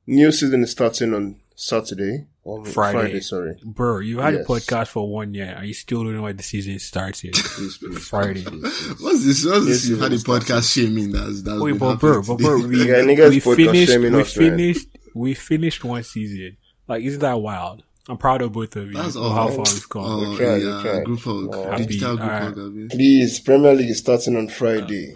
new 0.07 0.31
season 0.31 0.63
is 0.63 0.71
starting 0.71 1.13
on 1.13 1.37
Saturday. 1.55 2.25
Or 2.43 2.65
Friday. 2.65 2.97
Friday, 2.99 3.19
sorry. 3.19 3.55
Bro, 3.63 3.99
you 3.99 4.17
had 4.17 4.33
Yes. 4.33 4.45
a 4.45 4.47
podcast 4.47 4.87
for 4.87 5.07
one 5.07 5.31
year 5.35 5.53
Are 5.55 5.63
you 5.63 5.75
still 5.75 6.03
don't 6.03 6.19
why 6.23 6.31
the 6.31 6.41
season 6.41 6.79
starts 6.79 7.23
yet. 7.23 7.35
Please, 7.35 7.77
please, 7.77 7.99
Friday. 8.07 8.41
What's 8.99 9.23
this? 9.25 9.45
What's 9.45 9.67
this? 9.67 9.85
You 9.87 9.97
had 9.97 10.11
a 10.11 10.15
podcast 10.17 10.73
shaming 10.73 11.11
that's 11.11 11.43
that's 11.43 11.59
Wait, 11.61 11.73
been 11.73 11.77
but 11.77 11.99
bro, 11.99 12.23
but 12.23 12.39
bro, 12.39 12.65
we, 12.65 12.87
Yeah, 12.89 13.05
we 13.29 13.39
finished, 13.39 13.95
we 13.95 14.07
us, 14.07 14.35
man. 14.37 14.49
finished, 14.57 14.87
we 15.13 15.33
finished 15.35 15.83
one 15.83 16.01
season. 16.01 16.57
Like, 16.87 17.03
isn't 17.03 17.19
that 17.19 17.39
wild? 17.39 17.83
I'm 18.09 18.17
proud 18.17 18.41
of 18.41 18.53
both 18.53 18.75
of 18.75 18.87
you. 18.87 18.93
That's 18.93 19.13
for 19.13 19.19
all. 19.19 19.29
how 19.35 19.47
far 19.49 19.65
we've 19.71 19.87
come. 19.89 20.01
Oh, 20.03 20.35
tried, 20.35 20.57
we 20.57 20.65
yeah, 20.65 20.81
tried. 20.81 21.05
group 21.05 21.19
hug, 21.19 21.49
Oh. 21.53 21.77
digital 21.77 22.17
group 22.17 22.29
Happy, 22.29 22.59
hug. 22.59 22.89
Please, 22.89 23.39
Premier 23.39 23.75
League 23.75 23.91
is 23.91 23.99
starting 23.99 24.35
on 24.35 24.47
Friday. 24.47 25.13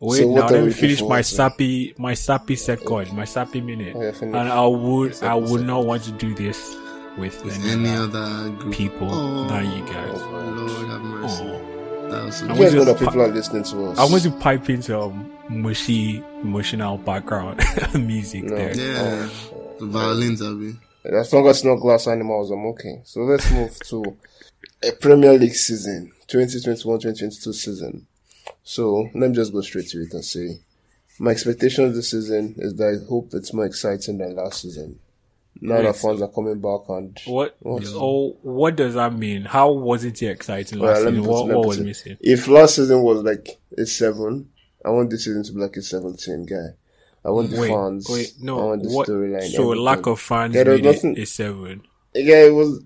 Wait, 0.00 0.18
So 0.18 0.32
now 0.32 0.48
let 0.48 0.64
me 0.64 0.72
finish 0.72 1.02
my 1.02 1.18
to? 1.22 1.24
sappy, 1.24 1.94
my 1.98 2.14
sappy 2.14 2.54
second, 2.56 3.12
my 3.14 3.24
sappy 3.24 3.60
minute, 3.60 3.94
Oh, 3.96 4.02
yeah, 4.02 4.12
and 4.20 4.36
I 4.36 4.64
would, 4.66 5.22
I 5.22 5.34
would 5.34 5.48
second. 5.48 5.66
not 5.66 5.86
want 5.86 6.04
to 6.04 6.12
do 6.12 6.34
this 6.34 6.76
with 7.16 7.40
any, 7.44 7.70
Any 7.88 7.96
other 7.96 8.18
other 8.20 8.50
group 8.50 8.74
people 8.74 9.08
Oh, 9.10 9.48
than 9.48 9.64
you 9.72 9.84
guys. 9.86 10.10
Oh, 10.14 10.54
Lord 10.56 10.88
have 10.88 11.00
mercy. 11.02 11.42
Oh. 11.44 12.08
That 12.10 12.24
was 12.24 12.36
so 12.36 12.46
I 12.48 12.54
You 12.54 12.70
know 12.76 12.84
that 12.84 12.98
people 12.98 13.12
pa- 13.14 13.20
are 13.22 13.28
listening 13.28 13.64
to 13.64 13.86
us. 13.86 13.98
I 13.98 14.04
want 14.04 14.22
to 14.22 14.30
pipe 14.30 14.70
in 14.70 14.80
some 14.82 15.30
mushy, 15.50 16.22
emotional 16.42 16.96
background 16.98 17.60
music 17.94 18.44
No. 18.44 18.54
there. 18.56 18.74
Yeah, 18.76 19.28
oh. 19.52 19.74
the 19.80 19.86
violins, 19.86 20.40
Abi. 20.40 20.76
As 21.04 21.32
long 21.32 21.46
as 21.48 21.56
it's 21.58 21.64
not 21.64 21.76
glass 21.80 22.06
animals, 22.06 22.50
I'm 22.50 22.64
okay. 22.66 23.00
So 23.04 23.22
let's 23.22 23.50
move 23.50 23.76
to 23.88 24.16
a 24.82 24.92
Premier 24.92 25.32
League 25.34 25.54
season, 25.54 26.12
2021-2022 26.28 27.52
season. 27.54 28.06
So 28.68 29.08
let 29.14 29.30
me 29.30 29.34
just 29.34 29.50
go 29.54 29.62
straight 29.62 29.88
to 29.88 30.02
it 30.02 30.12
and 30.12 30.22
say, 30.22 30.58
my 31.18 31.30
expectation 31.30 31.84
of 31.86 31.94
this 31.94 32.10
season 32.10 32.54
is 32.58 32.74
that 32.76 33.00
I 33.02 33.08
hope 33.08 33.30
it's 33.32 33.54
more 33.54 33.64
exciting 33.64 34.18
than 34.18 34.36
last 34.36 34.60
season. 34.60 34.98
Now 35.60 35.80
that 35.80 35.96
fans 35.96 36.20
are 36.20 36.28
coming 36.28 36.60
back 36.60 36.80
and 36.90 37.18
What? 37.24 37.56
What? 37.60 37.82
Oh, 37.94 38.36
what 38.42 38.76
does 38.76 38.92
that 38.92 39.14
mean? 39.14 39.46
How 39.46 39.72
was 39.72 40.04
it 40.04 40.22
exciting 40.22 40.80
last 40.80 41.02
me 41.04 41.12
season? 41.12 41.24
put- 41.24 41.30
What, 41.30 41.46
what 41.48 41.66
was 41.66 41.80
missing? 41.80 42.18
If 42.20 42.46
last 42.46 42.76
season 42.76 43.00
was 43.02 43.22
like 43.22 43.58
a 43.78 43.86
seven, 43.86 44.50
I 44.84 44.90
want 44.90 45.08
this 45.08 45.24
season 45.24 45.44
to 45.44 45.52
be 45.52 45.60
like 45.60 45.76
a 45.78 45.82
seventeen 45.82 46.44
guy. 46.44 46.76
I 47.24 47.30
want 47.30 47.50
the 47.50 47.60
Wait, 47.60 47.70
fans. 47.70 48.06
wait, 48.10 48.34
no, 48.38 48.60
I 48.60 48.64
want 48.64 48.82
the 48.82 48.90
What? 48.90 49.08
storyline. 49.08 49.50
So 49.50 49.62
everything. 49.62 49.82
lack 49.84 50.06
of 50.06 50.20
fans 50.20 50.54
made 50.54 50.68
it 50.68 50.84
nothing- 50.84 51.18
a 51.18 51.24
seven. 51.24 51.82
Yeah, 52.14 52.44
it 52.44 52.54
was. 52.54 52.82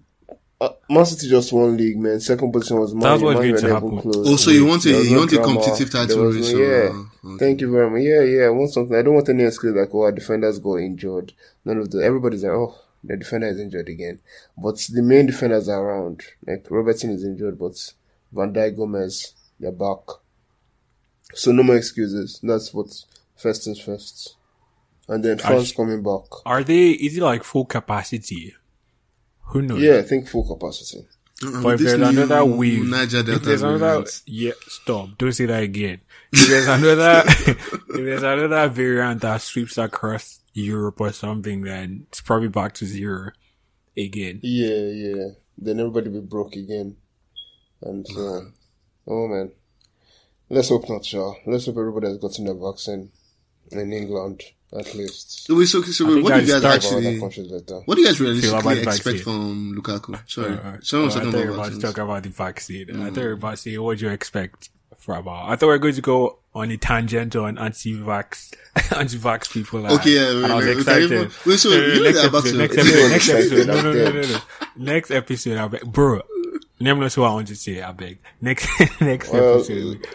Uh, 0.62 0.72
Man 0.88 1.04
City 1.04 1.28
just 1.28 1.52
won 1.52 1.76
league, 1.76 1.98
man. 1.98 2.20
Second 2.20 2.52
position 2.52 2.78
was 2.78 2.94
Man 2.94 3.02
That's 3.02 3.22
what's 3.22 3.40
going 3.40 3.56
to 3.56 3.74
happen. 3.74 4.00
close. 4.00 4.28
Also, 4.28 4.52
you 4.52 4.64
want 4.64 4.84
a 4.84 4.90
you 4.90 5.10
no 5.10 5.18
want 5.18 5.32
a 5.32 5.42
competitive 5.42 5.90
title 5.90 6.24
was 6.24 6.36
no- 6.36 6.40
race. 6.40 6.50
so, 6.52 6.56
yeah. 6.58 6.90
uh, 7.28 7.28
okay. 7.34 7.38
Thank 7.38 7.60
you 7.62 7.72
very 7.72 7.90
much. 7.90 8.02
Yeah, 8.02 8.22
yeah. 8.22 8.46
I 8.46 8.50
want 8.50 8.70
something. 8.72 8.96
I 8.96 9.02
don't 9.02 9.14
want 9.14 9.28
any 9.28 9.42
excuse 9.42 9.74
like, 9.74 9.92
oh, 9.92 10.02
our 10.02 10.12
defenders 10.12 10.60
got 10.60 10.76
injured. 10.76 11.32
None 11.64 11.78
of 11.78 11.90
the. 11.90 12.04
Everybody's 12.04 12.44
like, 12.44 12.52
oh, 12.52 12.76
the 13.02 13.16
defender 13.16 13.48
is 13.48 13.58
injured 13.58 13.88
again. 13.88 14.20
But 14.56 14.76
the 14.92 15.02
main 15.02 15.26
defenders 15.26 15.68
are 15.68 15.82
around. 15.82 16.22
Like 16.46 16.66
Robertson 16.70 17.10
is 17.10 17.24
injured, 17.24 17.58
but 17.58 17.74
Van 18.30 18.52
Dijk, 18.54 18.76
Gomez, 18.76 19.34
they're 19.58 19.72
back. 19.72 19.98
So 21.34 21.50
no 21.50 21.64
more 21.64 21.76
excuses. 21.76 22.38
That's 22.40 22.72
what 22.72 22.86
first 23.34 23.64
things 23.64 23.80
first. 23.80 24.36
And 25.08 25.24
then 25.24 25.38
France 25.38 25.68
sh- 25.70 25.76
coming 25.76 26.04
back. 26.04 26.26
Are 26.46 26.62
they? 26.62 26.90
Is 26.90 27.16
it 27.16 27.22
like 27.22 27.42
full 27.42 27.64
capacity? 27.64 28.54
Who 29.46 29.62
knows? 29.62 29.80
Yeah, 29.80 29.98
I 29.98 30.02
think 30.02 30.28
full 30.28 30.46
capacity. 30.46 31.06
Uh, 31.44 31.62
But 31.62 31.74
if 31.74 31.80
this 31.80 31.92
there's 31.98 32.08
another 32.08 32.44
wave, 32.44 32.84
Niger 32.84 33.18
if 33.18 33.26
Delta 33.26 33.44
there's 33.44 33.62
another, 33.62 34.04
yeah, 34.26 34.52
stop. 34.68 35.18
Don't 35.18 35.32
say 35.32 35.46
that 35.46 35.62
again. 35.62 36.00
If 36.32 36.48
there's 36.48 36.68
another, 36.68 37.22
if 37.26 37.86
there's 37.88 38.22
another 38.22 38.68
variant 38.68 39.20
that 39.22 39.42
sweeps 39.42 39.76
across 39.76 40.40
Europe 40.54 41.00
or 41.00 41.12
something, 41.12 41.62
then 41.62 42.06
it's 42.08 42.20
probably 42.20 42.48
back 42.48 42.74
to 42.74 42.86
zero 42.86 43.32
again. 43.96 44.40
Yeah, 44.42 44.86
yeah. 44.86 45.28
Then 45.58 45.80
everybody 45.80 46.10
be 46.10 46.20
broke 46.20 46.54
again. 46.56 46.96
And 47.82 48.06
so, 48.06 48.52
oh 49.08 49.28
man. 49.28 49.52
Let's 50.48 50.68
hope 50.68 50.88
not, 50.88 51.04
Shaw. 51.04 51.34
Let's 51.46 51.66
hope 51.66 51.78
everybody 51.78 52.08
has 52.08 52.18
gotten 52.18 52.44
the 52.44 52.54
vaccine 52.54 53.10
in 53.70 53.92
England, 53.92 54.42
at 54.78 54.94
least. 54.94 55.46
So, 55.46 55.56
wait, 55.56 55.66
so, 55.66 55.82
so 55.82 56.06
wait, 56.14 56.22
what 56.22 56.34
do 56.34 56.40
you 56.40 56.46
guys 56.52 56.64
actually? 56.64 57.18
countries 57.20 57.50
like 57.50 57.66
that. 57.66 57.82
What 57.84 57.94
do 57.94 58.00
you 58.00 58.06
guys 58.06 58.20
realistically 58.20 58.78
expect 58.82 59.04
vaccine. 59.04 59.18
from 59.22 59.74
Lukaku? 59.76 60.30
Sorry, 60.30 60.52
Uh, 60.54 60.76
someone 60.82 61.06
was 61.06 61.16
oh, 61.16 61.20
I 61.20 61.24
talking 61.24 61.32
thought 61.32 61.38
you 61.38 61.44
about 61.44 61.46
were 61.48 61.54
about 61.66 61.72
to 61.72 61.80
talk 61.80 61.98
about 61.98 62.22
the 62.22 62.28
vaccine. 62.30 63.02
I 63.02 63.10
thought 63.10 63.16
you 63.20 63.26
were 63.26 63.32
about 63.32 63.50
to 63.52 63.56
say, 63.58 63.78
what 63.78 63.98
do 63.98 64.06
you 64.06 64.10
expect 64.12 64.70
from 64.98 65.26
uh, 65.26 65.46
I 65.46 65.56
thought 65.56 65.66
we 65.66 65.72
were 65.72 65.78
going 65.78 65.94
to 65.94 66.00
go 66.00 66.38
on 66.54 66.70
a 66.70 66.76
tangent 66.76 67.34
on 67.34 67.58
anti-vax, 67.58 68.54
anti-vax 68.96 69.52
people. 69.52 69.84
uh, 69.86 69.94
Okay, 69.96 70.10
yeah, 70.10 70.30
and 70.30 70.42
wait, 70.42 70.50
I 70.50 70.54
was 70.54 70.66
wait, 70.66 70.76
excited. 70.78 71.12
okay, 71.12 71.34
wait, 71.46 71.56
so 71.58 71.68
No, 71.70 71.76
no, 71.76 71.86
you 71.86 71.94
know 71.94 72.02
next 72.02 72.24
episode, 72.24 72.56
next 72.58 72.78
episode, 72.78 73.08
next 73.10 73.28
episode. 73.30 73.66
No, 73.66 73.74
no, 73.82 73.92
no, 73.92 74.04
no, 74.04 74.20
no, 74.22 74.28
no. 74.28 74.38
Next 74.76 75.10
episode, 75.10 75.58
I 75.58 75.68
beg, 75.68 75.92
bro. 75.92 76.22
Name 76.78 76.98
not 77.00 77.16
what 77.16 77.30
I 77.30 77.34
want 77.34 77.48
to 77.48 77.56
say. 77.56 77.80
I 77.80 77.92
beg. 77.92 78.18
Next, 78.40 78.68
next 79.00 79.32
Well, 79.32 79.56
episode. 79.56 80.06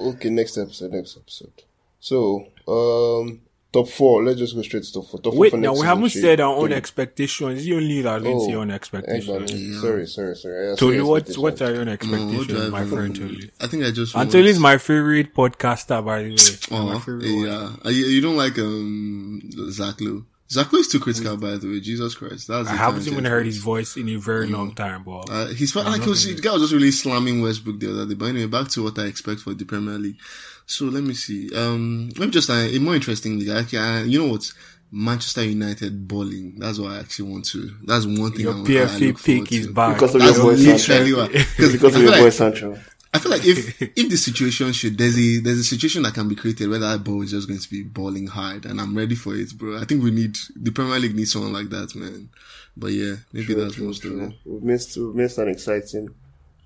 Okay, 0.00 0.30
next 0.30 0.58
episode, 0.58 0.92
next 0.92 1.16
episode. 1.16 1.62
So, 2.00 2.46
um, 2.68 3.40
top 3.74 3.88
four. 3.88 4.24
Let's 4.24 4.38
just 4.38 4.54
go 4.56 4.62
straight 4.62 4.84
to 4.84 4.92
top 4.92 5.06
four. 5.08 5.20
Top 5.20 5.34
Wait, 5.34 5.50
four 5.50 5.58
for 5.58 5.62
now 5.62 5.72
we 5.74 5.80
haven't 5.86 6.08
season, 6.10 6.22
said 6.22 6.40
our 6.40 6.54
own 6.54 6.62
Tony. 6.62 6.74
expectations. 6.76 7.66
You 7.66 7.76
only 7.76 8.00
that 8.02 8.22
didn't 8.22 8.38
Oh, 8.40 8.46
say 8.48 8.54
own 8.54 8.70
expectations. 8.70 9.28
man. 9.28 9.80
Sorry, 9.82 10.06
sorry, 10.06 10.36
sorry. 10.36 10.72
I 10.72 10.74
Tony, 10.76 11.00
what 11.02 11.28
what 11.36 11.60
are 11.60 11.70
your 11.72 11.80
own 11.80 11.86
No, 11.86 11.92
what 11.92 12.00
do 12.00 12.56
expectations, 12.56 12.60
I 12.60 12.68
my 12.68 12.84
friend 12.86 13.16
Tony? 13.16 13.50
I 13.60 13.66
think 13.66 13.84
I 13.84 13.90
just. 13.90 14.16
Antony 14.16 14.48
is 14.48 14.58
my 14.58 14.78
favorite 14.78 15.34
podcaster, 15.34 16.04
by 16.04 16.22
the 16.22 16.30
way. 16.30 16.86
my 16.86 16.94
Oh, 16.94 16.98
favorite 17.00 17.24
one. 17.36 17.46
yeah. 17.46 17.72
Uh, 17.84 17.90
You, 17.90 18.06
you 18.06 18.20
don't 18.22 18.36
like 18.36 18.58
um 18.58 19.42
Zach 19.70 20.00
Lowe. 20.00 20.24
Zach 20.50 20.72
Lowe 20.72 20.78
is 20.80 20.88
too 20.88 21.00
critical, 21.00 21.36
by 21.36 21.56
the 21.56 21.66
way. 21.68 21.80
Jesus 21.80 22.14
Christ, 22.14 22.48
that's. 22.48 22.68
I 22.68 22.76
haven't 22.76 23.06
even 23.08 23.24
heard 23.24 23.46
his 23.46 23.58
voice 23.58 23.96
in 23.96 24.08
a 24.10 24.16
very 24.16 24.46
long 24.46 24.74
time, 24.74 25.02
but 25.02 25.28
Uh, 25.30 25.46
he's 25.48 25.72
felt 25.72 25.86
like 25.86 26.02
he 26.02 26.08
was, 26.08 26.24
the 26.26 26.40
guy 26.40 26.52
was 26.52 26.62
just 26.62 26.72
really 26.74 26.90
slamming 26.90 27.40
Westbrook 27.40 27.80
the 27.80 27.90
other 27.90 28.06
day. 28.06 28.14
But 28.14 28.26
anyway, 28.26 28.46
back 28.46 28.68
to 28.70 28.84
what 28.84 28.98
I 28.98 29.04
expect 29.06 29.40
for 29.40 29.54
the 29.54 29.64
Premier 29.64 29.98
League. 29.98 30.18
So 30.66 30.84
let 30.86 31.02
me 31.02 31.14
see. 31.14 31.50
Um, 31.56 32.08
me 32.18 32.26
just 32.28 32.50
uh, 32.50 32.54
a 32.54 32.78
more 32.78 32.94
interesting 32.94 33.38
league. 33.38 33.48
Actually, 33.48 33.78
uh, 33.78 34.02
you 34.04 34.18
know 34.22 34.32
what? 34.32 34.50
Manchester 34.92 35.44
United 35.44 36.06
bowling. 36.06 36.54
That's 36.58 36.78
what 36.78 36.92
I 36.92 36.98
actually 37.00 37.30
want 37.32 37.46
to. 37.46 37.74
That's 37.84 38.06
one 38.06 38.30
thing. 38.32 38.42
your 38.42 38.52
I, 38.52 38.56
want- 38.56 38.68
I 38.68 38.72
PFA 38.72 39.00
look 39.08 39.18
forward 39.18 39.44
pick 39.48 39.52
is 39.52 39.66
to. 39.66 39.72
back. 39.72 39.94
Because 39.94 40.14
of 40.14 40.20
That's 40.20 40.36
your 40.36 40.44
boy 40.46 40.52
literally 40.52 40.78
Sancho. 40.78 41.26
Because 41.32 41.72
Because 41.72 41.96
of 41.96 42.02
your 42.02 42.12
boy 42.12 42.22
like, 42.22 42.32
Sancho. 42.32 42.78
I 43.14 43.18
feel 43.18 43.30
like 43.30 43.46
if 43.46 43.80
if 43.80 44.10
the 44.10 44.16
situation 44.16 44.72
should 44.72 44.98
there's 44.98 45.16
a 45.16 45.38
there's 45.38 45.60
a 45.60 45.64
situation 45.64 46.02
that 46.02 46.14
can 46.14 46.28
be 46.28 46.34
created 46.34 46.68
where 46.68 46.80
that 46.80 47.04
ball 47.04 47.22
is 47.22 47.30
just 47.30 47.46
going 47.46 47.60
to 47.60 47.70
be 47.70 47.82
balling 47.84 48.26
hard, 48.26 48.66
and 48.66 48.80
I'm 48.80 48.96
ready 48.96 49.14
for 49.14 49.34
it, 49.36 49.56
bro. 49.56 49.78
I 49.78 49.84
think 49.84 50.02
we 50.02 50.10
need 50.10 50.36
the 50.56 50.72
Premier 50.72 50.98
League 50.98 51.14
needs 51.14 51.32
someone 51.32 51.52
like 51.52 51.70
that, 51.70 51.94
man. 51.94 52.28
But 52.76 52.88
yeah, 52.88 53.14
maybe 53.32 53.54
True, 53.54 53.62
that's 53.62 53.76
true, 53.76 53.86
most 53.86 54.04
of 54.04 54.10
true. 54.10 54.26
it. 54.26 54.34
We've 54.44 54.62
missed, 54.62 54.96
we've 54.96 55.14
missed 55.14 55.38
an 55.38 55.48
exciting 55.48 56.12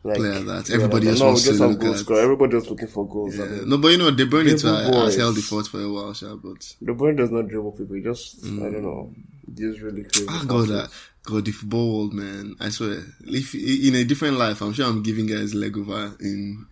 like, 0.04 0.16
Player 0.16 0.40
that 0.40 0.68
yeah, 0.68 0.76
everybody 0.76 1.06
like, 1.06 1.12
just 1.12 1.20
no, 1.20 1.26
wants 1.26 1.44
to 1.44 1.52
look 1.52 1.80
goal 1.80 1.92
at. 1.92 1.98
scorer. 1.98 2.20
Everybody 2.20 2.52
just 2.52 2.70
looking 2.70 2.88
for 2.88 3.06
goals. 3.06 3.38
I 3.38 3.44
mean, 3.44 3.68
No, 3.68 3.78
but 3.78 3.88
you 3.88 3.98
know, 3.98 4.10
De 4.10 4.24
Bruyne 4.26 4.48
has 4.48 5.16
held 5.16 5.34
the 5.34 5.42
fort 5.42 5.66
for 5.66 5.80
a 5.80 5.92
while, 5.92 6.14
sha, 6.14 6.34
but 6.36 6.74
De 6.82 6.94
Bruyne 6.94 7.16
does 7.16 7.30
not 7.30 7.48
dribble 7.48 7.72
people. 7.72 7.96
He 7.96 8.02
just, 8.02 8.44
I 8.44 8.48
don't 8.48 8.74
mm. 8.74 8.82
know, 8.82 9.14
he's 9.56 9.80
really 9.80 10.04
crazy. 10.04 10.26
ah, 10.28 10.44
God, 10.46 10.68
that 10.68 10.90
God, 11.24 11.44
football 11.52 11.92
world, 11.98 12.14
man. 12.14 12.54
I 12.60 12.70
swear, 12.70 13.02
if 13.26 13.54
in 13.54 13.94
a 13.94 14.04
different 14.04 14.38
life, 14.38 14.60
I'm 14.62 14.72
sure 14.72 14.86
I'm 14.86 15.02
giving 15.02 15.26
guys 15.26 15.54
leg 15.54 15.76
over 15.76 16.16
in 16.20 16.66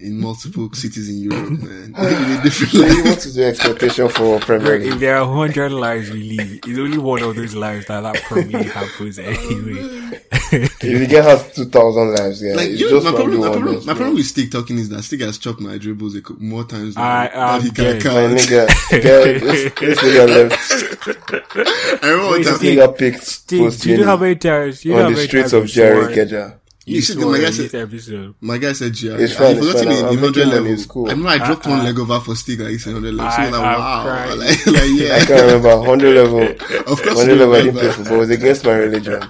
in 0.00 0.20
multiple 0.20 0.72
cities 0.82 1.08
in 1.08 1.18
Europe, 1.30 1.50
man. 1.62 1.94
in 1.96 2.38
a 2.38 2.42
different 2.42 2.72
So 2.72 2.80
life. 2.80 3.04
what 3.04 3.26
is 3.26 3.36
your 3.36 3.48
expectation 3.48 4.08
for 4.08 4.40
Premier 4.48 4.74
If 4.76 4.90
League? 4.92 5.00
there 5.00 5.16
are 5.18 5.26
hundred 5.32 5.72
lives 5.72 6.10
we 6.10 6.36
live, 6.36 6.52
it's 6.66 6.78
only 6.78 6.98
one 6.98 7.22
of 7.22 7.36
those 7.36 7.54
lives 7.54 7.86
that 7.86 8.00
that 8.00 8.16
probably 8.22 8.62
happens 8.64 9.18
oh, 9.18 9.22
anyway. 9.22 10.20
If 10.52 10.82
you 10.82 11.06
get 11.06 11.24
half 11.24 11.52
two 11.54 11.66
thousand 11.66 12.14
lives, 12.14 12.42
yeah, 12.42 12.54
Like 12.54 12.70
it's 12.70 12.80
you 12.80 12.86
know, 12.90 13.00
just 13.00 13.04
my 13.06 13.12
problem, 13.12 13.40
my 13.40 13.50
problem, 13.52 13.86
my 13.86 13.94
problem 13.94 14.14
with 14.16 14.26
Stig 14.26 14.50
talking 14.50 14.78
is 14.78 14.88
that 14.88 15.02
Stig 15.04 15.20
has 15.20 15.38
chopped 15.38 15.60
my 15.60 15.78
dribbles 15.78 16.16
a 16.16 16.22
cou- 16.22 16.36
more 16.40 16.64
times 16.64 16.94
than, 16.96 17.04
I 17.04 17.28
than 17.28 17.38
am 17.38 17.60
he 17.62 17.70
can 17.70 17.84
dead. 17.84 17.94
My 17.96 18.00
count. 18.10 18.38
nigga, 18.38 19.02
get, 19.02 19.40
this, 19.40 19.72
this 19.74 19.98
nigga 20.00 20.26
left. 20.28 22.02
I 22.02 22.06
remember 22.08 22.24
one 22.26 22.32
Wait, 22.32 22.44
time. 22.44 22.52
This 22.52 22.56
Stig- 22.56 22.78
nigga 22.78 22.98
picked 22.98 23.24
Steve, 23.24 23.60
post 23.60 23.82
do 23.82 23.90
you 23.90 23.96
know 23.98 24.04
how 24.06 24.16
many 24.16 24.36
times? 24.36 24.84
You 24.84 24.92
know 24.94 25.00
how 25.02 25.06
on 25.06 25.12
the 25.14 25.20
streets 25.26 25.52
of 25.52 25.62
you 25.64 25.68
Jerry 25.68 26.02
swore- 26.14 26.16
Keja. 26.26 26.59
You 26.90 26.96
You 26.96 27.02
see, 27.02 27.12
swore 27.12 27.30
my 27.32 27.38
guy 27.38 27.46
in 27.46 27.52
said- 27.52 27.64
this 27.70 27.74
episode. 27.74 28.34
My 28.40 28.58
guy 28.58 28.72
said 28.72 29.00
yeah, 29.02 29.16
It's 29.18 29.34
I 29.34 29.36
fine, 29.38 29.56
it's 29.56 29.66
forgot 29.66 29.78
fine. 29.78 29.86
him 29.86 29.92
in 29.92 30.04
I'm 30.04 30.16
the 30.16 30.20
100 30.20 30.20
making 30.26 30.42
level. 30.50 30.60
money, 30.62 30.72
it's 30.74 30.86
cool. 30.86 31.06
I 31.06 31.10
remember 31.10 31.28
I 31.30 31.38
dropped 31.46 31.66
one 31.66 31.80
I- 31.80 31.84
leg 31.84 31.98
over 32.00 32.20
for 32.20 32.34
Stig 32.34 32.60
like 32.60 32.80
100 32.84 33.14
level. 33.14 33.30
So 33.30 33.38
I- 33.42 33.44
like, 33.50 33.54
I'm 33.54 33.62
wow. 33.62 34.02
crying. 34.06 34.38
Like, 34.40 34.66
like, 34.66 35.10
I 35.22 35.24
can't 35.26 35.40
remember. 35.42 35.76
100 35.78 36.14
level. 36.14 36.40
Of 36.90 37.02
course 37.02 37.16
100 37.16 37.32
you 37.32 37.38
level, 37.38 37.54
I 37.54 37.62
didn't 37.62 37.76
remember. 37.76 37.80
play 37.80 37.90
football. 37.92 38.14
It 38.16 38.18
was 38.18 38.30
against 38.30 38.64
my 38.64 38.72
religion. 38.72 39.22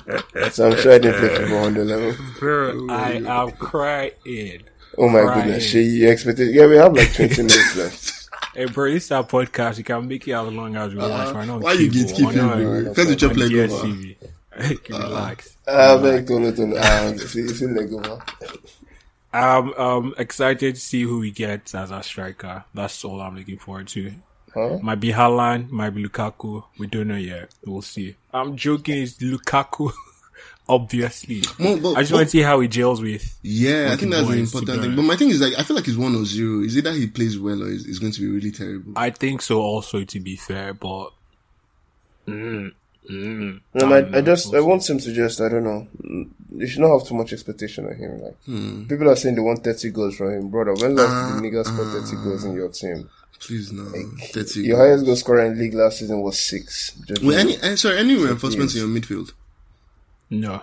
So 0.52 0.70
I'm 0.70 0.78
sure 0.78 0.92
I 0.92 0.98
didn't 0.98 1.18
play 1.20 1.28
football 1.36 1.60
100 1.62 1.86
level. 1.86 2.24
Bro, 2.38 2.86
I 2.88 3.10
am 3.12 3.50
crying. 3.52 4.62
Oh 4.98 5.08
my 5.08 5.20
Crying. 5.20 5.44
goodness. 5.44 5.64
She, 5.64 5.82
you 5.82 6.08
expected, 6.10 6.54
yeah, 6.54 6.66
we 6.66 6.76
have 6.76 6.92
like 6.94 7.12
20 7.14 7.36
minutes 7.42 7.76
left. 7.76 8.16
Hey, 8.54 8.64
bro, 8.66 8.90
this 8.92 9.04
is 9.04 9.12
our 9.12 9.22
podcast. 9.24 9.78
You 9.78 9.84
can 9.84 10.08
make 10.08 10.26
it 10.26 10.32
as 10.32 10.52
long 10.52 10.74
as 10.74 10.92
we 10.92 10.98
want. 10.98 11.12
We're 11.34 11.44
not 11.44 11.48
Uh-huh. 11.48 11.58
Why 11.60 11.72
you 11.74 11.90
people. 11.90 12.10
gatekeeping, 12.10 12.34
We're 12.34 12.42
not- 12.42 12.84
bro? 12.84 12.94
First 12.94 13.10
you 13.10 13.16
chop 13.16 13.30
on 13.32 13.36
leg 13.38 13.54
over. 13.70 14.29
DSTV. 14.56 14.88
Relax. 14.90 15.56
Beg, 15.66 16.26
don't, 16.26 16.54
don't, 16.56 16.72
it's 17.20 17.34
it's 17.36 17.60
in 17.62 17.74
leg 17.74 17.92
over. 17.92 18.22
I'm 19.32 19.72
um 19.74 20.14
excited 20.18 20.74
to 20.74 20.80
see 20.80 21.02
who 21.02 21.20
we 21.20 21.30
get 21.30 21.72
as 21.74 21.92
our 21.92 22.02
striker. 22.02 22.64
That's 22.74 23.04
all 23.04 23.20
I'm 23.20 23.36
looking 23.36 23.58
forward 23.58 23.88
to. 23.88 24.12
Huh? 24.52 24.78
Might 24.82 24.96
be 24.98 25.10
Haaland, 25.12 25.70
might 25.70 25.90
be 25.90 26.04
Lukaku. 26.04 26.64
We 26.78 26.88
don't 26.88 27.06
know 27.06 27.14
yet. 27.16 27.50
We'll 27.64 27.82
see. 27.82 28.16
I'm 28.34 28.56
joking. 28.56 29.02
It's 29.04 29.14
Lukaku, 29.18 29.92
obviously. 30.68 31.42
Well, 31.60 31.78
but- 31.78 31.92
I 31.92 32.00
just 32.00 32.10
but- 32.10 32.16
want 32.16 32.26
to 32.26 32.30
see 32.32 32.42
how 32.42 32.58
he 32.58 32.66
gels 32.66 33.00
with. 33.00 33.38
Yeah, 33.42 33.90
I 33.92 33.96
think 33.96 34.10
that's 34.10 34.26
the 34.26 34.34
important 34.38 34.82
thing. 34.82 34.96
But 34.96 35.02
my 35.02 35.14
thing 35.14 35.30
is 35.30 35.40
like, 35.40 35.56
I 35.56 35.62
feel 35.62 35.76
like 35.76 35.86
it's 35.86 35.96
one 35.96 36.16
or 36.16 36.24
zero. 36.24 36.64
Is 36.64 36.76
either 36.76 36.90
he 36.92 37.06
plays 37.06 37.38
well 37.38 37.62
or 37.62 37.70
it's, 37.70 37.84
it's 37.86 38.00
going 38.00 38.10
to 38.12 38.20
be 38.20 38.26
really 38.26 38.50
terrible. 38.50 38.94
I 38.96 39.10
think 39.10 39.42
so. 39.42 39.60
Also, 39.60 40.02
to 40.02 40.18
be 40.18 40.34
fair, 40.34 40.74
but 40.74 41.10
mm, 42.26 42.72
Mm. 43.10 43.60
And 43.74 43.94
I, 43.94 44.18
I 44.18 44.20
just 44.20 44.54
I 44.54 44.60
want 44.60 44.88
him 44.88 44.98
to 44.98 45.12
just 45.12 45.40
I 45.40 45.48
don't 45.48 45.64
know. 45.64 45.86
You 46.54 46.66
should 46.66 46.80
not 46.80 46.96
have 46.98 47.08
too 47.08 47.14
much 47.14 47.32
expectation 47.32 47.86
of 47.86 47.96
him. 47.96 48.20
Like 48.22 48.36
Hmm. 48.44 48.84
people 48.86 49.08
are 49.10 49.16
saying 49.16 49.34
they 49.34 49.40
want 49.40 49.64
thirty 49.64 49.90
goals 49.90 50.16
from 50.16 50.30
him, 50.32 50.48
brother. 50.48 50.74
When 50.74 50.94
last 50.94 51.34
did 51.34 51.42
the 51.42 51.48
nigga 51.48 51.64
score 51.64 51.86
thirty 51.86 52.16
goals 52.22 52.44
in 52.44 52.54
your 52.54 52.68
team? 52.68 53.08
Please 53.40 53.72
no. 53.72 53.84
Thirty. 54.32 54.60
Your 54.60 54.76
highest 54.76 55.06
goal 55.06 55.16
scorer 55.16 55.46
in 55.46 55.58
league 55.58 55.74
last 55.74 55.98
season 55.98 56.20
was 56.20 56.38
six. 56.38 56.92
Just 57.06 57.22
Wait, 57.22 57.38
any, 57.38 57.56
eh, 57.62 57.74
sorry, 57.74 57.98
any 57.98 58.14
reinforcements 58.14 58.74
in 58.76 58.80
your 58.86 59.00
midfield? 59.00 59.32
No. 60.28 60.62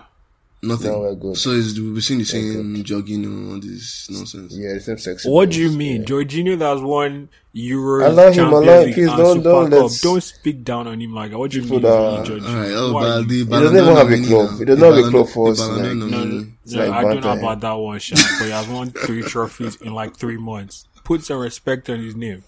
Nothing. 0.60 0.90
No, 0.90 0.98
we're 1.00 1.14
good. 1.14 1.36
So 1.36 1.50
is 1.50 1.80
we've 1.80 2.02
seen 2.02 2.18
the 2.18 2.24
same 2.24 2.82
jogging 2.82 3.24
and 3.24 3.52
all 3.52 3.60
this 3.60 4.08
nonsense. 4.10 4.52
yeah, 4.56 4.74
the 4.74 4.80
same 4.80 4.98
sex. 4.98 5.24
What 5.24 5.50
do 5.50 5.60
you 5.60 5.70
mean? 5.70 6.04
Jorginho 6.04 6.58
that 6.58 6.72
was 6.72 6.82
one 6.82 7.28
Euro 7.52 8.08
Allow 8.08 8.26
him, 8.28 8.34
Champions 8.34 8.66
allow 8.66 8.80
him. 8.80 8.86
League 8.86 8.94
Please 8.94 9.06
don't- 9.06 9.36
Super 9.36 9.42
don't 9.44 9.70
let's- 9.70 10.00
Don't 10.00 10.20
speak 10.22 10.64
down 10.64 10.86
on 10.88 11.00
him 11.00 11.14
like 11.14 11.30
that. 11.30 11.38
What 11.38 11.50
do 11.52 11.58
you 11.60 11.62
mean? 11.62 11.80
People 11.80 12.16
he's 12.18 12.28
That... 12.28 12.34
Jorginho? 12.40 12.48
All 12.48 12.56
right, 12.60 12.70
oh, 12.72 12.92
but 12.92 13.28
the 13.28 13.34
He 13.36 13.44
doesn't 13.44 13.76
even 13.76 13.96
have 13.96 14.10
a 14.10 14.26
club. 14.26 14.50
now. 14.50 14.56
He 14.58 14.64
doesn't 14.64 14.94
have 14.94 15.04
a 15.06 15.10
club 15.10 15.28
for 15.28 15.50
us, 15.52 15.58
Ballon 15.60 16.00
like- 16.00 16.10
No, 16.10 16.24
no, 16.24 16.46
like 16.82 16.90
I 16.90 17.02
don't 17.02 17.24
know 17.24 17.32
about 17.38 17.60
that 17.60 17.72
one, 17.74 17.98
Sha, 18.00 18.16
but 18.38 18.44
he 18.46 18.50
has 18.50 18.66
won 18.68 18.90
three 18.90 19.22
trophies 19.32 19.76
in 19.76 19.94
like 19.94 20.16
three 20.16 20.38
months. 20.38 20.86
Put 21.04 21.22
some 21.22 21.38
respect 21.38 21.88
on 21.88 22.00
his 22.00 22.16
name. 22.16 22.42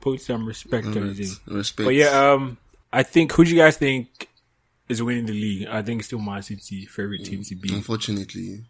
Put 0.00 0.20
some 0.20 0.46
respect 0.46 0.86
on 0.86 1.14
his 1.14 1.18
name. 1.18 1.56
Respect. 1.58 1.84
But 1.86 1.94
yeah, 1.96 2.32
um, 2.32 2.58
I 2.92 3.02
think 3.02 3.32
who 3.32 3.44
do 3.44 3.50
you 3.50 3.56
guys 3.56 3.76
think 3.76 4.28
is 4.88 5.02
winning 5.02 5.26
the 5.26 5.32
league? 5.32 5.68
I 5.68 5.82
think 5.82 6.00
it's 6.00 6.08
still 6.08 6.18
Man 6.18 6.42
City, 6.42 6.86
favorite 6.86 7.24
team 7.24 7.42
to 7.42 7.54
beat. 7.56 7.72
Unfortunately. 7.72 8.64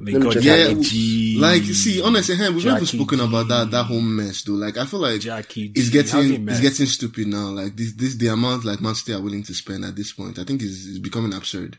They 0.00 0.12
got 0.12 0.40
Yeah, 0.42 0.74
G. 0.74 1.38
like 1.40 1.64
you 1.64 1.74
see, 1.74 2.00
honestly, 2.00 2.36
hey, 2.36 2.50
we've 2.50 2.64
never 2.64 2.86
spoken 2.86 3.18
about 3.18 3.48
that 3.48 3.70
that 3.72 3.84
whole 3.84 4.00
mess, 4.00 4.42
though. 4.42 4.52
Like 4.52 4.76
I 4.76 4.86
feel 4.86 5.00
like 5.00 5.20
Jackie 5.20 5.72
it's 5.74 5.88
G. 5.88 5.92
Getting 5.92 6.48
it's 6.48 6.60
getting 6.60 6.86
stupid 6.86 7.26
now. 7.26 7.48
Like 7.48 7.76
this 7.76 7.94
this 7.94 8.14
the 8.14 8.28
amount 8.28 8.64
like 8.64 8.80
Man 8.80 8.94
City 8.94 9.14
are 9.14 9.20
willing 9.20 9.42
to 9.42 9.54
spend 9.54 9.84
at 9.84 9.96
this 9.96 10.12
point. 10.12 10.38
I 10.38 10.44
think 10.44 10.62
is 10.62 10.86
is 10.86 10.98
becoming 11.00 11.34
absurd. 11.34 11.78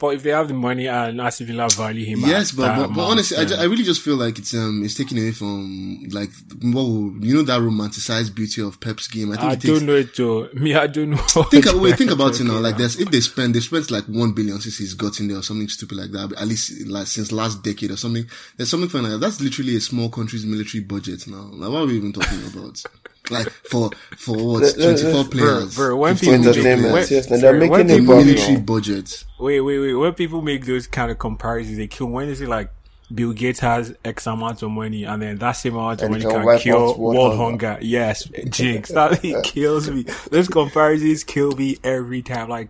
But 0.00 0.14
if 0.14 0.22
they 0.22 0.30
have 0.30 0.48
the 0.48 0.54
money 0.54 0.88
and 0.88 1.20
Aston 1.20 1.46
Villa 1.46 1.68
value 1.68 2.04
him, 2.06 2.20
Yes, 2.20 2.52
but 2.52 2.74
but, 2.74 2.94
but 2.94 3.04
honestly, 3.04 3.36
I, 3.36 3.40
then- 3.44 3.48
ju- 3.50 3.62
I 3.62 3.64
really 3.66 3.84
just 3.84 4.00
feel 4.02 4.16
like 4.16 4.38
it's 4.38 4.54
um 4.54 4.82
it's 4.82 4.94
taken 4.94 5.18
away 5.18 5.32
from 5.32 6.02
like 6.10 6.30
well 6.62 7.12
you 7.20 7.34
know 7.34 7.42
that 7.42 7.60
romanticized 7.60 8.34
beauty 8.34 8.62
of 8.62 8.80
Pep's 8.80 9.06
game. 9.08 9.30
I 9.30 9.36
think 9.36 9.44
I 9.52 9.54
takes, 9.56 9.64
don't 9.66 9.86
know 9.86 9.94
it 9.96 10.14
too. 10.14 10.48
Me, 10.54 10.74
I 10.74 10.86
don't 10.86 11.10
know. 11.10 11.16
think 11.50 11.66
about 11.70 11.80
wait, 11.82 11.96
think 11.98 12.10
about 12.10 12.40
it 12.40 12.44
now. 12.44 12.58
Like 12.58 12.78
there's 12.78 12.98
if 12.98 13.10
they 13.10 13.20
spend 13.20 13.54
they 13.54 13.60
spent 13.60 13.90
like 13.90 14.04
one 14.06 14.32
billion 14.32 14.58
since 14.60 14.78
he's 14.78 14.94
got 14.94 15.20
in 15.20 15.28
there 15.28 15.36
or 15.38 15.42
something 15.42 15.68
stupid 15.68 15.98
like 15.98 16.12
that. 16.12 16.32
At 16.40 16.48
least 16.48 16.86
like 16.88 17.06
since 17.06 17.30
last 17.30 17.62
decade 17.62 17.90
or 17.90 17.96
something. 17.98 18.24
There's 18.56 18.70
something 18.70 18.88
funny 18.88 19.04
like 19.08 19.12
that. 19.12 19.18
That's 19.26 19.40
literally 19.40 19.76
a 19.76 19.80
small 19.80 20.08
country's 20.08 20.46
military 20.46 20.82
budget 20.82 21.26
now. 21.28 21.50
Like 21.52 21.70
what 21.70 21.82
are 21.82 21.86
we 21.86 21.96
even 21.98 22.12
talking 22.12 22.40
about? 22.46 22.82
like 23.30 23.48
for 23.50 23.90
for 24.16 24.36
what 24.36 24.62
Let- 24.62 24.78
let- 24.78 25.00
24 25.00 25.24
players, 25.24 25.74
bro, 25.76 25.96
when 25.96 26.14
15 26.16 26.38
people- 26.38 26.48
entertainment. 26.50 26.92
When- 26.92 27.06
yes, 27.10 27.30
and 27.30 27.42
they're 27.42 27.58
when 27.58 27.70
making 27.70 27.90
it 27.90 27.98
people 28.00 28.16
back 28.16 28.26
make- 28.26 28.34
military 28.36 28.54
now. 28.56 28.60
budget. 28.60 29.24
Wait, 29.38 29.60
wait, 29.60 29.78
wait. 29.78 29.94
When 29.94 30.12
people 30.14 30.42
make 30.42 30.66
those 30.66 30.86
kind 30.86 31.10
of 31.10 31.18
comparisons, 31.18 31.78
they 31.78 31.86
kill. 31.86 32.06
When 32.08 32.28
is 32.28 32.40
it 32.40 32.48
like 32.48 32.70
Bill 33.12 33.32
Gates 33.32 33.58
has 33.60 33.92
X 34.04 34.26
amount 34.28 34.62
of 34.62 34.70
money, 34.70 35.02
and 35.04 35.20
then 35.20 35.38
that 35.38 35.52
same 35.52 35.74
amount 35.74 36.00
of 36.00 36.04
And 36.04 36.10
money 36.12 36.22
can 36.24 36.30
can, 36.32 36.44
wipe 36.44 36.60
kill 36.60 36.76
out 36.90 36.98
world 36.98 37.16
world 37.16 37.36
hunger. 37.36 37.68
hunger? 37.72 37.84
Yes, 37.84 38.28
jinx. 38.50 38.90
That 38.90 39.24
it 39.24 39.42
kills 39.44 39.90
me. 39.90 40.04
Those 40.30 40.46
comparisons 40.48 41.24
kill 41.24 41.50
me 41.52 41.76
every 41.82 42.22
time. 42.22 42.48
Like, 42.48 42.68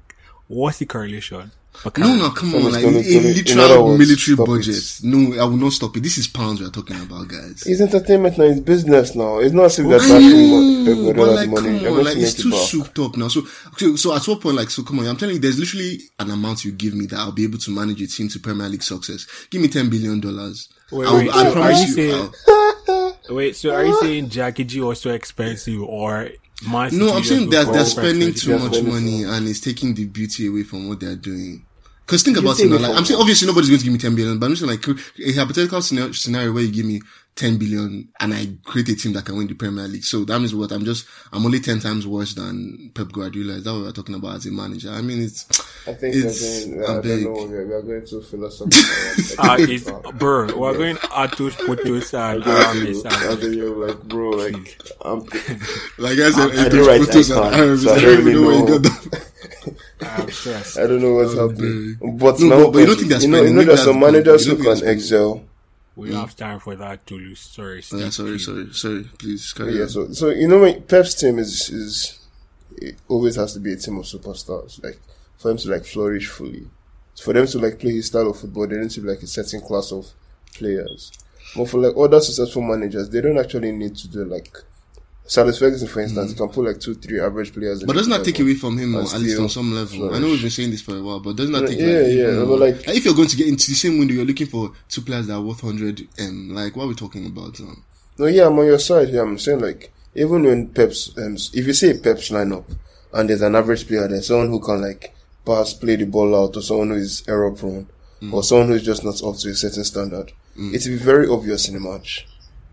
what's 0.48 0.78
the 0.78 0.86
correlation? 0.86 1.50
Okay. 1.86 2.02
No, 2.02 2.14
no, 2.14 2.30
come 2.30 2.48
on, 2.54 2.62
Someone's 2.62 2.74
like 2.76 2.84
gonna- 2.84 2.98
a 2.98 3.20
literal 3.32 3.84
words, 3.86 3.98
military 3.98 4.34
stop 4.36 4.46
budget. 4.46 4.76
it. 4.76 5.00
No, 5.04 5.40
I 5.40 5.44
will 5.44 5.56
not 5.56 5.72
stop 5.72 5.96
it. 5.96 6.02
This 6.02 6.18
is 6.18 6.26
pounds 6.28 6.60
we 6.60 6.66
are 6.66 6.70
talking 6.70 6.96
about, 7.00 7.26
guys. 7.28 7.62
It's 7.64 7.80
entertainment 7.80 8.36
now. 8.36 8.44
It's 8.44 8.60
business 8.60 9.14
now. 9.14 9.38
It's 9.38 9.54
not 9.54 9.64
as 9.66 9.78
if 9.78 9.88
they're 9.88 10.00
I 10.00 10.18
know, 10.18 11.12
but 11.14 11.28
like, 11.34 11.48
money. 11.48 11.78
come 11.78 11.98
on, 11.98 12.04
like 12.04 12.16
it's 12.18 12.34
too 12.34 12.50
back. 12.50 12.60
souped 12.68 12.98
up 12.98 13.16
now. 13.16 13.28
So, 13.28 13.46
okay, 13.68 13.96
so 13.96 14.14
at 14.14 14.26
what 14.28 14.40
point, 14.42 14.56
like, 14.56 14.68
so 14.70 14.82
come 14.82 14.98
on, 14.98 15.06
I'm 15.06 15.16
telling 15.16 15.36
you, 15.36 15.40
there's 15.40 15.58
literally 15.58 16.00
an 16.18 16.30
amount 16.30 16.64
you 16.66 16.72
give 16.72 16.94
me 16.94 17.06
that 17.06 17.18
I'll 17.18 17.32
be 17.32 17.44
able 17.44 17.58
to 17.58 17.70
manage 17.70 18.02
a 18.02 18.06
team 18.06 18.28
to 18.28 18.38
Premier 18.40 18.68
League 18.68 18.82
success. 18.82 19.26
Give 19.48 19.62
me 19.62 19.68
ten 19.68 19.88
billion 19.88 20.20
dollars. 20.20 20.68
Wait, 20.90 21.06
I, 21.06 21.10
will- 21.12 21.18
wait, 21.20 21.30
I 21.30 21.42
so 21.44 21.48
are 21.48 21.52
promise 21.52 21.96
you 21.96 22.02
you. 22.04 22.30
saying- 23.30 23.34
I'll- 23.34 23.36
Wait, 23.36 23.56
so 23.56 23.70
are 23.74 23.84
you 23.84 23.98
saying 24.00 24.28
Jackie 24.30 24.64
G 24.64 24.80
was 24.80 25.00
so 25.00 25.10
expensive, 25.10 25.80
or 25.82 26.30
Man 26.68 26.90
no, 26.98 27.14
I'm 27.14 27.24
saying 27.24 27.44
go 27.46 27.50
that 27.52 27.72
they're 27.72 27.84
spending 27.86 28.34
too 28.34 28.58
much 28.58 28.72
spending 28.74 28.92
money 28.92 29.22
and 29.24 29.48
it's 29.48 29.60
taking 29.60 29.94
the 29.94 30.04
beauty 30.06 30.46
away 30.48 30.62
from 30.62 30.88
what 30.88 31.00
they're 31.00 31.16
doing. 31.16 31.64
Because 32.04 32.22
think 32.22 32.36
about 32.38 32.58
it 32.60 32.68
now. 32.68 32.76
away 32.76 32.82
Like, 32.88 32.96
I'm 32.98 33.04
saying 33.04 33.20
obviously 33.20 33.46
nobody's 33.46 33.70
going 33.70 33.78
to 33.78 33.84
give 33.84 33.92
me 33.92 33.98
10 33.98 34.14
billion, 34.16 34.38
but 34.38 34.46
I'm 34.46 34.52
just 34.54 34.66
saying 34.66 34.70
like 34.78 34.98
a 35.26 35.32
hypothetical 35.32 35.80
scenario, 35.80 36.12
scenario 36.12 36.52
where 36.52 36.64
you 36.64 36.72
give 36.72 36.84
me 36.84 37.00
10 37.40 37.56
billion 37.58 38.08
and 38.20 38.34
I 38.34 38.48
create 38.64 38.88
a 38.90 38.94
team 38.94 39.14
that 39.14 39.24
can 39.24 39.36
win 39.36 39.46
the 39.46 39.54
Premier 39.54 39.88
League. 39.88 40.04
So 40.04 40.24
that 40.26 40.38
means 40.38 40.54
what? 40.54 40.70
I'm 40.72 40.84
just, 40.84 41.06
I'm 41.32 41.44
only 41.44 41.58
10 41.58 41.80
times 41.80 42.06
worse 42.06 42.34
than 42.34 42.90
Pep 42.94 43.10
Guardiola. 43.12 43.54
Is 43.54 43.64
that 43.64 43.72
what 43.72 43.82
we're 43.82 43.92
talking 43.92 44.14
about 44.14 44.36
as 44.36 44.46
a 44.46 44.50
manager? 44.52 44.90
I 44.90 45.00
mean, 45.00 45.22
it's, 45.22 45.46
I 45.88 45.94
think 45.94 46.14
it's, 46.14 46.66
we're 46.66 46.76
going, 46.76 46.84
I 46.84 46.94
I'm 46.96 47.02
don't 47.02 47.22
know, 47.24 47.32
we're, 47.48 47.66
we're 47.66 47.82
going 47.82 48.06
to 48.06 48.20
philosophical. 48.20 48.78
Ah, 49.38 49.56
it's, 49.58 49.90
bro, 50.18 50.54
we're 50.56 50.76
going 50.76 50.96
Athos, 51.16 51.56
Porthos, 51.56 52.12
and 52.14 52.46
Aramis. 52.46 53.04
I 53.06 53.30
and- 53.32 53.40
think 53.40 53.54
you're 53.56 53.86
like, 53.88 54.02
bro, 54.04 54.30
like, 54.30 54.54
I'm, 55.02 55.20
like 55.98 56.18
I 56.18 56.30
said, 56.30 56.50
I 56.58 56.66
it 56.66 56.70
do 56.70 56.78
was 56.80 56.86
write 56.88 57.00
photos 57.06 57.30
and 57.30 57.40
icon, 57.40 57.54
Arabs. 57.54 57.82
so 57.84 57.90
I 57.90 57.94
I 57.96 58.00
don't 58.00 58.04
don't 58.04 58.12
even 58.20 58.24
really 58.26 58.40
know 58.42 58.46
where 58.46 58.58
you 58.58 58.78
got 58.78 58.82
that. 58.82 59.26
I'm 60.02 60.30
stressed. 60.30 60.78
I 60.82 60.86
don't 60.86 61.00
know 61.02 61.14
what's 61.14 61.34
Oh, 61.34 61.48
happening. 61.48 61.96
But, 62.18 62.40
No, 62.40 62.48
my 62.48 62.56
but- 62.64 62.72
but 62.72 62.78
you 62.80 62.86
don't 62.86 62.96
think 62.96 63.06
is, 63.06 63.08
that's 63.08 63.24
you 63.24 63.30
know, 63.30 63.42
you 63.42 63.50
know, 63.50 63.56
there's 63.56 63.66
that's 63.68 63.82
some 63.84 64.00
the 64.00 64.06
managers 64.06 64.46
You 64.46 64.56
who 64.56 64.62
can 64.64 64.88
excel. 64.88 65.44
We 66.00 66.10
don't 66.10 66.20
have 66.20 66.36
time 66.36 66.58
for 66.60 66.76
that 66.76 67.06
to 67.08 67.14
lose. 67.16 67.40
Sorry, 67.40 67.78
uh, 67.92 67.96
yeah, 67.96 68.08
Steve. 68.10 68.12
sorry, 68.12 68.38
sorry, 68.38 68.72
sorry. 68.72 69.04
Please 69.18 69.52
carry 69.52 69.76
Yeah, 69.76 69.82
on. 69.82 69.88
so 69.88 70.12
so 70.12 70.28
you 70.30 70.48
know, 70.48 70.72
Pep's 70.80 71.14
team 71.14 71.38
is 71.38 71.70
is 71.70 72.18
it 72.76 72.96
always 73.08 73.36
has 73.36 73.52
to 73.54 73.60
be 73.60 73.72
a 73.72 73.76
team 73.76 73.98
of 73.98 74.04
superstars. 74.04 74.82
Like 74.82 74.98
for 75.38 75.48
them 75.48 75.56
to 75.58 75.70
like 75.70 75.84
flourish 75.84 76.28
fully, 76.28 76.68
for 77.22 77.32
them 77.32 77.46
to 77.46 77.58
like 77.58 77.78
play 77.78 77.92
his 77.92 78.06
style 78.06 78.30
of 78.30 78.38
football, 78.40 78.66
they 78.66 78.76
need 78.76 78.90
to 78.90 79.00
be 79.00 79.08
like 79.08 79.22
a 79.22 79.26
certain 79.26 79.60
class 79.60 79.92
of 79.92 80.06
players. 80.54 81.12
But 81.56 81.68
for 81.68 81.78
like 81.80 81.96
other 81.96 82.20
successful 82.20 82.62
managers, 82.62 83.08
they 83.10 83.20
don't 83.20 83.38
actually 83.38 83.72
need 83.72 83.96
to 83.96 84.08
do 84.08 84.24
like. 84.24 84.56
Salis 85.30 85.58
Ferguson, 85.60 85.86
for 85.86 86.00
instance, 86.00 86.32
he 86.32 86.36
can 86.36 86.48
put 86.48 86.64
like 86.66 86.80
two, 86.80 86.92
three 86.92 87.20
average 87.20 87.52
players. 87.54 87.84
Mm. 87.84 87.86
But 87.86 87.94
doesn't 87.94 88.10
that 88.10 88.24
take 88.24 88.40
away 88.40 88.54
from 88.56 88.76
him, 88.76 88.96
or 88.96 89.02
at 89.02 89.20
least 89.20 89.38
on 89.38 89.48
some 89.48 89.72
level? 89.72 90.12
I 90.12 90.18
know 90.18 90.26
we've 90.26 90.40
been 90.40 90.50
saying 90.50 90.72
this 90.72 90.82
for 90.82 90.96
a 90.96 91.00
while, 91.00 91.20
but 91.20 91.36
doesn't 91.36 91.52
that 91.52 91.68
take 91.68 91.78
Yeah, 91.78 91.86
like, 91.86 92.36
yeah, 92.36 92.44
but 92.44 92.58
like- 92.58 92.88
if 92.96 93.04
you're 93.04 93.14
going 93.14 93.28
to 93.28 93.36
get 93.36 93.46
into 93.46 93.68
the 93.70 93.76
same 93.76 94.00
window, 94.00 94.14
you're 94.14 94.24
looking 94.24 94.48
for 94.48 94.72
two 94.88 95.02
players 95.02 95.28
that 95.28 95.34
are 95.34 95.40
worth 95.40 95.60
hundred 95.60 96.08
m. 96.18 96.50
Like, 96.52 96.74
what 96.74 96.86
are 96.86 96.88
we 96.88 96.96
talking 96.96 97.26
about? 97.26 97.60
Um, 97.60 97.84
No, 98.18 98.26
yeah, 98.26 98.48
I'm 98.48 98.58
on 98.58 98.66
your 98.66 98.80
side 98.80 99.10
here. 99.10 99.22
I'm 99.22 99.38
saying 99.38 99.60
like 99.60 99.92
even 100.16 100.42
when 100.42 100.66
Pep's, 100.70 101.16
um, 101.16 101.34
if 101.34 101.64
you 101.64 101.74
say 101.74 101.96
Pep's 101.96 102.30
lineup 102.30 102.64
and 103.12 103.30
there's 103.30 103.42
an 103.42 103.54
average 103.54 103.86
player 103.86 104.08
there, 104.08 104.22
someone 104.22 104.48
who 104.48 104.58
can 104.58 104.82
like 104.82 105.14
pass, 105.46 105.74
play 105.74 105.94
the 105.94 106.06
ball 106.06 106.34
out, 106.34 106.56
or 106.56 106.62
someone 106.62 106.88
who 106.88 106.96
is 106.96 107.22
error 107.28 107.52
prone, 107.52 107.86
or 108.32 108.42
someone 108.42 108.66
who 108.66 108.74
is 108.74 108.82
just 108.82 109.04
not 109.04 109.22
up 109.22 109.36
to 109.36 109.50
a 109.50 109.54
certain 109.54 109.84
standard, 109.84 110.32
it 110.56 110.84
will 110.84 110.98
be 110.98 111.04
very 111.04 111.28
obvious 111.28 111.68
in 111.68 111.74
the 111.74 111.80
match. 111.80 112.26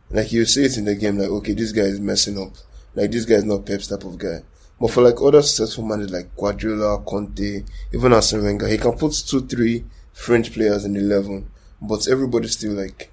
Like 0.09 0.31
you 0.31 0.45
see 0.45 0.63
it 0.65 0.77
in 0.77 0.85
the 0.85 0.95
game, 0.95 1.17
like 1.17 1.29
okay, 1.29 1.53
this 1.53 1.71
guy 1.71 1.83
is 1.83 1.99
messing 1.99 2.39
up. 2.41 2.53
Like 2.95 3.11
this 3.11 3.25
guy 3.25 3.35
is 3.35 3.43
not 3.45 3.65
Pep's 3.65 3.87
type 3.87 4.03
of 4.05 4.17
guy. 4.17 4.39
But 4.79 4.91
for 4.91 5.01
like 5.01 5.21
other 5.21 5.41
successful 5.41 5.83
managers 5.85 6.11
like 6.11 6.35
Guardiola, 6.35 7.01
Conte, 7.03 7.63
even 7.93 8.13
Arsene 8.13 8.43
Wenger, 8.43 8.67
he 8.67 8.77
can 8.77 8.93
put 8.97 9.13
two, 9.27 9.41
three 9.41 9.83
French 10.13 10.53
players 10.53 10.85
in 10.85 10.95
eleven, 10.95 11.49
but 11.81 12.07
everybody 12.07 12.47
still 12.47 12.73
like 12.73 13.11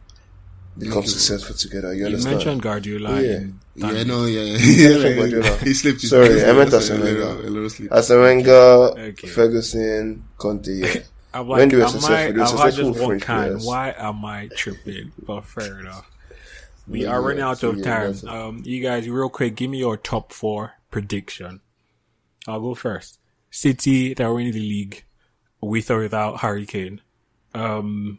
becomes 0.78 1.12
successful 1.12 1.54
together. 1.56 1.92
You 1.94 2.00
You 2.00 2.06
understand? 2.06 2.34
mentioned 2.36 2.62
Guardiola. 2.62 3.20
Yeah. 3.22 3.40
yeah, 3.76 4.02
no, 4.04 4.26
yeah, 4.26 4.40
yeah, 4.42 4.56
yeah, 4.58 4.88
yeah, 5.08 5.14
Guardiola. 5.16 5.56
he 5.62 5.74
slipped. 5.74 6.00
his- 6.02 6.10
Sorry, 6.10 6.44
I 6.44 6.52
meant 6.52 6.70
slipped- 6.70 6.74
Arsene 6.74 7.00
Wenger. 7.00 7.22
a 7.46 7.50
little 7.50 7.70
slip. 7.70 7.92
Arsene 7.92 8.20
Wenger, 8.20 8.50
Okay. 8.52 9.28
Ferguson, 9.28 10.24
Conte. 10.38 10.68
Yeah. 10.68 10.94
I'm 11.34 11.48
When 11.48 11.60
like, 11.60 11.70
they 11.70 11.76
were 11.78 11.82
am 11.82 11.88
successful, 11.88 12.14
I, 12.16 12.26
they 12.26 12.32
were 12.32 12.44
am 12.44 12.58
I 12.58 12.70
successful 12.70 12.94
French 13.06 13.22
players. 13.24 13.66
Why 13.66 13.94
am 13.98 14.24
I 14.24 14.48
tripping? 14.56 15.12
But 15.26 15.40
fair 15.44 15.80
enough. 15.80 16.08
We 16.86 17.06
are 17.06 17.20
running 17.22 17.42
out 17.42 17.62
of 17.62 17.82
time. 17.82 18.14
Um, 18.28 18.62
you 18.64 18.82
guys, 18.82 19.08
real 19.08 19.28
quick, 19.30 19.56
give 19.56 19.70
me 19.70 19.78
your 19.78 19.96
top 19.96 20.32
four 20.32 20.74
prediction. 20.90 21.60
I'll 22.46 22.60
go 22.60 22.74
first. 22.74 23.18
City, 23.50 24.14
they're 24.14 24.32
winning 24.32 24.52
the 24.52 24.60
league 24.60 25.04
with 25.60 25.90
or 25.90 26.00
without 26.00 26.40
Harry 26.40 26.66
Kane. 26.66 27.00
Um, 27.54 28.18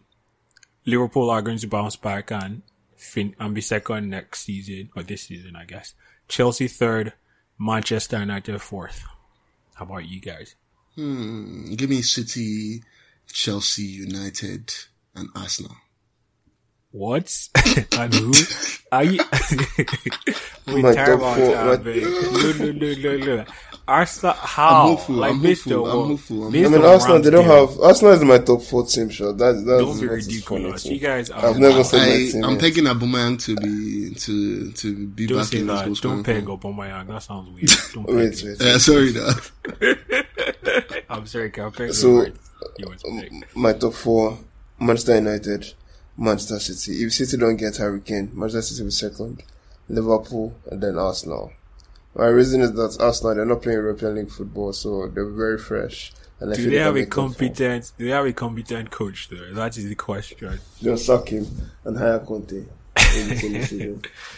Liverpool 0.85 1.29
are 1.29 1.41
going 1.41 1.57
to 1.59 1.67
bounce 1.67 1.95
back 1.95 2.31
and 2.31 2.63
fin- 2.95 3.35
and 3.39 3.53
be 3.53 3.61
second 3.61 4.09
next 4.09 4.41
season 4.41 4.89
or 4.95 5.03
this 5.03 5.23
season, 5.23 5.55
I 5.55 5.65
guess. 5.65 5.93
Chelsea 6.27 6.67
third, 6.67 7.13
Manchester 7.59 8.19
United 8.19 8.59
fourth. 8.61 9.03
How 9.75 9.85
about 9.85 10.07
you 10.09 10.19
guys? 10.21 10.55
Hmm, 10.95 11.73
give 11.75 11.89
me 11.89 12.01
City, 12.01 12.81
Chelsea, 13.27 13.83
United, 13.83 14.73
and 15.13 15.29
Arsenal. 15.35 15.75
What? 16.95 17.49
and 17.99 18.13
who? 18.13 18.33
Are 18.91 19.03
you? 19.03 19.19
we 20.67 20.81
My 20.81 20.93
terrible 20.93 21.25
top 21.25 21.37
at 21.37 21.45
four- 21.45 21.55
that, 21.55 21.65
my- 21.65 21.75
babe. 21.75 22.03
Look, 22.03 22.57
look, 22.59 22.75
look, 22.75 22.97
look, 22.99 23.21
look. 23.27 23.47
Arsenal, 23.87 24.31
I'm 24.31 24.47
how? 24.47 24.87
hopeful, 24.87 25.15
like, 25.15 25.31
I'm 25.31 25.41
based 25.41 25.65
hopeful, 25.65 25.83
on 25.85 25.91
I'm 25.91 25.97
what- 25.99 26.07
hopeful, 26.07 26.43
I'm 26.45 26.51
based 26.53 26.65
I 26.65 26.69
mean, 26.71 26.81
on 26.81 26.87
Arsenal, 26.89 27.19
they 27.21 27.29
don't 27.29 27.45
have, 27.45 27.79
Arsenal 27.81 28.13
is 28.13 28.23
my 28.23 28.37
top 28.39 28.61
four 28.63 28.85
team, 28.87 29.09
sure. 29.09 29.33
That's, 29.33 29.57
that's, 29.63 29.81
Don't 29.83 29.99
be 29.99 30.07
ridiculous. 30.07 30.85
You 30.85 30.99
guys 30.99 31.29
are. 31.31 31.45
I've 31.49 31.59
never 31.59 31.83
said 31.83 31.97
my 32.07 32.13
I, 32.13 32.31
team. 32.31 32.43
I'm 32.45 32.51
yet. 32.53 32.61
pegging 32.61 32.85
Aubameyang 32.85 33.43
to 33.43 33.55
be 33.57 34.15
to 34.15 34.71
to 34.71 35.07
be 35.07 35.27
Don't 35.27 35.37
back 35.39 35.47
say 35.47 35.59
in 35.59 35.67
this 35.67 35.81
goal 35.81 35.89
that. 35.89 35.95
scoring 35.97 36.17
Don't 36.17 36.23
peg 36.23 36.45
form. 36.45 36.57
up 36.57 36.65
on 36.65 36.75
my 36.77 36.87
young. 36.87 37.07
That 37.07 37.21
sounds 37.23 37.49
weird. 37.49 37.69
Don't 37.93 38.05
peg 38.07 38.15
Wait, 38.15 38.41
him. 38.41 38.49
wait. 38.49 38.61
Uh, 38.61 38.65
yeah, 38.65 38.77
sorry, 38.77 39.11
that. 39.11 41.05
I'm 41.09 41.25
sorry, 41.27 41.51
can 41.51 41.65
I 41.65 41.69
pick 41.71 41.93
So. 41.93 42.25
You 42.77 42.85
want 42.87 42.99
to 43.01 43.21
pick? 43.21 43.55
My 43.55 43.73
top 43.73 43.93
four: 43.93 44.39
Manchester 44.79 45.15
United, 45.15 45.73
Manchester 46.17 46.59
City. 46.59 47.03
If 47.03 47.13
City 47.13 47.37
don't 47.37 47.57
get 47.57 47.77
Harry 47.77 48.01
Kane, 48.01 48.31
Manchester 48.33 48.73
City 48.73 48.83
will 48.83 48.91
second, 48.91 49.43
Liverpool, 49.89 50.55
and 50.71 50.81
then 50.81 50.97
Arsenal. 50.97 51.51
My 52.15 52.27
reason 52.27 52.61
is 52.61 52.71
that 52.73 52.97
Arsenal 53.01 53.35
they're 53.35 53.45
not 53.45 53.61
playing 53.61 53.79
European 53.79 54.15
League 54.15 54.31
football, 54.31 54.71
so 54.73 55.07
they're 55.09 55.25
very 55.29 55.57
fresh. 55.57 56.13
And 56.39 56.53
Do 56.53 56.69
they 56.69 56.77
have 56.77 56.95
a 56.95 56.99
make 56.99 57.09
top 57.09 57.15
four. 57.15 57.23
competent? 57.29 57.91
Do 57.97 58.05
they 58.05 58.11
have 58.11 58.25
a 58.25 58.33
competent 58.33 58.91
coach 58.91 59.29
though? 59.29 59.53
That 59.53 59.77
is 59.77 59.87
the 59.87 59.95
question. 59.95 60.59
They'll 60.81 60.97
sack 60.97 61.29
him 61.29 61.45
and 61.85 61.97
hire 61.97 62.19
Conte. 62.19 62.63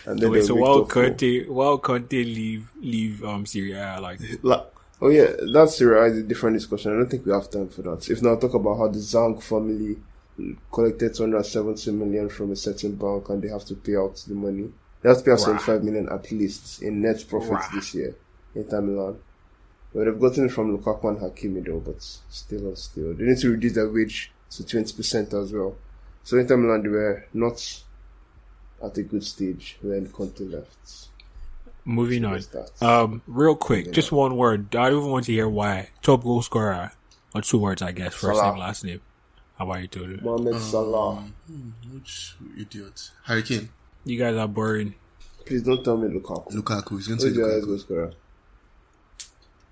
And 0.06 0.20
then 0.20 0.32
Wait, 0.32 0.46
so 0.46 0.56
while 0.56 0.80
four. 0.86 0.88
Conte, 0.88 1.46
while 1.48 1.78
Conte 1.78 2.12
leave 2.24 2.70
leave 2.82 3.24
um 3.24 3.46
Serie 3.46 3.74
A, 3.74 4.00
like 4.00 4.20
oh 5.02 5.10
yeah, 5.10 5.28
that's 5.54 5.78
Serie 5.78 6.00
A 6.00 6.12
is 6.12 6.18
a 6.20 6.24
different 6.24 6.58
discussion. 6.58 6.94
I 6.94 6.96
don't 6.98 7.10
think 7.10 7.26
we 7.26 7.32
have 7.32 7.50
time 7.50 7.70
for 7.70 7.82
that. 7.84 8.10
If 8.10 8.22
not, 8.22 8.42
talk 8.42 8.54
about 8.54 8.78
how 8.78 8.88
the 8.88 9.00
Zhang 9.00 9.42
family 9.42 9.98
collected 10.72 11.14
270 11.16 11.92
million 11.92 12.30
from 12.30 12.52
a 12.52 12.56
certain 12.56 12.96
bank 12.96 13.30
and 13.30 13.42
they 13.42 13.50
have 13.50 13.66
to 13.66 13.76
pay 13.76 13.96
out 13.96 14.16
the 14.28 14.34
money. 14.36 14.70
They 15.02 15.10
have 15.10 15.18
to 15.20 15.24
pay 15.24 15.32
out 15.32 15.40
Right. 15.40 15.62
75 15.62 15.84
million 15.84 16.10
at 16.10 16.32
least 16.32 16.82
in 16.82 17.02
net 17.02 17.24
profits 17.30 17.50
Right. 17.52 17.72
this 17.74 17.94
year 17.96 18.16
in 18.56 18.66
Milan. 18.72 19.20
But 19.94 20.06
they've 20.06 20.20
gotten 20.20 20.46
it 20.46 20.52
from 20.52 20.78
Lukaku 20.78 21.10
and 21.10 21.18
Hakimi 21.20 21.66
though, 21.66 21.80
but 21.80 22.02
still, 22.02 22.76
still. 22.76 23.14
They 23.14 23.24
need 23.26 23.38
to 23.40 23.52
reduce 23.52 23.74
their 23.74 23.90
wage 23.90 24.32
to 24.52 24.64
20% 24.64 25.34
as 25.34 25.52
well. 25.54 25.76
So 26.24 26.38
Inter 26.38 26.58
Milan, 26.58 26.84
they 26.84 26.90
were 26.90 27.26
not 27.34 27.84
at 28.84 28.98
a 28.98 29.04
good 29.04 29.24
stage 29.24 29.78
when 29.82 30.08
Conte 30.08 30.42
left. 30.42 31.08
moving 31.86 32.26
on. 32.26 32.32
There's 32.34 32.48
that. 32.48 32.84
Um, 32.84 33.22
real 33.28 33.56
quick, 33.56 33.92
just 33.92 34.12
one 34.12 34.36
word. 34.36 34.76
I 34.76 34.90
don't 34.90 35.00
even 35.00 35.12
want 35.12 35.26
to 35.26 35.32
hear 35.32 35.48
why. 35.48 35.90
Top 36.02 36.22
goal 36.24 36.42
scorer, 36.42 36.92
or 37.34 37.42
two 37.42 37.58
words, 37.60 37.82
I 37.82 37.92
guess. 37.94 38.14
First 38.14 38.38
Salah. 38.40 38.52
name, 38.52 38.60
last 38.60 38.84
name. 38.84 39.02
How 39.58 39.66
about 39.66 39.82
you, 39.82 39.88
Toto? 39.88 40.18
Mohamed 40.24 40.62
Salah. 40.62 41.24
Hmm, 41.48 41.70
Which 41.94 42.36
idiot? 42.60 43.12
Harry 43.26 43.42
Kane. 43.44 43.70
You 44.06 44.18
guys 44.20 44.36
are 44.36 44.48
boring. 44.48 44.94
Please 45.46 45.64
don't 45.64 45.84
tell 45.84 45.98
me 45.98 46.08
Lukaku. 46.10 46.52
Lukaku. 46.54 46.98
He's 46.98 47.08
going 47.08 47.20
to 47.20 47.26
Who's 47.26 47.36
say 47.36 47.40
your 47.40 47.50
highest 47.50 47.66
Lukaku. 47.66 47.70
goal 47.70 47.78
scorer? 47.80 48.14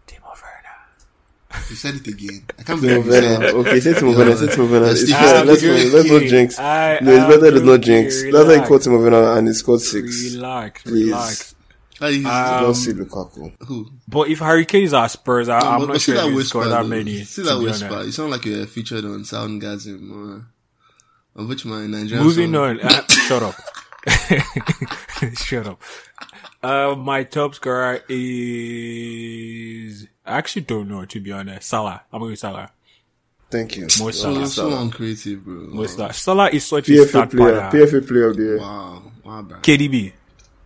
Timo 0.08 0.32
Werner. 0.42 1.66
You 1.70 1.76
said 1.76 1.96
it 1.96 2.08
again. 2.08 2.46
I 2.60 2.64
can't 2.64 2.80
Timo 2.80 2.82
believe 2.82 3.06
you 3.06 3.12
said 3.12 3.40
Werner. 3.40 3.58
Okay, 3.60 3.80
say 3.80 3.94
Timo 3.94 4.18
Werner. 4.18 4.36
Say 4.36 4.48
Timo 4.48 4.72
Werner. 4.72 4.86
Yeah, 4.86 4.92
It's 4.92 5.02
Steve- 5.02 5.16
fine. 5.16 5.48
Let's 5.48 5.64
not, 5.64 5.78
joking. 5.78 5.92
let's 5.94 6.10
not 6.12 6.22
jinx. 6.24 6.60
I 6.60 7.00
No, 7.02 7.12
it's 7.16 7.26
better 7.26 7.52
there's 7.52 7.62
not 7.62 7.82
joking. 7.82 7.82
jinx. 8.04 8.24
That's 8.24 8.34
why 8.34 8.40
you 8.40 8.48
Relax. 8.48 8.68
call 8.68 8.80
Timo 8.80 9.00
Werner 9.04 9.38
and 9.38 9.48
he 9.48 9.54
scored 9.54 9.82
six. 9.82 10.34
Relax, 10.36 10.84
Please. 10.84 11.06
relax. 11.06 11.55
He's- 12.00 12.26
Um, 12.26 12.64
Don't 12.64 12.76
see 12.76 12.92
Lukaku. 12.92 13.54
who? 13.68 13.88
But 14.08 14.28
if 14.30 14.40
Harry 14.40 14.66
Kane 14.66 14.84
is 14.84 14.94
at 14.94 15.08
Spurs, 15.08 15.48
I, 15.50 15.60
No, 15.60 15.66
I'm 15.68 15.80
but- 15.80 15.86
not 15.88 15.94
but 15.94 16.02
see 16.02 16.12
sure 16.12 16.16
that 16.16 16.26
if 16.26 16.30
he 16.32 16.36
whisper, 16.36 16.50
scored 16.50 16.68
that 16.72 16.86
many. 16.88 17.24
See 17.24 17.42
that 17.44 17.58
whisper. 17.60 17.86
honest. 17.88 18.06
You 18.08 18.12
sound 18.12 18.32
like 18.32 18.46
you're 18.46 18.66
featured 18.66 19.06
on 19.06 19.20
Soundgasm. 19.24 20.12
Uh, 20.12 20.42
on 21.38 21.48
which 21.48 21.66
my 21.66 21.86
Nigerian 21.88 22.26
Moving 22.26 22.54
song. 22.54 22.64
on. 22.64 22.80
Uh, 22.82 23.08
shut 23.08 23.44
up. 23.44 23.56
shut 25.38 25.68
up. 25.68 25.82
Uh, 26.64 26.96
my 26.96 27.24
top 27.24 27.56
scorer 27.56 28.02
is. 28.10 30.08
I 30.26 30.38
actually 30.38 30.64
don't 30.64 30.88
know, 30.90 31.06
to 31.06 31.20
be 31.20 31.32
honest. 31.32 31.68
Salah. 31.70 32.02
I'm 32.12 32.20
going 32.20 32.32
with 32.32 32.40
Salah. 32.40 32.72
Thank 33.52 33.78
you. 33.78 33.84
More 34.00 34.12
So, 34.12 34.34
Salah. 34.34 34.48
so 34.48 34.70
uncreative, 34.82 35.44
bro. 35.46 35.54
More 35.68 35.88
Salah. 35.88 36.14
Salah 36.14 36.50
is 36.50 36.66
such 36.66 36.90
a 36.90 36.92
PFA 36.92 37.08
stat 37.08 37.30
player. 37.32 37.62
padder. 37.62 37.72
PFA 37.72 38.08
player 38.08 38.28
of 38.30 38.38
the 38.38 38.44
year. 38.44 38.58
Wow. 38.60 39.04
Wow, 39.24 39.42
bro. 39.44 39.58
KDB. 39.60 40.14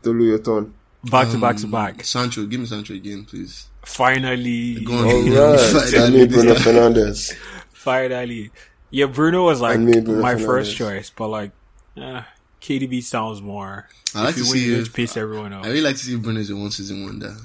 Tolu, 0.01 0.23
your 0.23 0.39
turn. 0.39 0.73
Back 1.05 1.29
to 1.29 1.37
back 1.39 1.55
to 1.57 1.67
back. 1.67 2.03
Sancho, 2.03 2.45
give 2.45 2.59
me 2.59 2.65
Sancho 2.65 2.93
again, 2.93 3.25
please. 3.25 3.67
Finally. 3.85 4.83
Go 4.83 4.93
on. 4.93 5.05
Alright. 5.05 5.95
I 5.97 6.09
mean 6.09 6.27
Bruno 6.29 6.53
Fernandes. 6.55 7.33
Finally. 7.71 8.51
Yeah, 8.91 9.05
Bruno 9.05 9.45
was 9.45 9.61
like 9.61 9.75
I 9.75 9.77
mean 9.77 10.03
Bruno 10.03 10.21
my 10.21 10.33
Fernandes. 10.35 10.45
first 10.45 10.75
choice, 10.75 11.11
but 11.15 11.27
like, 11.29 11.51
eh, 11.95 12.21
KDB 12.61 13.01
sounds 13.01 13.41
more. 13.41 13.87
I 14.13 14.23
like 14.25 14.29
if 14.31 14.37
to 14.37 14.43
see 14.43 14.65
you 14.65 14.73
if- 14.73 14.79
just 14.85 14.93
piss 14.93 15.15
everyone 15.15 15.53
off. 15.53 15.63
I 15.65 15.69
really 15.69 15.81
like 15.81 15.95
to 15.95 16.03
see 16.03 16.15
if 16.15 16.21
Bruno 16.21 16.39
is 16.41 16.49
a 16.49 16.55
one 16.55 16.71
season 16.71 17.03
wonder. 17.05 17.35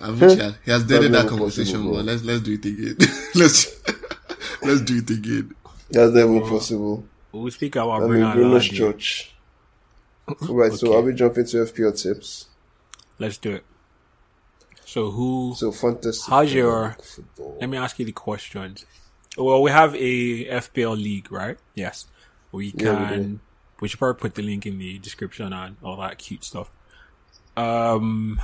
I 0.00 0.10
wish 0.10 0.34
he, 0.34 0.38
had, 0.38 0.54
he 0.64 0.70
has 0.70 0.84
deaded 0.84 1.12
that 1.12 1.26
conversation, 1.28 1.76
possible, 1.82 1.94
but 1.96 2.04
let's 2.04 2.22
let's 2.22 2.40
do 2.42 2.52
it 2.52 2.64
again. 2.64 2.96
let's 3.34 3.80
let's 4.62 4.80
do 4.82 4.98
it 4.98 5.10
again. 5.10 5.54
That's 5.90 6.12
never 6.12 6.40
possible. 6.40 7.04
We'll 7.32 7.50
speak 7.50 7.74
about 7.76 7.90
I 7.90 7.98
mean, 8.00 8.08
Bruno 8.08 8.32
Bruno's 8.34 8.68
Aladi. 8.68 8.76
church. 8.76 9.34
Right, 10.48 10.72
so 10.72 10.88
Okay. 10.88 10.96
I'll 10.96 11.02
be 11.06 11.14
jumping 11.14 11.46
to 11.46 11.56
FPL 11.64 11.92
tips. 11.92 12.46
Let's 13.18 13.38
do 13.38 13.52
it. 13.56 13.64
So 14.84 15.10
who? 15.10 15.54
So, 15.56 15.70
fantastic. 15.72 16.30
How's 16.30 16.52
your- 16.52 16.96
football? 17.02 17.56
Let 17.60 17.68
me 17.68 17.76
ask 17.76 17.98
you 17.98 18.04
the 18.06 18.12
questions. 18.12 18.86
Well, 19.36 19.62
we 19.62 19.70
have 19.70 19.94
a 19.94 20.46
FPL 20.46 20.96
league, 20.96 21.30
right? 21.30 21.58
Yes. 21.74 22.06
We 22.52 22.72
Yeah, 22.76 23.02
we 23.02 23.08
can. 23.16 23.40
we, 23.80 23.88
should 23.88 23.98
probably 23.98 24.18
put 24.20 24.34
the 24.34 24.42
link 24.42 24.66
in 24.66 24.78
the 24.78 24.98
description 24.98 25.52
and 25.52 25.76
all 25.82 25.96
that 25.98 26.18
cute 26.18 26.42
stuff. 26.44 26.70
Um, 27.56 28.40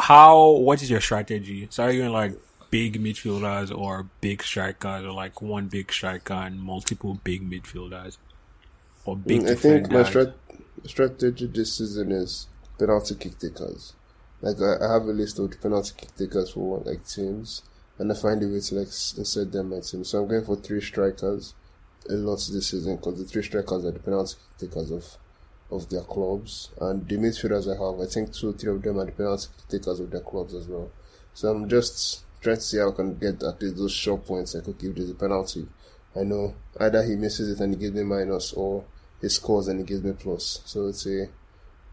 how? 0.00 0.48
What 0.50 0.82
is 0.82 0.90
your 0.90 1.00
strategy? 1.00 1.68
So 1.70 1.84
are 1.84 1.90
you 1.92 2.00
going 2.00 2.12
like 2.12 2.38
big 2.70 3.02
midfielders 3.02 3.76
or 3.76 4.06
big 4.20 4.42
strikers, 4.42 5.04
or 5.04 5.12
like 5.12 5.40
one 5.42 5.68
big 5.68 5.92
striker 5.92 6.34
and 6.34 6.60
multiple 6.60 7.18
big 7.22 7.48
midfielders, 7.48 8.16
or 9.04 9.16
big 9.16 9.42
Mm, 9.42 9.50
I 9.50 9.54
think 9.54 9.90
my 9.90 9.98
defenders? 10.02 10.34
Strat- 10.84 11.16
strategy 11.16 11.46
this 11.46 11.78
season 11.78 12.12
is 12.12 12.48
penalty 12.78 13.14
kick 13.14 13.38
takers. 13.38 13.94
Like 14.40 14.60
I, 14.60 14.84
I 14.84 14.92
have 14.94 15.02
a 15.02 15.12
list 15.12 15.38
of 15.38 15.60
penalty 15.60 15.92
kick 15.96 16.14
takers 16.16 16.50
for 16.50 16.78
like 16.84 17.06
teams, 17.06 17.62
and 17.98 18.10
I 18.10 18.14
find 18.14 18.42
a 18.42 18.48
way 18.48 18.60
to 18.60 18.74
like 18.74 18.88
insert 18.88 19.52
them 19.52 19.72
in 19.72 19.78
my 19.78 19.80
team. 19.80 20.04
So 20.04 20.22
I'm 20.22 20.28
going 20.28 20.44
for 20.44 20.56
three 20.56 20.80
strikers 20.80 21.54
a 22.08 22.14
lot 22.14 22.36
this 22.50 22.68
season 22.68 22.96
because 22.96 23.18
the 23.18 23.24
three 23.24 23.42
strikers 23.42 23.84
are 23.84 23.92
the 23.92 23.98
penalty 23.98 24.36
kick 24.58 24.70
takers 24.70 24.90
of 24.90 25.16
of 25.70 25.88
their 25.88 26.02
clubs, 26.02 26.70
and 26.80 27.08
the 27.08 27.16
midfielders 27.16 27.68
I 27.68 27.78
have, 27.78 28.00
I 28.00 28.10
think 28.10 28.32
two 28.32 28.50
or 28.50 28.52
three 28.52 28.72
of 28.72 28.82
them 28.82 28.98
are 28.98 29.04
the 29.04 29.12
penalty 29.12 29.46
kick 29.56 29.80
takers 29.80 30.00
of 30.00 30.10
their 30.10 30.20
clubs 30.20 30.54
as 30.54 30.66
well. 30.66 30.90
So 31.34 31.48
I'm 31.48 31.68
just 31.68 32.24
trying 32.40 32.56
to 32.56 32.62
see 32.62 32.78
how 32.78 32.90
I 32.90 32.94
can 32.94 33.16
get 33.18 33.42
at 33.42 33.62
least 33.62 33.76
those 33.76 33.92
short 33.92 34.26
points. 34.26 34.54
Like 34.54 34.68
okay, 34.68 34.88
if 34.88 34.96
there's 34.96 35.10
a 35.10 35.14
penalty, 35.14 35.66
I 36.16 36.24
know 36.24 36.54
either 36.78 37.02
he 37.04 37.14
misses 37.14 37.50
it 37.50 37.62
and 37.62 37.74
he 37.74 37.80
gives 37.80 37.94
me 37.94 38.02
minus, 38.02 38.52
or 38.52 38.84
he 39.20 39.28
scores 39.28 39.68
and 39.68 39.80
he 39.80 39.84
gives 39.84 40.02
me 40.02 40.12
plus. 40.12 40.62
So 40.64 40.86
it's 40.86 41.06
a, 41.06 41.28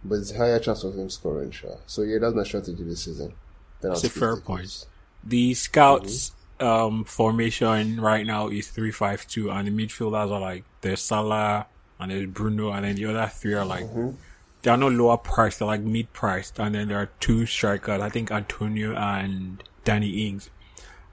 but 0.03 0.15
it's 0.15 0.31
a 0.31 0.37
higher 0.37 0.59
chance 0.59 0.83
of 0.83 0.95
him 0.95 1.09
scoring, 1.09 1.51
sure. 1.51 1.77
So 1.85 2.03
yeah, 2.03 2.19
that's 2.19 2.35
my 2.35 2.43
strategy 2.43 2.83
this 2.83 3.05
season. 3.05 3.33
Penalty 3.81 4.07
a 4.07 4.09
fair 4.09 4.37
point. 4.37 4.85
The 5.23 5.53
scouts 5.53 6.31
um 6.59 7.03
formation 7.03 8.01
right 8.01 8.25
now 8.25 8.47
is 8.47 8.67
three 8.69 8.89
five 8.89 9.27
two 9.27 9.51
and 9.51 9.67
the 9.67 9.71
midfielders 9.71 10.31
are 10.31 10.39
like 10.39 10.63
there's 10.81 11.01
Salah 11.01 11.67
and 11.99 12.09
there's 12.11 12.25
Bruno 12.27 12.71
and 12.71 12.83
then 12.83 12.95
the 12.95 13.05
other 13.05 13.27
three 13.27 13.53
are 13.53 13.65
like 13.65 13.85
they 14.63 14.71
are 14.71 14.77
not 14.77 14.91
lower 14.93 15.17
priced, 15.17 15.59
they're 15.59 15.67
like 15.67 15.81
mid 15.81 16.11
priced 16.13 16.59
and 16.59 16.73
then 16.75 16.87
there 16.87 16.97
are 16.97 17.09
two 17.19 17.45
strikers, 17.45 18.01
I 18.01 18.09
think 18.09 18.31
Antonio 18.31 18.95
and 18.95 19.63
Danny 19.83 20.27
Ings. 20.27 20.49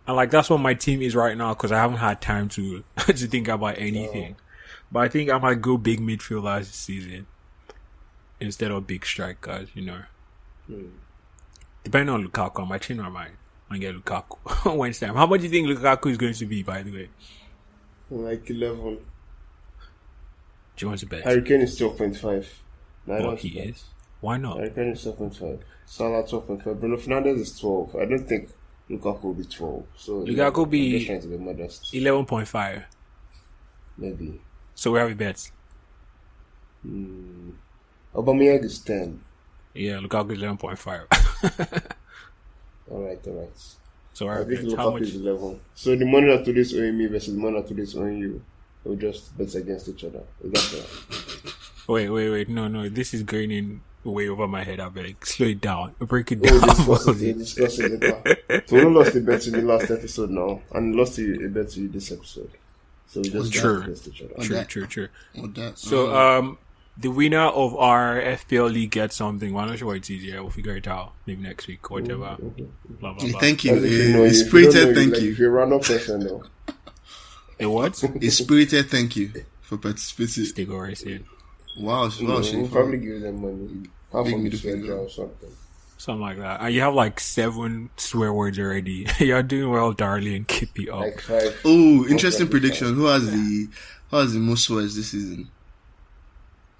And 0.06 0.16
like 0.16 0.30
that's 0.30 0.50
what 0.50 0.60
my 0.60 0.74
team 0.74 1.02
is 1.02 1.14
right 1.14 1.36
now 1.36 1.54
because 1.54 1.72
I 1.72 1.78
haven't 1.78 1.98
had 1.98 2.20
time 2.20 2.48
to 2.50 2.82
to 2.98 3.12
think 3.14 3.48
about 3.48 3.78
anything. 3.78 4.36
But 4.92 5.00
I 5.00 5.08
think 5.08 5.30
I 5.30 5.38
might 5.38 5.60
go 5.60 5.76
big 5.76 6.00
midfielders 6.00 6.60
this 6.60 6.74
season 6.74 7.26
instead 8.40 8.70
of 8.70 8.86
big 8.86 9.04
strikers, 9.04 9.68
you 9.74 9.82
know. 9.82 10.02
Hmm. 10.66 10.86
Depending 11.82 12.14
on 12.14 12.26
Lukaku, 12.26 12.62
I 12.62 12.68
might 12.68 12.82
change 12.82 13.00
my 13.00 13.08
mind 13.08 13.32
and 13.70 13.80
get 13.80 13.94
Lukaku 13.94 14.76
Wednesday. 14.76 15.06
How 15.08 15.26
much 15.26 15.40
do 15.40 15.46
you 15.46 15.50
think 15.50 15.68
Lukaku 15.68 16.10
is 16.10 16.16
going 16.16 16.34
to 16.34 16.46
be, 16.46 16.62
by 16.62 16.82
the 16.82 16.92
way? 16.92 17.08
Like 18.10 18.48
eleven. 18.50 18.98
Do 20.76 20.84
you 20.84 20.88
want 20.88 21.00
to 21.00 21.06
bet? 21.06 21.24
Harry 21.24 21.42
Kane 21.42 21.60
is 21.62 21.76
twelve 21.76 21.98
point 21.98 22.16
five. 22.16 22.62
Well, 23.06 23.36
he 23.36 23.58
is. 23.60 23.84
Why 24.20 24.36
not? 24.38 24.58
Harry 24.58 24.70
Kane 24.70 24.88
is 24.90 25.02
twelve 25.02 25.18
point 25.18 25.36
five. 25.36 25.60
Salah 25.86 26.26
twelve 26.26 26.46
point 26.46 26.62
five. 26.62 26.80
Bruno 26.80 26.96
Fernandes 26.96 27.40
is 27.40 27.58
twelve. 27.58 27.94
I 27.96 28.04
don't 28.06 28.26
think 28.26 28.50
Lukaku 28.90 29.22
will 29.22 29.34
be 29.34 29.44
twelve. 29.44 29.84
So 29.96 30.24
Lukaku 30.24 30.64
I'm 30.64 30.70
be- 30.70 30.92
just 30.92 31.06
trying 31.06 31.20
to 31.22 31.28
be 31.28 31.36
11.5. 31.36 32.84
Maybe. 33.98 34.40
So 34.74 34.92
we 34.92 34.98
have 34.98 35.10
a 35.10 35.14
bet. 35.14 35.50
Hmm. 36.82 37.50
Aubameyang 38.14 38.64
is 38.64 38.78
ten. 38.78 39.20
Yeah, 39.74 39.94
Lukaku 39.98 40.32
is 40.32 40.38
11.5. 40.42 41.82
All 42.90 43.00
right, 43.02 43.18
all 43.26 43.32
right. 43.32 43.50
so 44.12 44.26
we 44.26 44.32
have 44.32 44.48
bet. 44.68 44.76
How 44.76 44.90
much? 44.90 45.02
is 45.02 45.16
eleven. 45.16 45.58
So 45.74 45.96
the 45.96 46.04
money 46.04 46.26
that 46.28 46.44
today's 46.44 46.74
owing 46.76 46.98
me 46.98 47.06
versus 47.06 47.34
the 47.34 47.40
money 47.40 47.56
that 47.60 47.66
today's 47.66 47.96
owing 47.96 48.18
you, 48.18 48.42
we'll 48.84 48.96
just 48.96 49.36
bet 49.38 49.54
against 49.54 49.88
each 49.88 50.04
other. 50.04 50.22
Is 50.42 50.52
that 50.52 50.58
fair? 50.60 51.52
Wait, 51.88 52.08
wait, 52.10 52.30
wait. 52.30 52.48
No, 52.50 52.68
no. 52.68 52.88
This 52.90 53.14
is 53.14 53.22
going 53.22 53.50
in 53.50 53.80
way 54.04 54.28
over 54.28 54.46
my 54.46 54.62
head. 54.64 54.80
I 54.80 54.90
better 54.90 55.08
slow 55.22 55.46
it 55.46 55.62
down. 55.62 55.94
Break 55.98 56.30
it 56.32 56.40
We'll 56.40 56.60
down. 56.60 56.68
discuss 56.68 57.06
it. 57.08 57.20
We'll 57.24 57.38
discuss 57.38 57.78
it 57.78 58.00
later. 58.02 58.62
So 58.66 58.76
we 58.76 58.84
lost 58.84 59.14
a 59.16 59.20
bet 59.20 59.46
in 59.46 59.52
the 59.54 59.62
last 59.62 59.90
episode 59.90 60.30
now, 60.30 60.60
and 60.72 60.94
lost 60.94 61.18
a 61.18 61.48
bet 61.48 61.70
to 61.70 61.80
you 61.80 61.88
this 61.88 62.12
episode. 62.12 62.50
So 63.14 63.20
we 63.20 63.30
just 63.30 63.52
True. 63.52 63.78
bet 63.78 63.84
against 63.84 64.08
each 64.08 64.22
other. 64.22 64.64
true, 64.64 64.86
true, 64.86 64.86
true. 64.86 65.08
So, 65.76 66.12
uh, 66.12 66.38
um, 66.40 66.58
the 66.96 67.08
winner 67.12 67.46
of 67.46 67.76
our 67.76 68.20
FPL 68.20 68.72
league 68.72 68.90
gets 68.90 69.14
something. 69.14 69.52
Well, 69.52 69.62
I'm 69.64 69.70
not 69.70 69.78
sure 69.78 69.86
what 69.86 69.98
it's 69.98 70.10
easier. 70.10 70.42
We'll 70.42 70.50
figure 70.50 70.76
it 70.76 70.88
out 70.88 71.12
maybe 71.24 71.42
next 71.42 71.68
week 71.68 71.90
or 71.92 72.00
whatever. 72.00 72.36
blah 72.38 73.12
blah 73.12 73.14
blah. 73.14 73.38
Thank 73.40 73.64
you. 73.64 73.76
As 73.76 73.84
if 73.84 73.92
you 73.92 74.12
know, 74.14 74.22
A 74.22 74.26
if 74.26 74.32
you 74.32 74.40
don't 74.40 74.48
spirited 74.48 74.96
thank 74.96 75.12
like, 75.14 75.22
you. 75.22 75.30
If 75.32 75.38
you're 75.38 75.50
a 75.56 75.60
random 75.60 75.80
person, 75.80 76.20
though. 76.26 76.44
A 77.60 77.66
what? 77.70 78.02
A 78.02 78.30
spirited 78.30 78.90
thank 78.90 79.14
you 79.14 79.30
for 79.62 79.76
participating. 79.78 80.52
They 80.56 80.64
go 80.64 80.76
right 80.78 80.98
here. 80.98 81.20
Wow, 81.78 82.08
wow, 82.08 82.10
We'll 82.20 82.68
probably 82.68 82.98
give 82.98 83.20
them 83.20 83.40
money. 83.42 83.88
Half 84.12 84.24
Big 84.26 84.34
of 84.34 84.40
middle 84.40 84.58
it 84.58 84.64
went 84.64 84.80
finger. 84.80 84.98
or 84.98 85.08
something. 85.08 85.50
Something 86.04 86.20
like 86.20 86.36
that. 86.36 86.60
And 86.60 86.74
you 86.74 86.82
have 86.82 86.92
like 86.92 87.18
seven 87.18 87.88
swear 87.96 88.30
words 88.30 88.58
already. 88.58 89.06
You're 89.18 89.42
doing 89.42 89.70
well, 89.70 89.94
darling. 89.94 90.44
Keep 90.44 90.78
it 90.80 90.90
up. 90.90 91.00
Like 91.00 91.20
five. 91.22 91.58
Oh, 91.64 92.06
interesting 92.06 92.46
prediction. 92.46 92.92
Who 92.94 93.06
has 93.06 93.24
the 93.30 93.68
who 94.10 94.16
has 94.18 94.34
the 94.34 94.38
most 94.38 94.64
swears 94.64 94.96
this 94.96 95.12
season? 95.12 95.48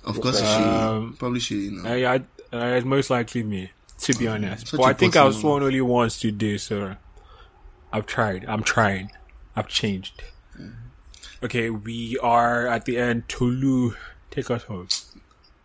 Of 0.04 0.20
course, 0.20 0.40
it's 0.40 0.46
Um, 0.52 1.12
Shay. 1.12 1.18
Probably 1.18 1.40
Shay. 1.40 1.70
No. 1.72 1.90
Uh, 1.90 1.94
yeah, 1.94 2.18
uh, 2.52 2.58
it's 2.76 2.84
most 2.84 3.08
likely 3.08 3.42
me, 3.42 3.70
to 4.00 4.12
be 4.12 4.28
honest. 4.28 4.66
Such 4.68 4.78
but 4.78 4.84
a 4.84 4.90
I 4.90 4.92
think 4.92 5.16
I 5.16 5.24
was 5.24 5.40
sworn 5.40 5.62
only 5.62 5.80
once 5.80 6.20
today, 6.20 6.58
so 6.58 6.94
I've 7.94 8.04
tried. 8.04 8.44
I'm 8.46 8.62
trying. 8.62 9.10
I've 9.56 9.68
changed. 9.68 10.22
Okay, 11.42 11.70
we 11.70 12.18
are 12.18 12.66
at 12.66 12.84
the 12.84 12.98
end. 12.98 13.26
Tolu, 13.30 13.94
take 14.30 14.50
us 14.50 14.64
home. 14.64 14.88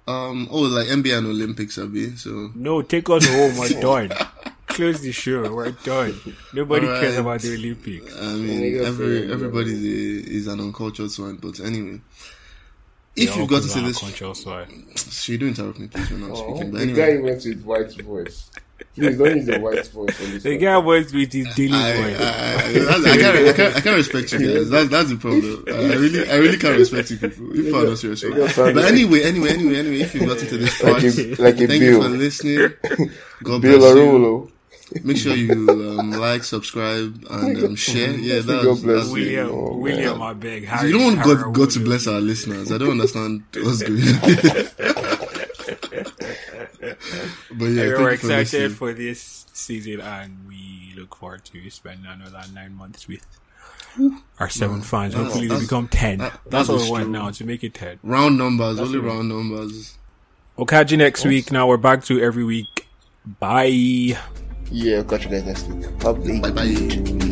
Um. 0.10 0.48
Oh, 0.52 0.62
like 0.62 0.88
NBA 0.88 1.18
and 1.18 1.28
Olympics, 1.28 1.78
Abi. 1.78 2.16
So 2.18 2.52
No, 2.56 2.82
take 2.82 3.10
us 3.10 3.26
home. 3.28 3.58
We're 3.58 3.82
done. 4.08 4.12
Close 4.68 5.02
the 5.02 5.12
show. 5.12 5.54
We're 5.54 5.72
done. 5.72 6.14
Nobody 6.54 6.88
All 6.88 7.00
cares 7.00 7.18
about 7.18 7.42
the 7.42 7.54
Olympics. 7.54 8.16
I 8.16 8.34
mean, 8.36 8.84
every 8.84 9.32
everybody 9.32 9.72
is, 9.72 10.26
is 10.28 10.48
an 10.48 10.60
uncultured 10.60 11.12
swine. 11.12 11.36
But 11.36 11.60
anyway, 11.60 12.00
if 13.16 13.36
you've 13.36 13.50
got 13.50 13.64
to 13.64 13.78
I'm 13.80 13.86
this, 13.86 14.00
conscious, 14.00 14.44
so 14.44 14.52
I- 14.54 14.68
she 14.96 15.38
do 15.38 15.48
interrupt 15.48 15.80
me, 15.80 15.88
please, 15.88 16.10
when 16.12 16.24
I'm 16.24 16.32
Oh, 16.32 16.36
speaking. 16.56 16.72
But 16.72 16.78
the 16.78 16.84
anyway, 16.84 17.16
guy 17.18 17.22
went 17.22 17.44
with 17.46 17.64
white 17.64 18.02
voice. 18.02 18.50
Please 18.96 19.18
don't 19.18 19.36
use 19.38 19.46
the 19.46 19.60
white 19.60 19.88
voice 19.88 20.22
on 20.26 20.32
this. 20.32 20.44
The 20.44 20.58
guy 20.58 20.78
was 20.78 21.14
with 21.14 21.32
his 21.32 21.56
daily 21.56 21.74
I, 21.74 21.90
I, 21.90 21.96
voice. 22.02 22.20
I, 22.20 22.24
I, 22.26 23.18
can't, 23.18 23.38
I, 23.48 23.54
can't, 23.54 23.76
I 23.78 23.82
can't 23.82 23.96
respect 23.98 24.32
you 24.34 24.54
guys. 24.60 24.70
That's, 24.70 24.90
that's 24.90 25.10
the 25.10 25.16
problem. 25.16 25.64
I 25.68 25.94
really, 25.96 26.30
I 26.30 26.36
really 26.38 26.58
can't 26.58 26.78
respect 26.78 27.12
you 27.12 27.18
people. 27.18 27.56
You 27.56 27.64
people 27.64 27.84
are 27.84 27.88
not 27.90 27.98
serious. 27.98 28.22
They 28.22 28.30
just 28.32 28.56
sound 28.56 28.76
But 28.76 28.84
like- 28.84 28.92
anyway, 28.92 29.24
anyway, 29.24 29.50
anyway, 29.52 29.76
anyway, 29.80 30.00
if 30.02 30.14
you've 30.16 30.28
gotten 30.28 30.48
to 30.48 30.58
this 30.58 30.82
part, 30.82 30.94
like 30.96 31.04
a, 31.04 31.36
like 31.42 31.60
a 31.62 31.68
thank 31.68 31.82
you 31.84 32.02
for 32.02 32.10
bill. 32.10 32.18
listening. 32.18 32.74
God 33.44 33.62
Bill 33.62 33.78
bless 33.80 33.96
you. 33.96 34.02
Arulo. 34.02 34.52
Make 35.04 35.18
sure 35.18 35.36
you 35.36 35.52
um, 35.70 36.12
like, 36.14 36.44
subscribe, 36.44 37.24
and 37.30 37.58
um, 37.64 37.76
share. 37.76 38.10
Yeah, 38.12 38.42
God 38.42 38.66
that's, 38.66 38.80
bless 38.82 38.84
that's 38.84 39.08
you. 39.08 39.14
William, 39.14 39.50
Oh, 39.52 39.78
William, 39.78 40.18
man. 40.20 40.28
I 40.30 40.34
beg. 40.34 40.64
You 40.84 40.92
don't 40.94 41.04
want 41.04 41.18
Harry 41.20 41.36
God, 41.44 41.54
God 41.54 41.70
to 41.72 41.80
bless 41.80 42.08
our 42.08 42.20
listeners. 42.20 42.72
I 42.72 42.78
don't 42.80 42.92
understand 42.92 43.44
what's 43.56 43.84
going 43.84 44.02
on. 45.06 45.09
But 46.82 46.82
yeah, 46.82 46.96
we're 47.60 47.86
you 47.90 47.96
for 47.98 48.10
excited 48.12 48.72
for 48.74 48.94
this 48.94 49.46
season 49.54 50.02
and 50.02 50.48
we 50.48 50.94
look 50.98 51.16
forward 51.16 51.44
to 51.46 51.70
spending 51.70 52.06
another 52.06 52.42
nine 52.54 52.74
months 52.74 53.08
with 53.08 53.26
our 54.40 54.50
seven 54.50 54.82
fans. 54.82 55.14
That's- 55.14 55.34
Hopefully 55.34 55.48
they 55.48 55.60
become 55.60 55.88
ten. 55.88 56.20
that- 56.20 56.34
that's 56.46 56.68
that's 56.68 56.70
what 56.70 56.84
we 56.84 56.92
want 56.92 57.10
now 57.10 57.32
to 57.32 57.44
make 57.46 57.64
it 57.64 57.74
ten. 57.74 58.00
Round 58.04 58.38
numbers, 58.38 58.80
only 58.80 59.00
round 59.00 59.30
numbers. 59.30 59.98
We'll 60.58 60.66
catch 60.68 60.92
you 60.92 60.98
next 60.98 61.26
week. 61.26 61.52
Now 61.52 61.68
we're 61.68 61.78
back 61.78 62.04
to 62.06 62.22
every 62.22 62.44
week. 62.44 62.88
Bye. 63.40 64.18
Yeah, 64.72 65.04
catch 65.04 65.26
you 65.26 65.32
guys 65.32 65.46
next 65.46 65.68
week. 65.68 66.42
Bye 66.42 66.52
bye. 66.52 67.26